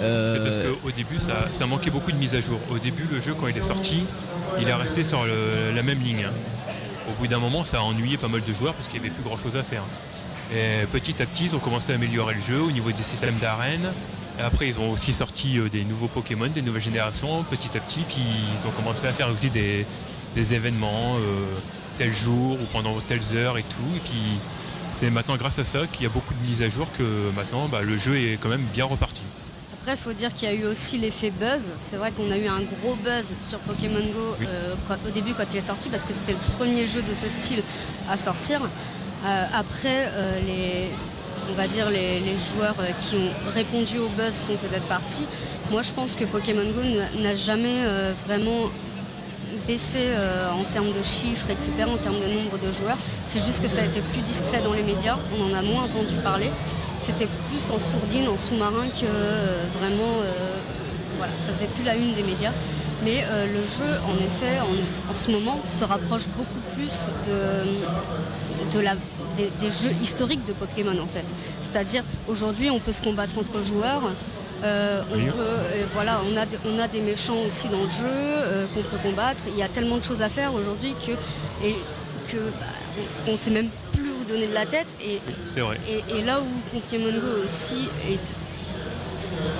[0.00, 2.58] Euh, parce qu'au début, ça, ça manquait beaucoup de mise à jour.
[2.70, 4.04] Au début, le jeu, quand il est sorti,
[4.60, 6.24] il est resté sur le- la même ligne.
[6.28, 6.32] hein.
[7.08, 9.14] Au bout d'un moment, ça a ennuyé pas mal de joueurs parce qu'il n'y avait
[9.14, 9.82] plus grand chose à faire.
[10.52, 13.36] Et petit à petit, ils ont commencé à améliorer le jeu au niveau des systèmes
[13.36, 13.92] d'arène.
[14.40, 18.00] Après, ils ont aussi sorti euh, des nouveaux Pokémon, des nouvelles générations, petit à petit.
[18.00, 19.84] Puis ils ont commencé à faire aussi des,
[20.34, 21.58] des événements euh,
[21.98, 23.96] tel jour ou pendant telles heures et tout.
[23.96, 24.38] Et puis
[24.96, 27.68] c'est maintenant grâce à ça qu'il y a beaucoup de mises à jour que maintenant
[27.68, 29.22] bah, le jeu est quand même bien reparti.
[29.80, 31.70] Après, il faut dire qu'il y a eu aussi l'effet buzz.
[31.80, 35.32] C'est vrai qu'on a eu un gros buzz sur Pokémon Go euh, quand- au début
[35.34, 37.62] quand il est sorti parce que c'était le premier jeu de ce style
[38.10, 38.60] à sortir.
[39.24, 40.88] Euh, après, euh, les,
[41.50, 45.26] on va dire les, les joueurs qui ont répondu au buzz sont peut-être partis.
[45.70, 46.82] Moi, je pense que Pokémon Go
[47.22, 47.76] n'a- jamais
[48.26, 48.70] vraiment
[49.66, 50.08] baissé
[50.52, 52.96] en termes de chiffres, etc., en termes de nombre de joueurs.
[53.26, 55.82] C'est juste que ça a été plus discret dans les médias, on en a moins
[55.84, 56.50] entendu parler.
[56.98, 60.56] C'était plus en sourdine, en sous-marin que euh, vraiment, euh,
[61.16, 62.52] voilà, ça faisait plus la une des médias.
[63.04, 68.76] Mais euh, le jeu, en effet, en, en ce moment, se rapproche beaucoup plus de,
[68.76, 68.94] de la,
[69.36, 71.24] des, des jeux historiques de Pokémon, en fait.
[71.62, 74.02] C'est-à-dire, aujourd'hui, on peut se combattre entre joueurs.
[74.64, 78.68] euh, on, peut, voilà, on, a, des- on a des méchants aussi dans le jeu
[78.74, 79.44] qu'on peut combattre.
[79.48, 81.12] Il y a tellement de choses à faire aujourd'hui que,
[81.64, 81.76] et,
[82.28, 82.66] que bah,
[83.28, 83.87] on ne sait même où
[84.28, 84.86] donner de la tête.
[85.02, 85.18] Et,
[85.54, 85.78] C'est vrai.
[85.88, 88.34] et, et là où Pokémon Go aussi est,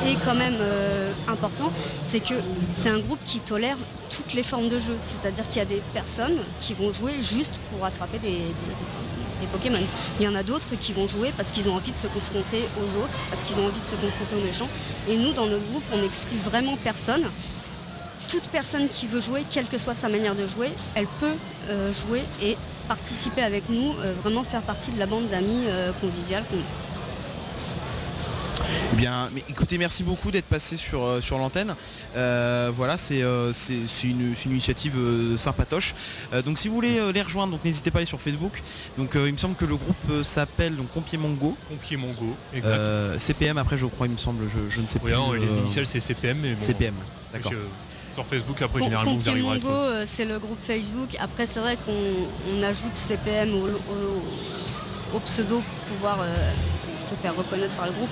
[0.08, 1.72] est quand même euh, important,
[2.08, 2.34] c'est que
[2.72, 3.76] c'est un groupe qui tolère
[4.10, 4.96] toutes les formes de jeu.
[5.02, 8.76] C'est-à-dire qu'il y a des personnes qui vont jouer juste pour attraper des, des-
[9.40, 9.78] des Pokémon.
[10.18, 12.58] Il y en a d'autres qui vont jouer parce qu'ils ont envie de se confronter
[12.82, 14.68] aux autres, parce qu'ils ont envie de se confronter aux méchants.
[15.08, 17.22] Et nous, dans notre groupe, on n'exclut vraiment personne.
[18.28, 21.32] Toute personne qui veut jouer, quelle que soit sa manière de jouer, elle peut
[21.70, 22.56] euh, jouer et
[22.86, 26.58] participer avec nous, euh, vraiment faire partie de la bande d'amis euh, conviviale qu'on
[28.92, 31.74] Eh bien, mais écoutez, merci beaucoup d'être passé sur, euh, sur l'antenne.
[32.16, 35.94] Euh, voilà, c'est euh, c'est- c'est une, c'est une initiative euh, sympatoche.
[36.34, 38.62] Euh, donc si vous voulez euh, les rejoindre, donc n'hésitez pas à aller sur Facebook.
[38.98, 41.56] Donc euh, il me semble que le groupe euh, s'appelle donc Compier Mongo.
[41.70, 42.68] Compier Mongo, exact.
[42.72, 45.18] Euh, CPM après je crois il me semble, je, je ne sais Oui, plus.
[45.18, 46.38] non, les initiales c'est CPM.
[46.42, 46.94] Mais bon, CPM,
[47.32, 47.52] d'accord.
[48.18, 49.74] Sur Facebook, après généralement vous arriverez à trouver.
[49.76, 51.10] euh, c'est le groupe Facebook.
[51.20, 51.92] Après, c'est vrai qu'on
[52.52, 56.26] on ajoute CPM au, au- au pseudo pour pouvoir euh,
[56.98, 58.08] se faire reconnaître par le groupe.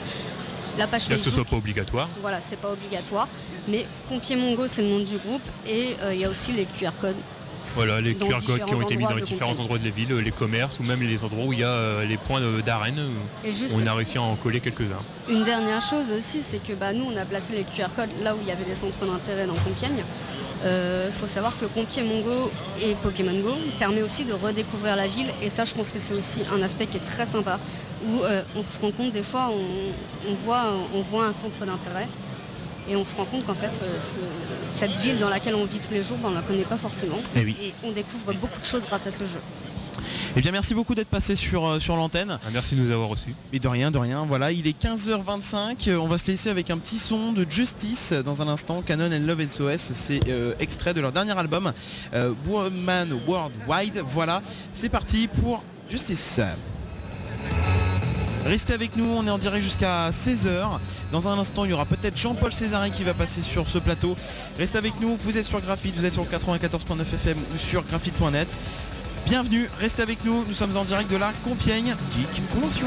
[0.78, 2.08] La page Bien que ce soit Facebook, pas obligatoire.
[2.20, 3.26] voilà, c'est pas obligatoire.
[3.66, 5.42] Mais Compiègne Mongo, c'est le nom du groupe.
[5.66, 7.16] Et euh, il y a aussi les QR codes.
[7.77, 10.15] Voilà, les QR codes qui ont été mis dans les différents endroits de la ville,
[10.16, 12.98] les commerces ou même les endroits où il y a euh, les points d'arène.
[12.98, 15.03] euh, On a réussi à en coller quelques-uns.
[15.28, 18.35] Une dernière chose aussi, c'est que bah, nous, on a placé les QR codes là
[18.35, 20.03] où il y avait des centres d'intérêt dans Compiègne.
[20.65, 22.51] Il faut savoir que Compiègne Mongo
[22.82, 26.15] et Pokémon Go permet aussi de redécouvrir la ville et ça je pense que c'est
[26.15, 27.61] aussi un aspect qui est très sympa
[28.09, 31.65] où euh, on se rend compte des fois on, on voit, on voit un centre
[31.65, 32.09] d'intérêt
[32.88, 35.78] Et on se rend compte qu'en fait, euh, ce- cette ville dans laquelle on vit
[35.78, 37.18] tous les jours, ben, on ne la connaît pas forcément.
[37.34, 37.56] Eh oui.
[37.62, 39.40] Et on découvre beaucoup de choses grâce à ce jeu.
[40.36, 42.38] Eh bien merci beaucoup d'être passé sur, euh, sur l'antenne.
[42.44, 43.34] Ah, merci de nous avoir reçus.
[43.52, 44.26] Et de rien, de rien.
[44.26, 45.88] Voilà, il est 15h25.
[45.88, 48.82] Euh, On va se laisser avec un petit son de Justice dans un instant.
[48.82, 51.72] Canon and Love SOS, c'est euh, extrait de leur dernier album,
[52.14, 54.02] euh, Woman Worldwide.
[54.06, 56.40] Voilà, c'est parti pour Justice.
[58.47, 60.78] Restez avec nous, on est en direct jusqu'à 16h.
[61.10, 64.14] Dans un instant, il y aura peut-être Jean-Paul Césarin qui va passer sur ce plateau.
[64.56, 68.56] Restez avec nous, vous êtes sur Graphite, vous êtes sur 94.9 FM ou sur graphite.net.
[69.27, 72.86] Bienvenue, restez avec nous, nous sommes en direct de la Compiègne Geek Convention.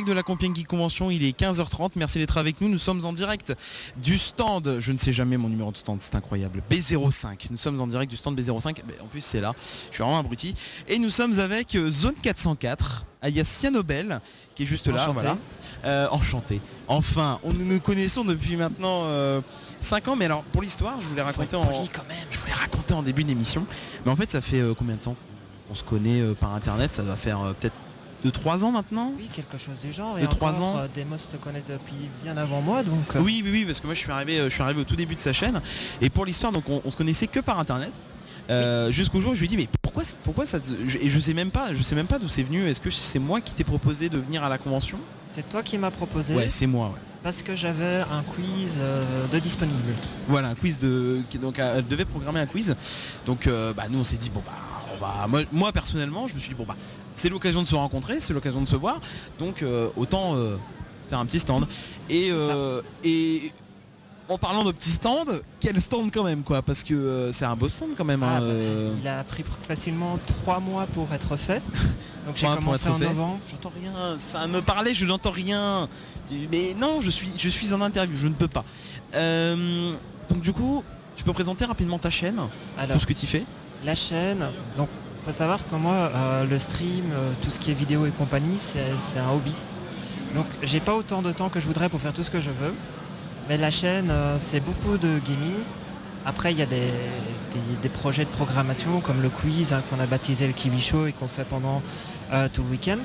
[0.00, 3.04] Direct de la Compiègne Geek Convention, il est 15h30, merci d'être avec nous, nous sommes
[3.04, 3.54] en direct
[4.02, 7.80] du stand, je ne sais jamais mon numéro de stand, c'est incroyable, B05, nous sommes
[7.80, 9.52] en direct du stand B05, Ben, en plus c'est là,
[9.90, 10.54] je suis vraiment abruti,
[10.88, 14.20] et nous sommes avec euh, Zone 404, alias Cyanobel,
[14.54, 15.12] qui est juste là, Enchanté.
[15.12, 15.38] voilà.
[15.84, 16.60] Euh, enchanté.
[16.88, 19.04] Enfin, on, nous nous connaissons depuis maintenant
[19.80, 23.24] 5 ans, mais alors pour l'histoire, je voulais raconter en, je voulais raconter en début
[23.24, 23.66] d'émission,
[24.04, 25.16] mais en fait ça fait euh, combien de temps
[25.68, 26.92] qu'on se connaît euh, par internet?
[26.92, 27.52] Ça doit faire euh,
[28.22, 29.12] peut-être 2-3 ans maintenant?
[29.18, 30.16] Oui, quelque chose du genre.
[30.16, 30.78] De Et trois encore, ans?
[30.78, 33.16] euh, Demos te connaît depuis bien avant moi, donc.
[33.16, 34.84] euh, Oui, oui, oui, parce que moi je suis arrivé, euh, je suis arrivé au
[34.84, 35.60] tout début de sa chaîne.
[36.00, 37.92] Et pour l'histoire, donc on, on se connaissait que par internet.
[38.48, 41.20] Euh, Jusqu'au jour où je lui ai dit mais pourquoi pourquoi ça je- et je
[41.20, 43.54] sais même pas je sais même pas d'où c'est venu est-ce que c'est moi qui
[43.54, 44.98] t'ai proposé de venir à la convention?
[45.30, 46.34] C'est toi qui m'as proposé.
[46.34, 47.00] ouais c'est moi ouais.
[47.22, 49.92] Parce que j'avais un quiz euh, de disponible.
[50.26, 52.74] voilà un quiz de donc elle devait programmer un quiz
[53.24, 54.52] donc euh, bah, nous on s'est dit bon bah
[54.96, 56.76] on va moi, moi, personnellement je me suis dit bon bah
[57.20, 59.00] c'est l'occasion de se rencontrer c'est l'occasion de se voir
[59.38, 60.56] donc euh, autant euh,
[61.08, 61.66] faire un petit stand
[62.08, 63.52] et euh, et
[64.28, 65.24] en parlant de petits stands,
[65.58, 66.62] quel stand quand même quoi?
[66.62, 68.22] Parce que euh, c'est un beau stand quand même.
[68.22, 68.94] hein, Ah, bah, euh.
[69.02, 71.60] Il a pris facilement trois mois pour être fait.
[72.26, 73.06] Donc j'ai commencé en fait.
[73.08, 73.40] novembre.
[73.50, 75.88] J'entends rien, ça me parlait, je n'entends rien.
[76.52, 78.64] Mais non, je suis, je suis en interview, je ne peux pas.
[79.16, 79.92] Euh,
[80.28, 80.84] donc du coup,
[81.16, 82.40] tu peux présenter rapidement ta chaîne,
[82.78, 83.42] Alors, tout ce que tu fais.
[83.84, 84.88] La chaîne, donc
[85.24, 88.58] faut savoir que moi, euh, le stream, euh, tout ce qui est vidéo et compagnie,
[88.58, 89.52] c'est un hobby.
[90.34, 92.50] Donc j'ai pas autant de temps que je voudrais pour faire tout ce que je
[92.50, 92.74] veux.
[93.48, 95.56] Mais la chaîne, euh, c'est beaucoup de gaming.
[96.24, 96.76] Après, il y a des,
[97.52, 101.06] des- des projets de programmation comme le quiz hein, qu'on a baptisé le Kiwi Show
[101.06, 101.82] et qu'on fait pendant
[102.52, 102.98] tout le week-end.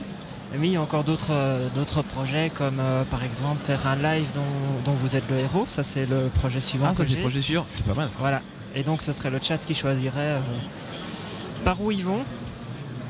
[0.60, 4.42] Mais il y a encore d'autres projets comme euh, par exemple faire un live dont,
[4.86, 5.66] dont vous êtes le héros.
[5.68, 6.88] Ça, c'est le projet suivant.
[6.92, 8.20] Ah, ça c'est le projet sûr, c'est pas mal ça.
[8.20, 8.42] Voilà.
[8.76, 10.40] Et donc ce serait le chat qui choisirait euh,
[11.66, 12.22] par où ils vont.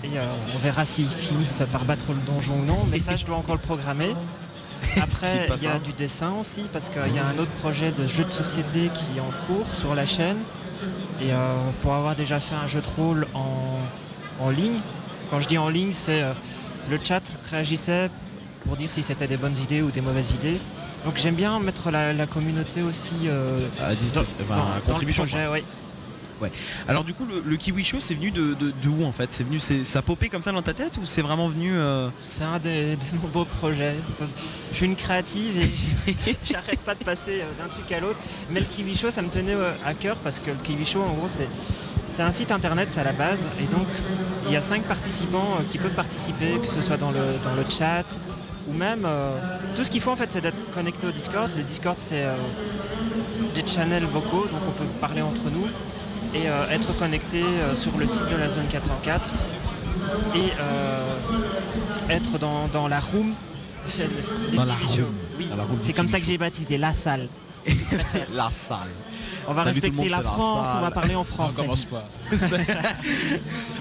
[0.03, 0.23] Et euh,
[0.55, 2.85] on verra s'ils finissent par battre le donjon ou non.
[2.89, 4.15] Mais ça, je dois encore le programmer.
[5.01, 5.79] Après, il y a ça.
[5.79, 9.17] du dessin aussi, parce qu'il y a un autre projet de jeu de société qui
[9.17, 10.37] est en cours sur la chaîne.
[11.21, 13.79] Et euh, pour avoir déjà fait un jeu de rôle en,
[14.45, 14.79] en ligne,
[15.31, 16.33] quand je dis en ligne, c'est euh,
[16.89, 18.09] le chat réagissait
[18.65, 20.57] pour dire si c'était des bonnes idées ou des mauvaises idées.
[21.05, 24.81] Donc j'aime bien mettre la, la communauté aussi euh, À dans- dans- à dans le
[24.81, 25.47] contribution, projet.
[26.87, 29.31] Alors du coup, le, Kiwi Show, c'est venu de, de- de où en fait?
[29.31, 32.09] C'est venu, ça a popé comme ça dans ta tête ou c'est vraiment venu euh,
[32.19, 33.95] C'est un des, des nombreux projets.
[34.11, 34.29] Enfin,
[34.71, 35.57] Je suis une créative
[36.07, 38.19] et j'arrête pas de passer euh, d'un truc à l'autre.
[38.49, 41.01] Mais le Kiwi Show, ça me tenait euh, à cœur parce que le Kiwi Show,
[41.01, 41.47] en gros, c'est
[42.07, 43.45] c'est un site internet à la base.
[43.59, 43.87] Et donc,
[44.47, 47.19] il y a cinq participants qui peuvent participer, que ce soit dans le,
[47.67, 48.05] chat
[48.69, 49.05] ou même...
[49.75, 51.51] tout ce qu'il faut, en fait, c'est d'être connecté au Discord.
[51.57, 52.23] Le Discord, c'est
[53.53, 55.67] des channels vocaux, donc on peut parler entre nous.
[56.35, 59.29] Et euh, être connecté euh, sur le site de la zone 404
[60.35, 61.15] et euh,
[62.09, 63.33] être dans, dans la room
[64.53, 65.15] Dans la room.
[65.39, 65.47] Oui,
[65.81, 67.29] c'est comme ça que j'ai baptisé la salle.
[68.33, 68.89] la salle
[69.47, 71.55] On va Salut respecter monde, la France, on va parler en français.
[71.59, 72.09] On commence pas.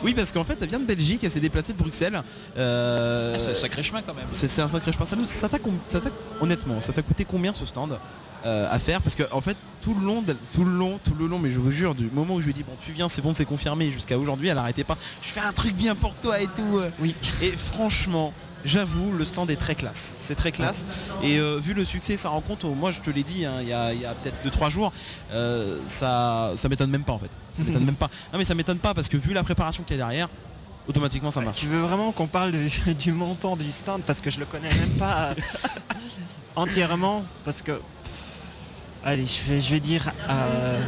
[0.02, 2.20] oui, parce qu'en fait, elle vient de Belgique, elle s'est déplacée de Bruxelles.
[2.56, 4.26] Euh, Ah, c'est un sacré chemin, quand même.
[4.32, 5.04] C'est c'est un sacré chemin.
[5.06, 6.10] Ça, nous- ça t'a com- ça t'a-
[6.40, 7.98] honnêtement, ça t'a coûté combien ce stand
[8.46, 9.00] euh, à faire?
[9.00, 11.50] Parce que en fait, tout le long, de- tout le long, tout le long, mais
[11.50, 13.32] je vous jure, du moment où je lui ai dit bon, tu viens, c'est bon,
[13.34, 14.98] c'est confirmé, jusqu'à aujourd'hui, elle arrêtait pas.
[15.22, 16.80] Je fais un truc bien pour toi et tout.
[17.00, 17.14] Oui.
[17.42, 18.32] Et franchement.
[18.64, 20.16] J'avoue, le stand est très classe.
[20.18, 20.86] C'est très classe.
[21.22, 23.72] Et euh, vu le succès, ça rencontre, moi je te l'ai dit, hein, il y
[23.72, 23.90] a,
[24.22, 24.92] peut-être 2-3 jours,
[25.32, 27.30] euh, ça, ça m'étonne même pas en fait.
[27.58, 28.08] Ça m'étonne même pas.
[28.32, 30.28] Non mais ça m'étonne pas parce que vu la préparation qu'il y a derrière,
[30.88, 31.58] automatiquement ça marche.
[31.58, 34.72] Tu veux vraiment qu'on parle du, du montant du stand parce que je le connais
[34.72, 35.34] même pas euh,
[36.56, 38.12] entièrement parce que pff,
[39.04, 40.80] allez je vais, je vais dire euh,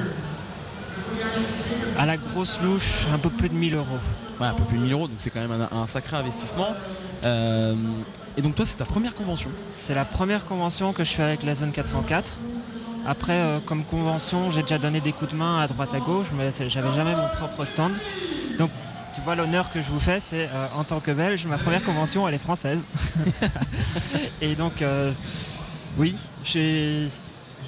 [1.98, 3.98] à la grosse louche un peu plus de 1000 euros.
[4.40, 6.74] Ouais, un peu plus de 1000 euros, donc c'est quand même un, un sacré investissement.
[7.24, 7.74] Euh,
[8.36, 11.43] et donc toi c'est ta première convention C'est la première convention que je fais avec
[11.43, 12.38] la zone 404.
[13.09, 16.26] Après, euh, comme convention, j'ai déjà donné des coups de main à droite à gauche,
[16.36, 17.93] mais j'avais jamais mon propre stand.
[18.59, 18.70] Donc,
[19.14, 21.84] tu vois, l'honneur que je vous fais, c'est euh, en tant que Belge, ma première
[21.84, 22.84] convention, elle est française.
[24.43, 24.82] Et donc,
[25.98, 27.06] oui, j'ai-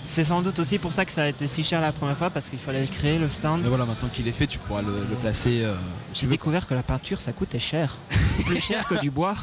[0.05, 2.31] c'est sans doute aussi pour ça que ça a été si cher la première fois,
[2.31, 3.61] parce qu'il fallait le créer, le stand.
[3.63, 5.61] Mais voilà, maintenant qu'il est fait, tu pourras le, le placer.
[5.65, 5.75] euh,
[6.15, 7.97] J'ai découvert que la peinture, ça coûtait cher.
[8.47, 9.37] Plus cher que du bois.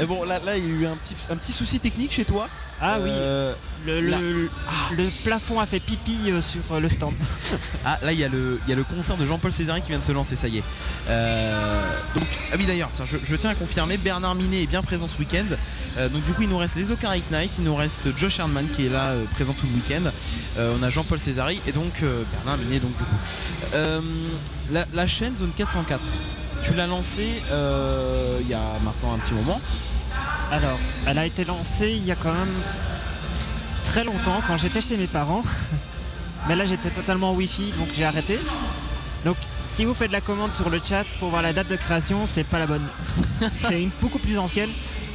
[0.00, 2.24] Et bon, là, là, il y a eu un petit, un petit souci technique chez
[2.24, 2.48] toi.
[2.80, 3.54] Ah oui, Euh,
[3.86, 4.48] le, là- le-
[4.96, 7.12] le plafond a fait pipi euh, sur euh, le stand.
[7.84, 9.88] Ah là il y, a le- il y a le concert de Jean-Paul Césarin qui
[9.88, 10.62] vient de se lancer, ça y est.
[11.08, 11.82] Euh,
[12.14, 15.08] donc ah oui d'ailleurs, tiens, je, je tiens à confirmer, Bernard Minet est bien présent
[15.08, 15.46] ce week-end.
[15.96, 18.68] Euh, donc du coup il nous reste les Ocaric Night, il nous reste Josh Herdman
[18.68, 20.12] qui est là euh, présent tout le week-end.
[20.58, 23.16] Euh, on a Jean-Paul Césari et donc euh, Bernard Minet donc du coup.
[24.70, 26.04] La, chaîne Zone 404,
[26.62, 29.58] tu l'as lancée euh, il y a maintenant un petit moment.
[30.52, 32.52] Alors, elle a été lancée il y a quand même
[33.84, 35.42] très longtemps, quand j'étais chez mes parents.
[36.48, 38.38] Mais là, j'étais totalement Wi-Fi, donc j'ai arrêté.
[39.24, 39.36] Donc,
[39.66, 42.44] si vous faites la commande sur le chat pour voir la date de création, c'est
[42.44, 42.86] pas la bonne.
[43.60, 44.70] c'est une beaucoup plus ancienne.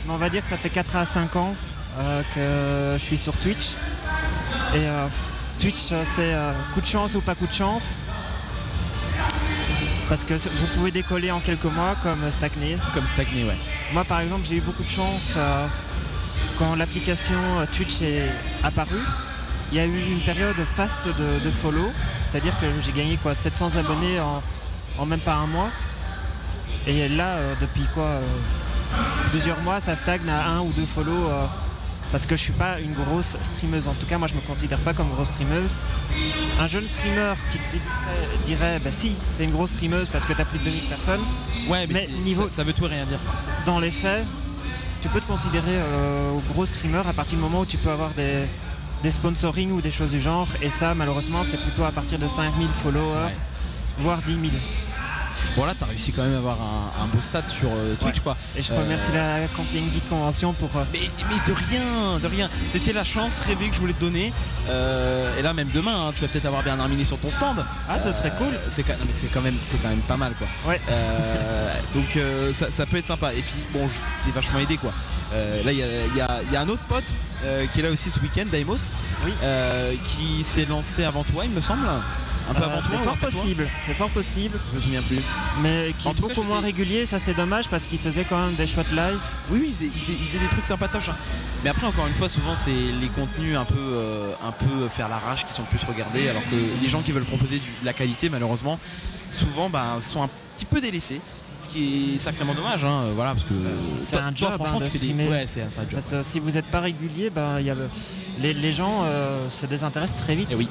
[0.05, 1.53] Mais on va dire que ça fait 4 à 5 ans
[1.99, 3.73] euh, que je suis sur Twitch.
[4.73, 5.07] Et euh,
[5.59, 6.35] Twitch, c'est
[6.73, 7.97] coup de chance ou pas coup de chance.
[10.09, 12.77] Parce que vous pouvez décoller en quelques mois comme stagner.
[12.93, 13.57] Comme stagner, ouais.
[13.93, 15.67] Moi par exemple j'ai eu beaucoup de chance euh,
[16.59, 18.29] quand l'application euh, Twitch est
[18.63, 19.01] apparue.
[19.71, 21.89] Il y a eu une période fast de, de follow,
[22.21, 24.43] c'est-à-dire que j'ai gagné quoi 700 abonnés en,
[24.99, 25.69] en même pas un mois.
[26.85, 28.21] Et là euh, depuis quoi euh,
[29.31, 31.45] plusieurs mois ça stagne à un ou deux follow euh,
[32.13, 33.87] parce que je suis pas une grosse streameuse.
[33.87, 35.71] En tout cas moi je me considère pas comme grosse streameuse.
[36.59, 40.45] Un jeune streamer qui débuterait dirait bah si t'es une grosse streameuse parce que t'as
[40.45, 41.21] plus de 2000 personnes.
[41.67, 43.17] Ouais mais, niveau ça, ça veut tout rien dire.
[43.65, 44.23] dans les faits,
[45.01, 48.11] tu peux te considérer euh, gros streamer à partir du moment où tu peux avoir
[48.11, 48.43] des,
[49.01, 50.47] des sponsoring ou des choses du genre.
[50.61, 53.31] Et ça, malheureusement, c'est plutôt à partir de 5000 followers,
[53.97, 54.43] voire 10 000.
[55.55, 58.19] Bon là t'as réussi quand même à avoir un, un beau stade sur euh, Twitch
[58.21, 58.35] quoi.
[58.55, 60.69] Et je Euh, remercie la Camping Geek Convention pour...
[60.75, 60.99] euh, Mais,
[61.29, 62.49] mais de rien, de rien.
[62.69, 64.33] C'était la chance rêvée que je voulais te donner.
[64.69, 67.63] Euh, et là même demain, hein, tu vas peut-être avoir bien Arminé sur ton stand.
[67.87, 68.53] Ah, ce serait cool.
[68.69, 70.47] C'est quand, c'est même, c'est quand même pas mal quoi.
[70.67, 70.79] Ouais.
[70.89, 73.33] Euh, donc euh, ça, ça peut être sympa.
[73.33, 73.87] Et puis bon,
[74.25, 74.91] t'ai vachement aidé quoi.
[75.33, 77.03] Euh, là il y a, il y a- il y a un autre pote
[77.43, 78.91] euh, qui est là aussi ce week-end, Daimos,
[79.43, 81.85] euh, qui s'est lancé avant toi, il me semble.
[82.49, 84.59] Un peu avant c'est fort possible, c'est fort possible.
[84.71, 85.19] Je me souviens plus.
[85.61, 88.37] Mais qui En est cas, beaucoup moins régulier, ça c'est dommage parce qu'il faisait quand
[88.45, 89.19] même des chouettes live.
[89.49, 91.09] Oui, oui, il faisait, il faisait- il faisait des trucs sympatoches.
[91.09, 91.15] hein.
[91.63, 95.07] Mais après, encore une fois, souvent, c'est les contenus un peu, euh, un peu faire
[95.07, 97.93] l'arrache qui sont plus regardés, alors que les gens qui veulent proposer du- de la
[97.93, 98.77] qualité, malheureusement,
[99.29, 101.21] souvent, bah, sont un petit peu délaissés.
[101.61, 103.53] Ce qui est sacrément dommage, hein, voilà, parce que
[103.97, 105.13] C'est toi- un job franchement, hein, tu fais des-.
[105.29, 105.91] Ouais, c'est un job.
[105.93, 107.89] Parce que si vous n'êtes pas régulier, ben, y a le-
[108.41, 110.51] les, les gens euh, se désintéressent très vite.
[110.51, 110.67] Et oui.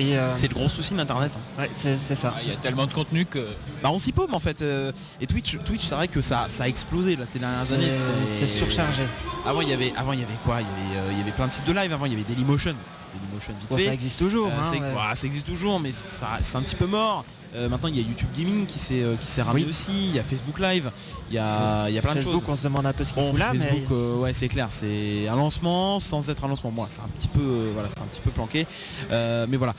[0.00, 1.32] Euh, C'est le gros souci d'internet.
[1.36, 1.62] hein.
[1.62, 2.34] ouais, c'est ça.
[2.42, 3.46] Il y a tellement de contenu que.
[3.82, 4.62] Bah on s'y paume en fait.
[4.62, 7.74] euh, et Twitch, Twitch c'est vrai que ça, ça a explosé là ces dernières C'est-
[7.74, 7.90] années.
[8.26, 9.02] c'est surchargé.
[9.46, 10.58] Avant il y avait, avant il y avait quoi?
[10.60, 11.92] Il y avait, euh, il y avait plein de sites de live.
[11.92, 12.74] Avant il y avait Dailymotion.
[13.18, 13.86] Dailymotion vite Bon, fait.
[13.86, 14.92] ça existe toujours, Euh, hein, ouais.
[14.92, 17.24] voilà, ça existe toujours, mais ça, c'est un petit peu mort.
[17.54, 19.70] Euh, maintenant il y a YouTube Gaming qui s'est, euh, qui s'est ramené Oui.
[19.70, 19.90] aussi.
[20.10, 20.90] Il y a Facebook Live.
[21.30, 22.48] Il y a, il y a plein Facebook, de choses.
[22.50, 24.66] on se demande un peu ce qu'il Bon, là, mais Facebook, euh, ouais, c'est clair,
[24.70, 26.70] c'est un lancement sans être un lancement.
[26.70, 28.66] Moi, c'est un petit peu, voilà, c'est un petit peu planqué.
[29.10, 29.74] Mais voilà.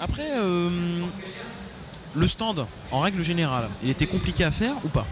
[0.00, 0.28] Après,
[2.16, 5.06] le stand, en règle générale, il était compliqué à faire ou pas?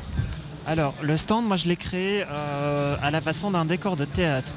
[0.66, 4.52] Alors, le stand, moi je l'ai créé à la façon d'un décor de théâtre.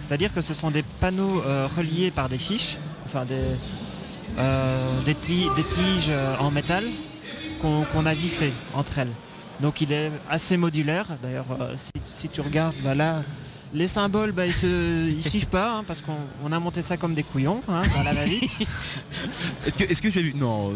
[0.00, 3.40] C'est-à-dire que ce sont des panneaux euh, reliés par des fiches, enfin des,
[4.38, 6.84] euh, des, ti- des tiges euh, en métal
[7.60, 9.12] qu'on a vissées entre elles.
[9.60, 11.06] Donc il est assez modulaire.
[11.22, 13.22] D'ailleurs, euh, si, si tu regardes, bah là,
[13.74, 16.96] les symboles, bah, ils se ils suivent pas, hein, parce qu'on on a monté ça
[16.96, 18.44] comme des couillons, hein, dans la va-vite.
[19.66, 20.32] Est-ce que, est-ce que tu as vu?
[20.34, 20.72] Non.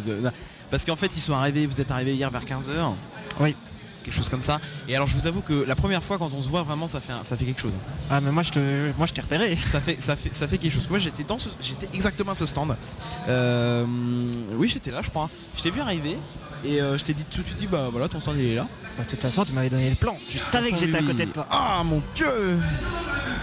[0.71, 2.93] parce qu'en fait ils sont arrivés, vous êtes arrivés hier vers 15h.
[3.41, 3.55] Oui.
[4.03, 4.61] Quelque chose comme ça.
[4.89, 7.01] Et alors je vous avoue que la première fois quand on se voit vraiment ça
[7.01, 7.73] fait, un- ça fait quelque chose.
[8.11, 9.57] Ah mais moi je te moi je t'ai repéré.
[9.65, 10.89] Ça fait, ça fait, ça fait quelque chose.
[10.91, 12.77] Moi j'étais dans ce, j'étais exactement à ce stand.
[13.29, 13.85] Euh,
[14.57, 15.31] oui j'étais là je crois.
[15.57, 16.19] Je t'ai vu arriver
[16.65, 18.55] et euh, je t'ai dit tout de suite dit bah voilà ton stand il est
[18.57, 18.67] là.
[18.97, 20.17] Bah, de toute façon tu m'avais donné le plan.
[20.29, 21.47] Je savais que j'étais à côté de toi.
[21.51, 22.27] Ah mon dieu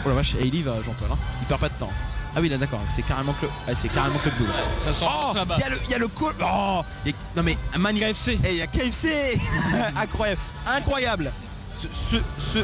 [0.06, 1.18] Oh la vache, et il y va Jean-Paul, hein.
[1.42, 1.92] il perd pas de temps.
[2.36, 3.52] Ah oui là d'accord, c'est carrément Club.
[3.68, 4.46] Ah, c'est carrément Club Blue.
[4.82, 5.56] Ça sent Oh, là-bas.
[5.58, 7.80] il y a le, il y a le co- Oh, y a- non mais un
[7.80, 8.14] mani- Eh,
[8.52, 9.40] il y a KFC.
[9.96, 11.32] incroyable, incroyable.
[11.76, 12.60] Ce, ce, ce,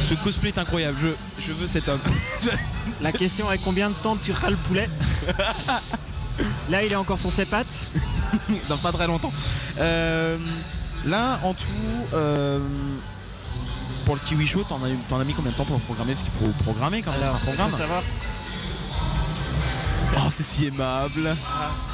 [0.00, 0.98] ce cosplay est incroyable.
[1.00, 2.00] Je, je veux cet homme.
[2.40, 2.50] Je-
[3.00, 4.88] La question est combien de temps tu râles le poulet?
[6.70, 7.90] Là il est encore sur ses pattes.
[8.68, 9.32] Dans pas très longtemps.
[9.80, 10.36] Euh,
[11.06, 11.64] là en tout,
[12.14, 12.58] euh,
[14.08, 16.14] pour le Kiwi Show, t'en as, as mis combien de temps pour le programmer?
[16.14, 17.70] Parce qu'il faut programmer quand même, c'est un programme.
[17.76, 18.02] savoir.
[20.16, 21.36] Oh c'est si aimable.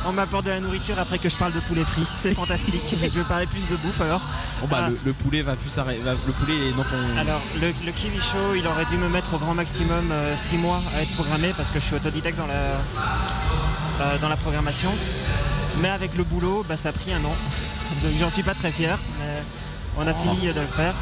[0.07, 2.07] On m'apporte de la nourriture après que je parle de poulet frit.
[2.23, 2.83] C'est fantastique.
[2.89, 4.21] je vais parler plus de bouffe alors.
[4.61, 4.91] Bon bah Ah.
[4.91, 6.01] le, le poulet va plus s'arrêter.
[6.03, 7.19] va- Le poulet est ton.
[7.19, 10.81] Alors le, le Kiwi Show il aurait dû me mettre au grand maximum 6 mois
[10.97, 14.93] à être programmé parce que je suis autodidacte dans la, euh, dans la programmation.
[15.81, 17.35] Mais avec le boulot, bah, ça a pris un an.
[18.05, 18.97] Donc j'en suis pas très fier.
[19.19, 19.43] Mais
[19.99, 20.23] on a Oh.
[20.23, 20.95] fini de le faire.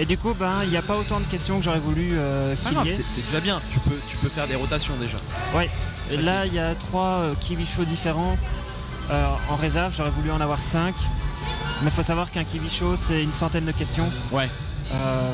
[0.00, 2.48] Et du coup, ben, il n'y a pas autant de questions que j'aurais voulu euh,
[2.50, 3.04] C'est qu'il y ait.
[3.08, 3.60] c'est déjà bien.
[3.72, 5.18] Tu peux, tu peux faire des rotations déjà.
[5.54, 5.70] Ouais.
[6.10, 8.36] Et là, il y a trois euh, kiwi différents
[9.10, 9.94] euh, en réserve.
[9.96, 10.94] J'aurais voulu en avoir cinq.
[11.82, 14.10] Mais il faut savoir qu'un kiwi show, c'est une centaine de questions.
[14.32, 14.48] Ouais.
[14.92, 15.32] euh,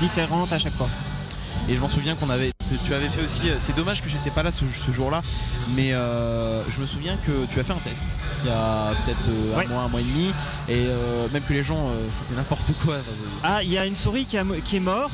[0.00, 0.88] différentes à chaque fois.
[1.68, 2.50] Et je m'en souviens qu'on avait,
[2.84, 3.50] tu- avais fait aussi.
[3.50, 5.20] euh, C'est dommage que j'étais pas là ce, ce jour-là,
[5.76, 8.06] mais euh, je me souviens que tu as fait un test
[8.42, 9.66] il y a peut-être euh, un Ouais.
[9.66, 10.28] mois, un mois et demi,
[10.68, 12.96] et euh, même que les gens, euh, c'était n'importe quoi.
[13.42, 15.12] Ah, il y a une souris qui, a mo- qui est morte.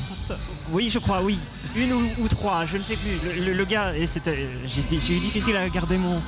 [0.70, 1.38] Oui, je crois, oui.
[1.74, 3.18] Une ou, ou trois, je ne sais plus.
[3.24, 6.20] Le, le- le gars, et c'était, j'ai j'ai eu difficile à garder mon,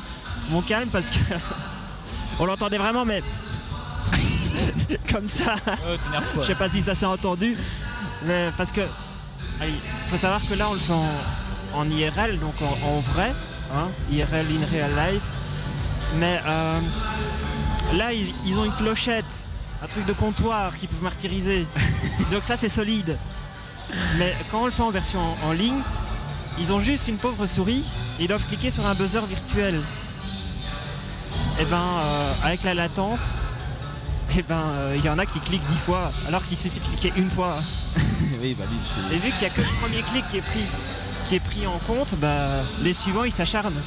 [0.51, 1.19] mon calme parce que
[2.41, 3.23] on l'entendait vraiment, mais
[5.13, 5.55] comme ça.
[6.41, 7.57] Je sais pas si ça s'est entendu,
[8.25, 8.81] mais parce que
[9.63, 11.11] il faut savoir que là on le fait en,
[11.75, 13.33] en IRL, donc en, en vrai,
[13.75, 15.23] hein, IRL in real life.
[16.19, 16.81] Mais euh,
[17.95, 19.25] là ils, ils ont une clochette,
[19.83, 21.67] un truc de comptoir qu'ils peuvent martyriser.
[22.33, 23.17] donc ça c'est solide.
[24.19, 25.81] Mais quand on le fait en version en, en ligne,
[26.59, 27.85] ils ont juste une pauvre souris,
[28.19, 29.81] ils doivent cliquer sur un buzzer virtuel.
[31.59, 33.35] Et ben euh, avec la latence,
[34.35, 36.85] et ben euh, il y en a qui cliquent dix fois alors qu'il suffit de
[36.85, 37.59] cliquer une fois.
[38.43, 40.65] oui, bah oui, Et vu qu'il n'y a que le premier clic qui est pris,
[41.25, 42.47] qui est pris en compte, bah,
[42.83, 43.81] les suivants ils s'acharnent.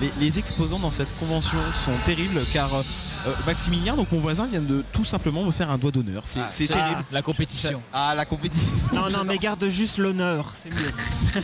[0.00, 2.82] Les, les exposants dans cette convention sont terribles car euh,
[3.26, 6.22] euh, Maximilien, donc mon voisin, vient de tout simplement me faire un doigt d'honneur.
[6.24, 7.04] C'est c'est- terrible.
[7.12, 7.80] la compétition.
[7.92, 8.86] Ah, la compétition.
[8.92, 11.42] Non, non, mais garde juste l'honneur, c'est mieux.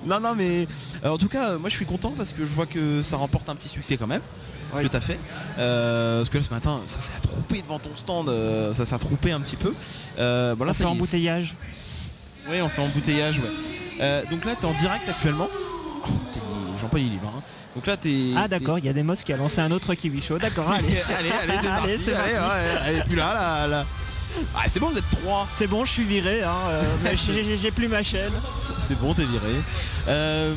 [0.06, 0.66] non, non, mais
[1.04, 3.16] euh, en tout cas, euh, moi je suis content parce que je vois que ça
[3.18, 4.22] remporte un petit succès quand même.
[4.70, 5.18] Que t'as fait.
[5.58, 8.94] Euh, parce que là ce matin, ça s'est attroupé devant ton stand, euh, ça s'est
[8.94, 9.74] attroupé un petit peu.
[10.18, 11.54] Euh, bon, là, On fait embouteillage.
[12.48, 13.50] Oui, on fait embouteillage, ouais.
[14.00, 15.48] Euh, donc là, t'es en direct actuellement.
[15.52, 16.08] Oh,
[16.80, 17.32] Jean-Paul il est libre.
[17.36, 17.42] hein.
[17.76, 18.30] Donc là, t'es.
[18.36, 20.38] Ah d'accord, il y a des mosques qui a lancé un autre kiwi show.
[20.38, 20.88] D'accord, allez.
[21.18, 21.96] allez, allez, c'est parti.
[22.04, 22.54] c'est allez, parti.
[22.54, 23.86] ouais, elle est plus là, là, là.
[24.54, 25.46] Ah, c'est bon, vous êtes trois.
[25.50, 26.82] C'est bon, je suis viré, hein, euh,
[27.60, 28.32] j'ai plus ma chaîne.
[28.86, 29.60] C'est bon, t'es viré.
[30.08, 30.54] Euh,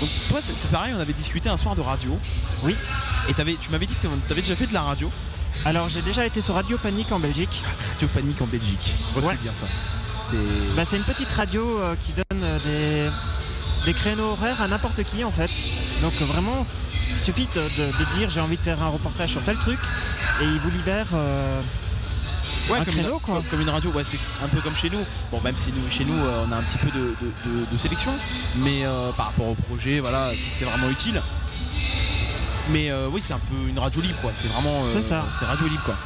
[0.00, 2.18] Donc toi, c'est pareil, on avait discuté un soir de radio.
[2.62, 2.74] Oui.
[3.28, 5.10] Et tu m'avais dit que t'avais déjà fait de la radio.
[5.64, 7.62] Alors j'ai déjà été sur Radio Panique en Belgique.
[7.92, 8.94] Radio Panique en Belgique.
[9.14, 9.38] Retiens Ouais.
[9.42, 9.66] bien ça.
[10.30, 10.36] C'est
[10.76, 13.10] Bah, c'est une petite radio euh, qui donne euh,
[13.84, 15.50] des, des créneaux horaires à n'importe qui en fait.
[16.02, 16.66] Donc euh, vraiment,
[17.10, 19.78] il suffit de, de- de dire j'ai envie de faire un reportage sur tel truc
[20.42, 21.60] et il vous libère euh,
[22.70, 23.34] Ouais, un comme, créneau une, quoi.
[23.36, 25.04] comme- comme une radio, ouais, c'est un peu comme chez nous.
[25.30, 27.66] Bon, même si nous, chez nous, euh, on a un petit peu de, de- de-
[27.70, 28.12] de sélection,
[28.56, 31.20] mais euh, par rapport au projet, voilà, si c'est vraiment utile.
[32.70, 34.30] Mais euh, oui, c'est un peu une radio libre, quoi.
[34.32, 35.24] C'est vraiment, euh, C'est ça.
[35.30, 35.96] c'est radio libre, quoi.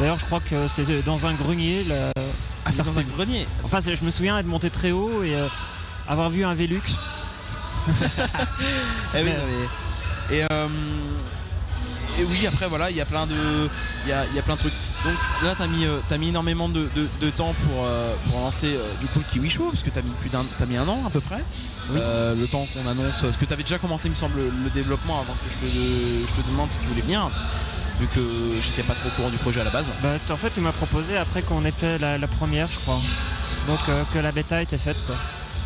[0.00, 1.86] D'ailleurs je crois que c'est dans un grenier.
[2.66, 3.46] Ah, c'est dans un grenier.
[3.62, 5.36] Enfin je me souviens être monté très haut et
[6.08, 6.80] avoir vu un Velux.
[9.16, 9.44] Eh oui, non,
[10.30, 10.42] mais- Et,
[12.18, 13.34] et oui, après voilà, il y a plein de,
[14.04, 14.72] il y a, il y a plein de trucs.
[15.04, 18.40] Donc là, t'as mis, euh, t'as mis énormément de, de- de temps pour, euh, pour
[18.40, 20.76] lancer euh, du coup le Kiwi Show, parce que t'as mis plus d'un, t'as mis
[20.76, 21.42] un an à peu près.
[21.94, 25.20] Euh, le temps qu'on annonce, parce que t'avais déjà commencé, il me semble, le développement
[25.20, 27.28] avant que je te, je te demande si tu voulais venir,
[28.00, 28.20] vu que
[28.62, 29.86] j'étais pas trop au courant du projet à la base.
[30.02, 33.00] Bah, en fait tu m'as proposé après qu'on ait fait la, la première je crois.
[33.68, 35.14] Donc euh, que la bêta était faite quoi.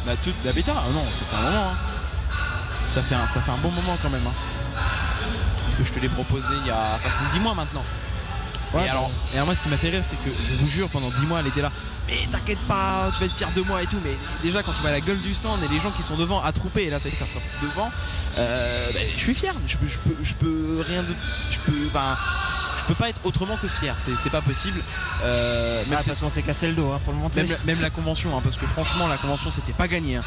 [0.06, 1.70] La, toute, la bêta, ah non, ça fait un moment.
[1.72, 1.76] hein.
[2.94, 4.26] Ça, fait un, ça fait un bon moment quand même.
[4.26, 4.32] hein.
[5.78, 7.84] Que je te l'ai proposé il y a facile 10 mois maintenant.
[8.74, 10.88] et, alors, et alors moi ce qui m'a fait rire c'est que je vous jure
[10.88, 11.70] pendant 10 mois elle était là.
[12.08, 14.00] Mais t'inquiète pas, tu vas être fier de moi et tout.
[14.02, 16.42] Mais déjà quand tu vois la gueule du stand et les gens qui sont devant
[16.42, 17.90] à trouper et là ça, ça se retrouve devant,
[18.38, 19.54] euh, ben, je suis fier.
[19.66, 21.14] Je peux, je peux, je peux rien de.
[21.50, 21.86] Je peux.
[21.88, 22.16] Enfin.
[22.88, 24.80] Peux pas être autrement que fier, c'est pas possible.
[25.22, 27.42] Euh, Ah, de toute façon on s'est cassé le dos hein, pour le monter.
[27.42, 30.16] même, la- même la convention, hein, parce que franchement la convention c'était pas gagné.
[30.16, 30.24] hein.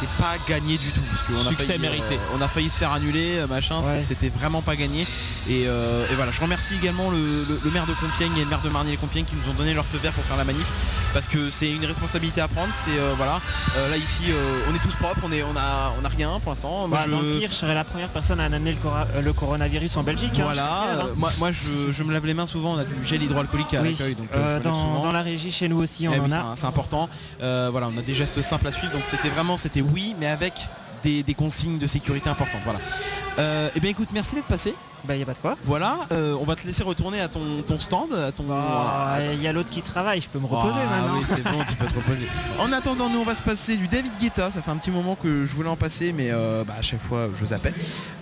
[0.00, 1.00] C'était pas gagné du tout.
[1.10, 2.14] Parce qu'on a Succès failli, mérité.
[2.16, 4.02] euh, on a failli se faire annuler, euh, machin, Ouais.
[4.02, 5.06] c'était vraiment pas gagné.
[5.48, 8.50] Et, euh, et voilà, je remercie également le, le- le maire de Compiègne et le
[8.50, 10.44] maire de Marny et Compiègne qui nous ont donné leur feu vert pour faire la
[10.44, 10.66] manif.
[11.12, 12.72] Parce que c'est une responsabilité à prendre.
[12.74, 13.40] C'est voilà.
[13.88, 14.24] Là ici
[14.70, 16.86] on est tous propres, on est on a on a rien pour l'instant.
[16.88, 18.76] Moi, Bah, je- Dans le pire, je serais la première personne à amener
[19.22, 20.32] le, coronavirus en Belgique.
[20.40, 23.22] Voilà, je moi, moi je, je me lave les mains souvent, on a du gel
[23.22, 24.14] hydroalcoolique à Oui, l'accueil.
[24.14, 26.52] Donc, euh, je lave dans, la régie chez nous aussi on Eh en oui, a.
[26.56, 27.08] c'est important.
[27.42, 28.92] Euh, voilà, on a des gestes simples à suivre.
[28.92, 30.54] Donc c'était vraiment, c'était oui, mais avec
[31.02, 32.60] des, des consignes de sécurité importantes.
[32.64, 32.80] Voilà.
[33.38, 34.74] Euh, eh bien écoute, merci d'être passé.
[35.04, 35.56] Bah y a pas de quoi.
[35.64, 38.44] Voilà, euh, on va te laisser retourner à ton, ton stand, à ton.
[38.52, 41.18] Ah, Il y a l'autre qui travaille, je peux me reposer Ah maintenant.
[41.18, 42.26] oui, c'est bon, tu peux te reposer.
[42.58, 44.50] En attendant, nous on va se passer du David Guetta.
[44.50, 47.00] Ça fait un petit moment que je voulais en passer, mais euh, bah, à chaque
[47.00, 47.72] fois je zappais.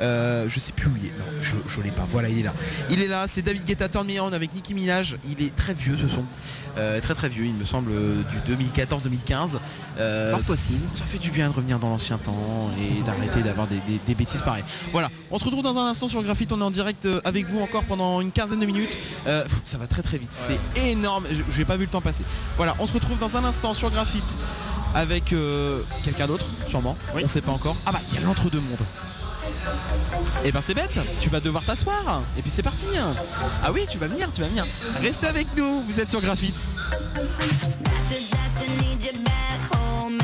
[0.00, 1.10] Euh, je sais plus où il est.
[1.18, 2.06] Non, je, je l'ai pas.
[2.08, 2.52] Voilà, il est là.
[2.90, 3.26] Il est là.
[3.26, 5.16] C'est David Guetta Turn Me On avec Nicki Minaj.
[5.28, 6.24] Il est très vieux ce son,
[6.76, 7.44] très très vieux.
[7.46, 7.90] Il me semble
[8.46, 9.58] du 2014-2015.
[9.98, 10.80] Euh, Fort possible.
[10.94, 14.14] Ça fait du bien de revenir dans l'ancien temps et d'arrêter d'avoir des, des- des
[14.14, 14.64] bêtises pareilles.
[14.92, 16.52] Voilà, on se retrouve dans un instant sur Graphite.
[16.52, 18.96] On est en direct euh, avec vous encore pendant une quinzaine de minutes.
[19.26, 20.28] Euh, ça va très très vite.
[20.30, 21.24] C'est énorme.
[21.50, 22.24] Je n'ai pas vu le temps passer.
[22.56, 24.30] Voilà, on se retrouve dans un instant sur Graphite
[24.94, 26.96] avec euh, quelqu'un d'autre, sûrement.
[27.14, 27.76] On sait pas encore.
[27.86, 28.84] Ah bah, il y a l'entre-deux mondes.
[30.44, 32.86] Et ben c'est bête, tu vas devoir t'asseoir et puis c'est parti.
[33.64, 34.66] Ah oui, tu vas venir, tu vas venir.
[35.00, 36.54] Restez avec nous, vous êtes sur Graphite.
[37.14, 40.18] Doctor, doctor, need you back home.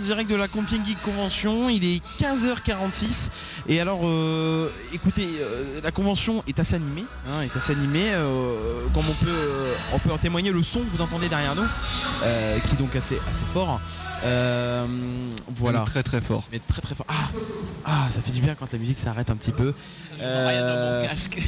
[0.00, 3.30] Direct de la Camping Geek Convention, il est 15h46
[3.68, 7.56] et alors euh, écoutez euh, la convention est assez animée, hein, est
[8.14, 11.66] euh, comme on peut on peut en témoigner le son que vous entendez derrière nous
[12.66, 13.80] qui est donc assez assez fort.
[14.24, 14.86] Euh,
[15.56, 15.80] voilà.
[15.80, 16.44] Très très fort.
[16.52, 17.06] Mais très très fort.
[17.08, 17.28] Ah,
[17.84, 19.74] ah ça fait du bien quand la musique s'arrête un petit peu.
[20.18, 21.40] Rien dans mon Euh, casque.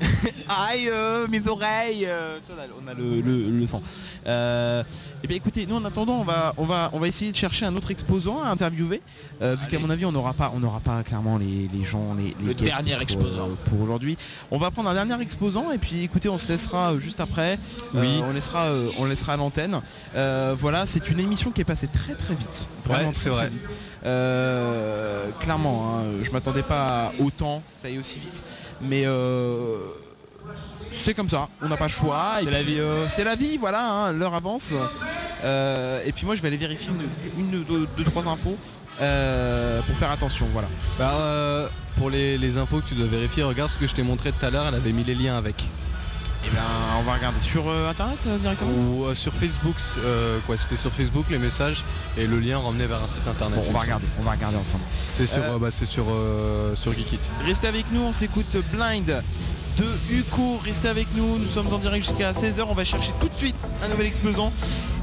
[0.48, 2.06] Aïe, euh, mes oreilles.
[2.06, 2.52] euh, ça,
[2.82, 3.82] on a, le, le, le sang.
[4.26, 4.82] Euh,
[5.22, 7.66] eh bien, écoutez, nous en attendant, on va, on va, on va essayer de chercher
[7.66, 9.00] un autre exposant à interviewer.
[9.42, 12.14] euh, vu qu'à mon avis, on n'aura pas, on n'aura pas clairement les, les gens,
[12.14, 13.48] les, les Le dernier pour, exposant.
[13.48, 14.16] euh, pour aujourd'hui.
[14.50, 17.58] On va prendre un dernier exposant et puis, écoutez, on se laissera juste après.
[17.94, 18.06] Oui.
[18.20, 19.80] Euh, on laissera, euh, on laissera à l'antenne.
[20.14, 22.66] Euh, voilà, c'est une émission qui est passée très très vite.
[22.84, 23.48] Vraiment Ouais, c'est vrai.
[23.50, 23.62] vite.
[24.04, 28.42] Euh, clairement, hein, je m'attendais pas autant, ça y est aussi vite.
[28.80, 29.76] Mais euh,
[30.90, 32.34] c'est comme ça, on n'a pas le choix.
[32.42, 32.78] C'est la vie.
[33.08, 34.72] c'est la vie, voilà, hein, l'heure avance.
[35.44, 36.90] Euh, et puis moi je vais aller vérifier
[37.36, 38.56] une, une, deux, deux, trois infos
[39.00, 40.68] euh, pour faire attention, voilà.
[40.98, 44.02] Bah, euh, pour les, les infos que tu dois vérifier, regarde ce que je t'ai
[44.02, 45.64] montré tout à l'heure, elle avait mis les liens avec.
[46.44, 46.62] Et ben
[46.98, 48.70] on va regarder sur euh, internet euh, directement?
[48.70, 49.76] Ou euh, sur Facebook,
[50.46, 51.84] quoi, c'était sur Facebook les messages
[52.16, 53.58] et le lien ramenait vers un site internet.
[53.58, 54.84] Bon, on va regarder, on va regarder ensemble.
[54.84, 55.10] semble.
[55.10, 56.06] C'est sur, bah, c'est sur,
[56.74, 57.20] sur Geekit.
[57.46, 59.22] Restez avec nous, on s'écoute Blind
[59.78, 60.60] de Uko.
[60.64, 62.64] Restez avec nous, nous sommes en direct jusqu'à 16h.
[62.68, 64.52] On va chercher tout de suite un nouvel exposant.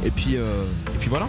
[0.03, 1.27] Et puis, euh, et puis voilà.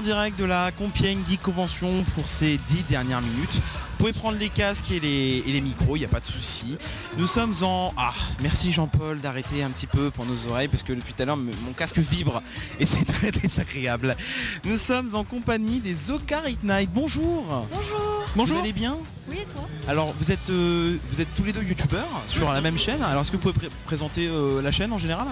[0.00, 3.52] En direct de la Compiègne Geek Convention pour ces dix dernières minutes.
[3.52, 6.24] Vous pouvez prendre les casques et les, et les micros, il n'y a pas de
[6.24, 6.78] souci.
[7.18, 7.92] Nous sommes en...
[7.98, 11.26] Ah, merci Jean-Paul d'arrêter un petit peu pour nos oreilles parce que depuis tout à
[11.26, 12.42] l'heure mon casque vibre
[12.78, 14.16] et c'est très désagréable.
[14.64, 16.88] Nous sommes en compagnie des Ocar It Night.
[16.94, 18.00] Bonjour Bonjour
[18.36, 18.96] Bonjour Vous allez bien?
[19.28, 19.68] Oui, et toi?
[19.86, 23.02] Alors vous êtes, euh, vous êtes tous les deux youtubeurs sur la même chaîne.
[23.02, 25.26] Alors est-ce que vous pouvez pré- présenter euh, la chaîne en général?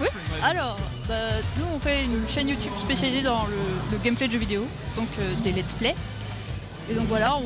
[0.00, 0.06] Oui.
[0.42, 0.76] Alors,
[1.08, 1.14] bah,
[1.56, 5.34] nous on fait une chaîne YouTube spécialisée dans le, gameplay de jeux vidéo, donc euh,
[5.42, 5.94] des let's play.
[6.90, 7.36] Et donc voilà,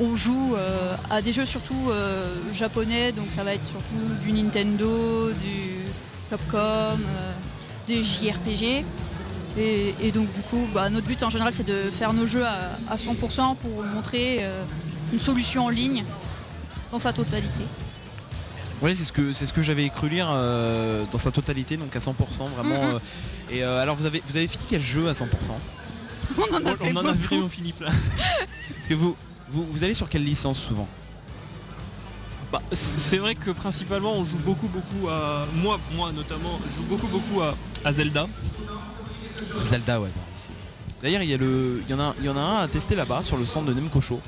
[0.00, 4.32] on, joue euh, à des jeux surtout euh, japonais, donc ça va être surtout du
[4.32, 5.84] Nintendo, du
[6.30, 6.98] Capcom,
[7.86, 8.84] des JRPG.
[9.58, 12.78] Et, donc du coup, bah, notre but en général c'est de faire nos jeux à,
[12.88, 14.44] à 100% pour montrer
[15.12, 16.04] une solution en ligne
[16.90, 17.62] dans sa totalité.
[18.82, 21.94] Oui, c'est ce que c'est ce que j'avais cru lire euh, dans sa totalité, donc
[21.94, 22.12] à 100%
[22.56, 22.82] vraiment.
[22.94, 22.98] Euh,
[23.50, 25.24] et euh, alors vous avez vous avez fini quel jeu à 100%
[26.38, 27.16] On en a fait en a beaucoup.
[27.34, 27.90] vraiment fini plein.
[28.76, 29.16] Parce que vous,
[29.50, 30.88] vous vous allez sur quelle licence souvent?
[32.50, 36.88] Bah, c'est vrai que principalement on joue beaucoup beaucoup à moi moi notamment je joue
[36.88, 37.54] beaucoup beaucoup à,
[37.84, 38.26] à Zelda.
[39.62, 40.08] Zelda, ouais.
[40.38, 40.50] c'est-
[41.02, 42.68] D'ailleurs, il y a le, il y en a, il y en a un à
[42.68, 44.20] tester là-bas sur le centre de Nemcocho.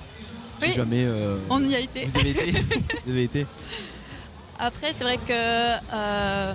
[0.58, 1.04] Si Oui, jamais.
[1.04, 2.04] euh, on y a été.
[2.06, 2.50] Vous avez été.
[3.06, 3.46] vous avez été.
[4.58, 6.54] Après, c'est vrai que euh,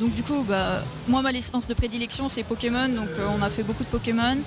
[0.00, 3.50] donc du coup, bah, moi ma licence de prédilection c'est Pokémon, donc euh, on a
[3.50, 4.38] fait beaucoup de Pokémon.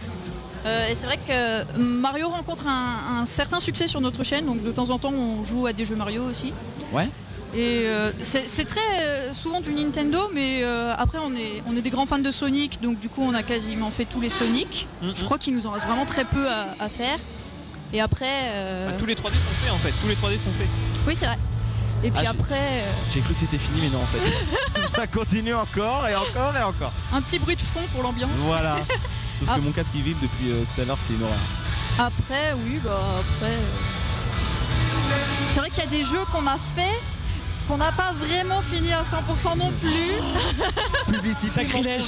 [0.65, 4.61] Euh, et c'est vrai que Mario rencontre un, un certain succès sur notre chaîne, donc
[4.63, 6.51] de temps en temps on joue à des jeux Mario aussi.
[6.91, 7.07] Ouais.
[7.55, 7.85] Et
[8.21, 10.63] c'est très souvent du Nintendo, mais
[10.97, 13.41] après on est, on est des grands fans de Sonic, donc du coup on a
[13.41, 14.87] quasiment fait tous les Sonic.
[15.01, 17.17] Je crois qu'il nous en reste vraiment très peu à, à faire.
[17.91, 18.51] Et après...
[18.87, 20.67] Bah, tous les 3D sont faits en fait, tous les 3D sont faits.
[21.07, 21.39] Oui c'est vrai.
[22.03, 24.89] Et puis Ah, après, euh, J'ai cru que c'était fini, mais non en fait.
[24.95, 26.93] Ça continue encore et encore et encore.
[27.13, 28.31] un petit bruit de fond pour l'ambiance.
[28.37, 28.77] Voilà.
[29.39, 29.55] Sauf Ah.
[29.55, 31.37] que mon casque il vibre depuis euh, tout à l'heure, c'est une horreur.
[31.97, 33.51] Après, oui, bah après.
[33.51, 35.15] euh,
[35.49, 36.99] C'est vrai qu'il y a des jeux qu'on a fait
[37.67, 41.13] qu'on n'a pas vraiment fini à 100% non plus.
[41.13, 42.01] Publicité Sacrilège.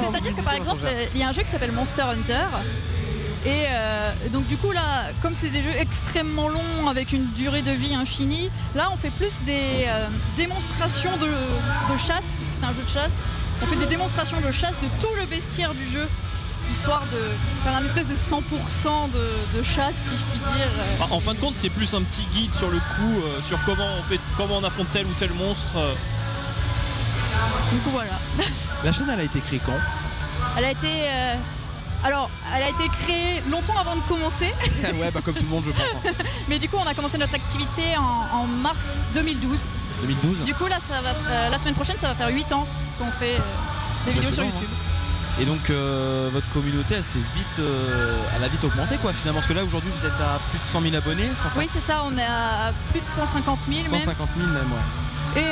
[0.00, 0.82] C'est-à-dire que par exemple,
[1.14, 2.44] il y a un jeu qui s'appelle Monster Hunter.
[3.46, 7.62] Et euh, donc du coup là, comme c'est des jeux extrêmement longs avec une durée
[7.62, 12.64] de vie infinie, là on fait plus des euh, démonstrations de, de chasse, puisque c'est
[12.64, 13.24] un jeu de chasse.
[13.62, 16.08] On fait des démonstrations de chasse de tout le bestiaire du jeu,
[16.72, 17.20] histoire de
[17.62, 20.68] faire un espèce de 100% de, de chasse, si je puis dire.
[20.98, 23.62] Bah, en fin de compte c'est plus un petit guide sur le coup, euh, sur
[23.64, 25.94] comment on fait comment on affronte tel ou tel monstre.
[27.72, 28.18] Du coup voilà.
[28.82, 29.78] La chaîne elle a été créée quand?
[30.58, 30.88] Elle a été.
[32.04, 34.52] Alors, elle a été créée longtemps avant de commencer.
[35.00, 35.80] Ouais, bah comme tout le monde je pense.
[36.06, 36.10] hein.
[36.48, 39.66] Mais du coup, on a commencé notre activité en, en mars 2012.
[40.02, 40.44] 2012.
[40.44, 42.66] Du coup, là, ça va, euh, la semaine prochaine, ça va faire 8 ans
[42.98, 43.40] qu'on fait euh,
[44.06, 44.68] des vidéos sur YouTube.
[45.38, 47.60] Et donc euh, votre communauté elle s'est vite,
[48.34, 50.64] elle a vite augmenté quoi finalement parce que là aujourd'hui vous êtes à plus de
[50.64, 54.00] 100 000 abonnés, 150 Oui, c'est ça, on est à plus de 150 000 même.
[54.00, 55.42] 150 000 même ouais.
[55.42, 55.44] Et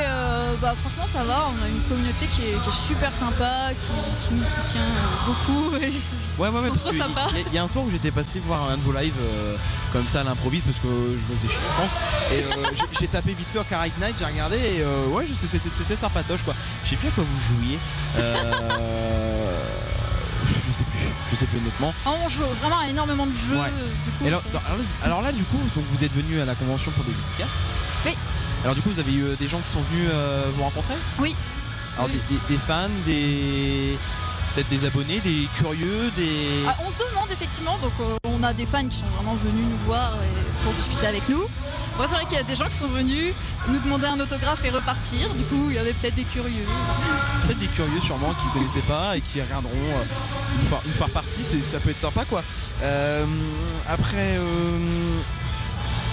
[0.60, 3.86] bah, franchement, ça va, on a une communauté qui est, qui est super sympa, qui,
[4.26, 5.76] qui nous soutient euh, beaucoup.
[5.82, 5.90] et
[6.36, 7.26] Ouais, ouais, ouais, parce trop que sympas.
[7.30, 8.92] il y a- il y, a un soir où j'étais passé voir un de vos
[8.92, 9.56] lives euh,
[9.92, 11.92] comme ça à l'improviste parce que je me faisais chier, je pense.
[12.32, 15.46] Et euh, j'ai- tapé vite fait Carrot Night, j'ai regardé et euh, ouais, je sais,
[15.46, 16.54] c'était sympatoche quoi.
[16.84, 17.78] Je sais plus à quoi vous jouiez.
[18.18, 19.62] Euh,
[20.46, 20.98] je sais plus,
[21.30, 21.94] je sais plus honnêtement.
[22.04, 23.56] Ah, on joue vraiment à énormément de jeux.
[23.56, 23.68] Ouais.
[24.04, 26.40] Du coup, Et alors, c'est- dans- alors, alors là du coup, donc vous êtes venu
[26.40, 27.62] à la convention pour des dédicaces.
[28.06, 28.16] Oui.
[28.64, 30.94] Alors du coup vous avez eu euh, des gens qui sont venus euh, vous rencontrer?
[31.20, 31.36] Oui.
[31.96, 32.20] Alors Oui.
[32.28, 33.96] des, des- des fans, des
[34.54, 36.64] peut-être des abonnés, des curieux, des.
[36.66, 39.66] Ah, on se demande effectivement, donc euh, on a des fans qui sont vraiment venus
[39.68, 41.42] nous voir et- pour discuter avec nous.
[41.98, 43.34] Bon, c'est vrai qu'il y a des gens qui sont venus
[43.68, 46.64] nous demander un autographe et repartir, du coup il y avait peut-être des curieux.
[47.46, 51.08] peut-être des curieux sûrement qui connaissaient pas et qui regarderont euh, une fois, une fois
[51.30, 52.42] c'est- ça peut être sympa quoi.
[52.82, 53.26] Euh,
[53.88, 55.20] après, euh,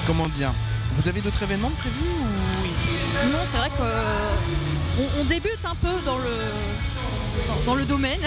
[0.05, 0.51] comment dire?
[0.93, 3.31] Vous avez d'autres événements prévus ou...
[3.31, 8.21] Non, c'est vrai qu'on on débute un peu dans le, dans, le domaine.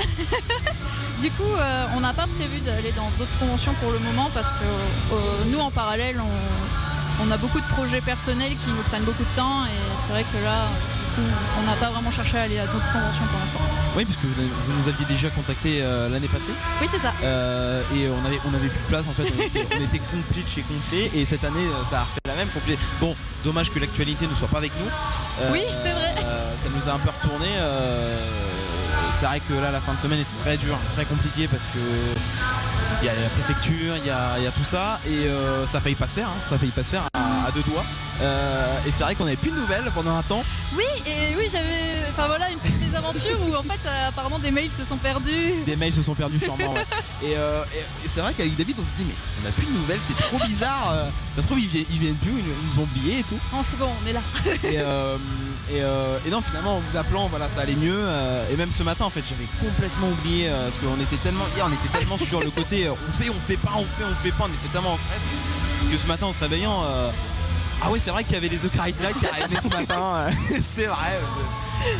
[1.20, 4.52] du coup, euh, on n'a pas prévu d'aller dans d'autres conventions pour le moment parce
[4.52, 4.64] que
[5.12, 9.24] euh, nous, en parallèle, on, on a beaucoup de projets personnels qui nous prennent beaucoup
[9.24, 10.68] de temps et c'est vrai que là,
[11.14, 11.22] coup,
[11.58, 13.60] on n'a pas vraiment cherché à aller à d'autres conventions pour l'instant.
[13.96, 16.52] Oui, parce que vous, vous nous aviez déjà contacté euh, l'année passée.
[16.80, 17.12] Oui, c'est ça.
[17.22, 19.98] Euh, et on avait, on avait plus de place en fait, on était, on était
[19.98, 22.76] complet de chez complet et cette année euh, ça a refait la même complet.
[23.00, 23.14] Bon,
[23.44, 24.90] dommage que l'actualité ne soit pas avec nous.
[25.52, 26.14] Oui, c'est vrai.
[26.56, 27.48] ça nous a un peu retourné.
[29.04, 31.64] Euh, c'est vrai que là la fin de semaine était très dure, très compliquée parce
[31.64, 31.78] que
[33.02, 35.66] il y a la préfecture, il y a, il y a tout ça et euh,
[35.66, 37.50] ça a failli pas se faire, hein, ça a failli pas se faire à, à
[37.50, 37.84] deux doigts.
[38.22, 40.42] Euh, et c'est vrai qu'on avait plus de nouvelles pendant un temps.
[40.74, 42.04] Oui, et oui, j'avais.
[42.10, 45.52] Enfin voilà, une petite mésaventure où en fait, euh, apparemment, des mails se sont perdus.
[45.66, 46.72] Des mails se sont perdus sûrement.
[46.72, 46.86] ouais.
[47.22, 47.34] Et, et-
[48.04, 49.14] et c'est vrai qu'avec David, on s'est dit mais
[49.44, 50.94] on a plus de nouvelles, c'est trop bizarre.
[51.36, 53.38] ça se trouve ils viennent, ils viennent plus, ils, ils nous ont oubliés et tout.
[53.52, 54.20] Non, c'est bon, on est là.
[54.64, 58.04] et, et, non finalement en vous appelant voilà ça allait mieux
[58.50, 61.72] et même ce matin en fait j'avais complètement oublié euh, parce qu'on était tellement on
[61.72, 64.30] était tellement sur le côté euh, on fait on fait pas on fait on fait
[64.30, 65.22] pas on était tellement en stress
[65.90, 67.10] que ce matin en se réveillant euh,
[67.82, 70.30] ah oui c'est vrai qu'il y avait les Ocarina qui arrivaient ce matin
[70.60, 71.18] c'est vrai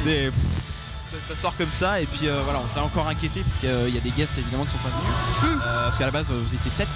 [0.02, 0.30] c'est
[1.28, 4.00] ça, sort comme ça et puis voilà on s'est encore inquiété parce qu'il y a
[4.00, 6.88] des guests évidemment qui sont pas venus parce qu'à la base vous étiez 7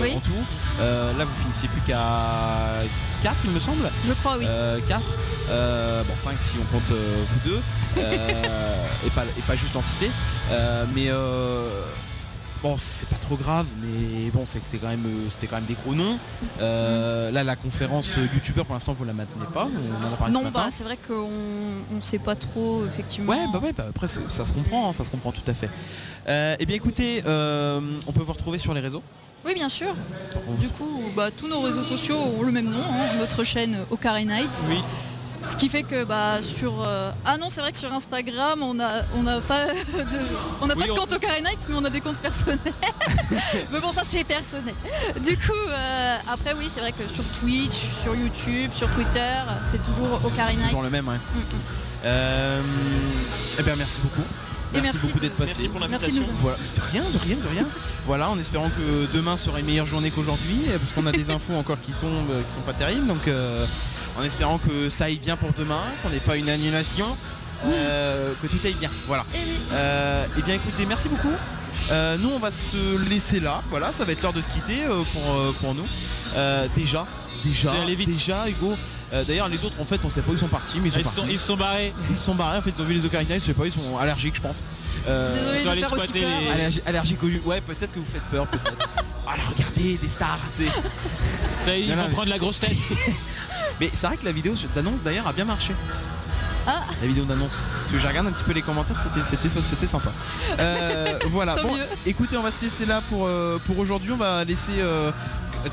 [0.00, 0.14] Oui.
[0.16, 0.32] en tout
[0.80, 2.82] Euh, là vous finissiez plus qu'à
[3.22, 4.46] 4 il me semble Je crois, oui.
[4.88, 5.00] 4
[6.06, 7.60] bon 5 si on compte euh, vous deux
[7.98, 10.10] Euh, et, pas, et pas juste l'entité
[10.50, 11.82] Euh, mais euh,
[12.62, 15.56] bon c'est pas trop grave mais bon c'est que c'était quand même euh, c'était quand
[15.56, 16.18] même des gros noms
[16.60, 20.16] Euh, là la conférence euh, youtubeur pour l'instant vous la maintenez pas on en a
[20.16, 21.28] parlé ce Non, matin bah c'est vrai qu'on
[21.96, 23.32] on sait pas trop, effectivement.
[23.32, 25.70] Ouais, bah ouais, bah après ça se comprend, hein, ça se comprend tout à fait.
[26.28, 29.02] Euh, eh bien écoutez, euh, on peut vous retrouver sur les réseaux.
[29.46, 29.94] Oui, bien sûr.
[30.60, 34.26] Du coup, bah, tous nos réseaux sociaux ont le même nom, hein, notre chaîne Okari
[34.26, 34.50] Nights.
[34.68, 34.82] Oui.
[35.46, 38.80] Ce qui fait que bah sur euh, ah non c'est vrai que sur Instagram on
[38.80, 39.72] a on n'a pas de
[40.60, 42.58] on n'a Oui, pas de compte Okari Nights mais on a des comptes personnels.
[43.70, 44.74] mais bon ça c'est personnel.
[45.24, 49.80] Du coup euh, après oui c'est vrai que sur Twitch, sur YouTube, sur Twitter c'est
[49.84, 50.66] toujours Okari Nights.
[50.70, 51.14] Toujours le même, ouais.
[51.14, 51.60] Mm, mm.
[52.06, 52.62] Euh,
[53.60, 54.26] eh bien merci beaucoup.
[54.82, 55.52] Merci, merci beaucoup d'être passé.
[55.54, 56.22] merci pour l'invitation.
[56.34, 57.66] Voilà, de rien, de rien, de rien.
[58.06, 61.30] Voilà, en espérant que demain sera une meilleure journée qu'aujourd'hui, euh, parce qu'on a des
[61.36, 63.06] infos encore qui tombent, euh, qui sont pas terribles.
[63.06, 63.66] Donc, euh,
[64.18, 67.16] en espérant que ça aille bien pour demain, qu'on n'ait pas une annulation,
[67.66, 68.90] euh, que tout aille bien.
[69.06, 69.24] Voilà.
[69.72, 71.32] Euh, eh bien, écoutez, merci beaucoup.
[71.90, 73.62] Euh, nous, on va se laisser là.
[73.70, 75.86] Voilà, ça va être l'heure de se quitter euh, pour, euh, pour nous.
[76.34, 77.06] Euh, déjà,
[77.44, 77.72] déjà,
[78.04, 78.76] déjà, Hugo.
[79.12, 80.92] Euh, D'ailleurs, les autres, en fait, on sait pas où ils sont partis, mais ils
[80.92, 81.20] sont Ils partis.
[81.20, 81.94] sont- ils se sont barrés.
[82.10, 82.58] Ils se sont barrés.
[82.58, 84.62] En fait, ils ont vu les Ocarina, je sais pas, ils sont allergiques, je pense.
[85.08, 88.88] Euh, Ils sont squatter les- allergi- allergiques au Ouais, peut-être que vous faites peur, peut-être.
[89.28, 90.70] ah là, regardez, des stars, tu sais.
[91.64, 92.76] Ça, ils Non, non, vont mais- prendre la grosse tête.
[93.80, 95.72] Mais c'est vrai que la vidéo d'annonce d'ailleurs a bien marché.
[96.66, 96.82] Ah.
[97.00, 97.60] La vidéo d'annonce.
[97.82, 100.10] Parce que j'ai regardé un petit peu les commentaires, c'était c'était c'était sympa.
[100.58, 101.54] Euh, voilà.
[101.54, 101.84] Tant Bon, mieux.
[102.06, 104.10] écoutez, on va se laisser là pour euh, pour aujourd'hui.
[104.12, 105.10] On va laisser euh,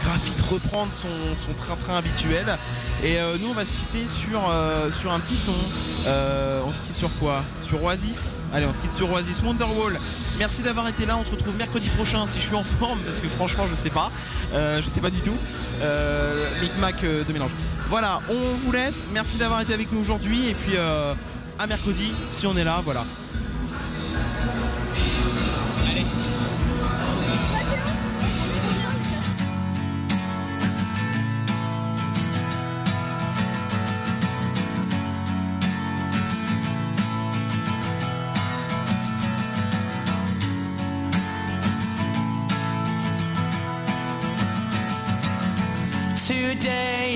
[0.02, 2.58] Graphite reprendre son train-train habituel.
[3.04, 5.54] Et euh, nous, on va se quitter sur euh, sur un petit son.
[6.06, 7.44] Euh, on se quitte sur quoi?
[7.66, 8.38] Sur Oasis?
[8.54, 10.00] Allez, on se quitte sur Oasis Wonderwall.
[10.40, 11.18] Merci d'avoir été là.
[11.18, 13.90] On se retrouve mercredi prochain si je suis en forme, parce que franchement, je sais
[13.90, 14.12] pas.
[14.54, 15.38] Je sais pas du tout.
[16.62, 17.52] Micmac de mélange.
[17.90, 19.08] Voilà, on vous laisse.
[19.14, 20.50] Merci d'avoir été avec nous aujourd'hui.
[20.50, 20.78] Et puis
[21.60, 23.06] à mercredi, si on est là, voilà.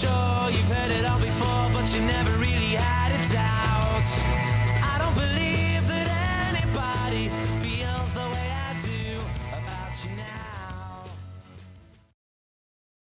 [0.00, 3.07] Sure you've heard it all before, but you never really had.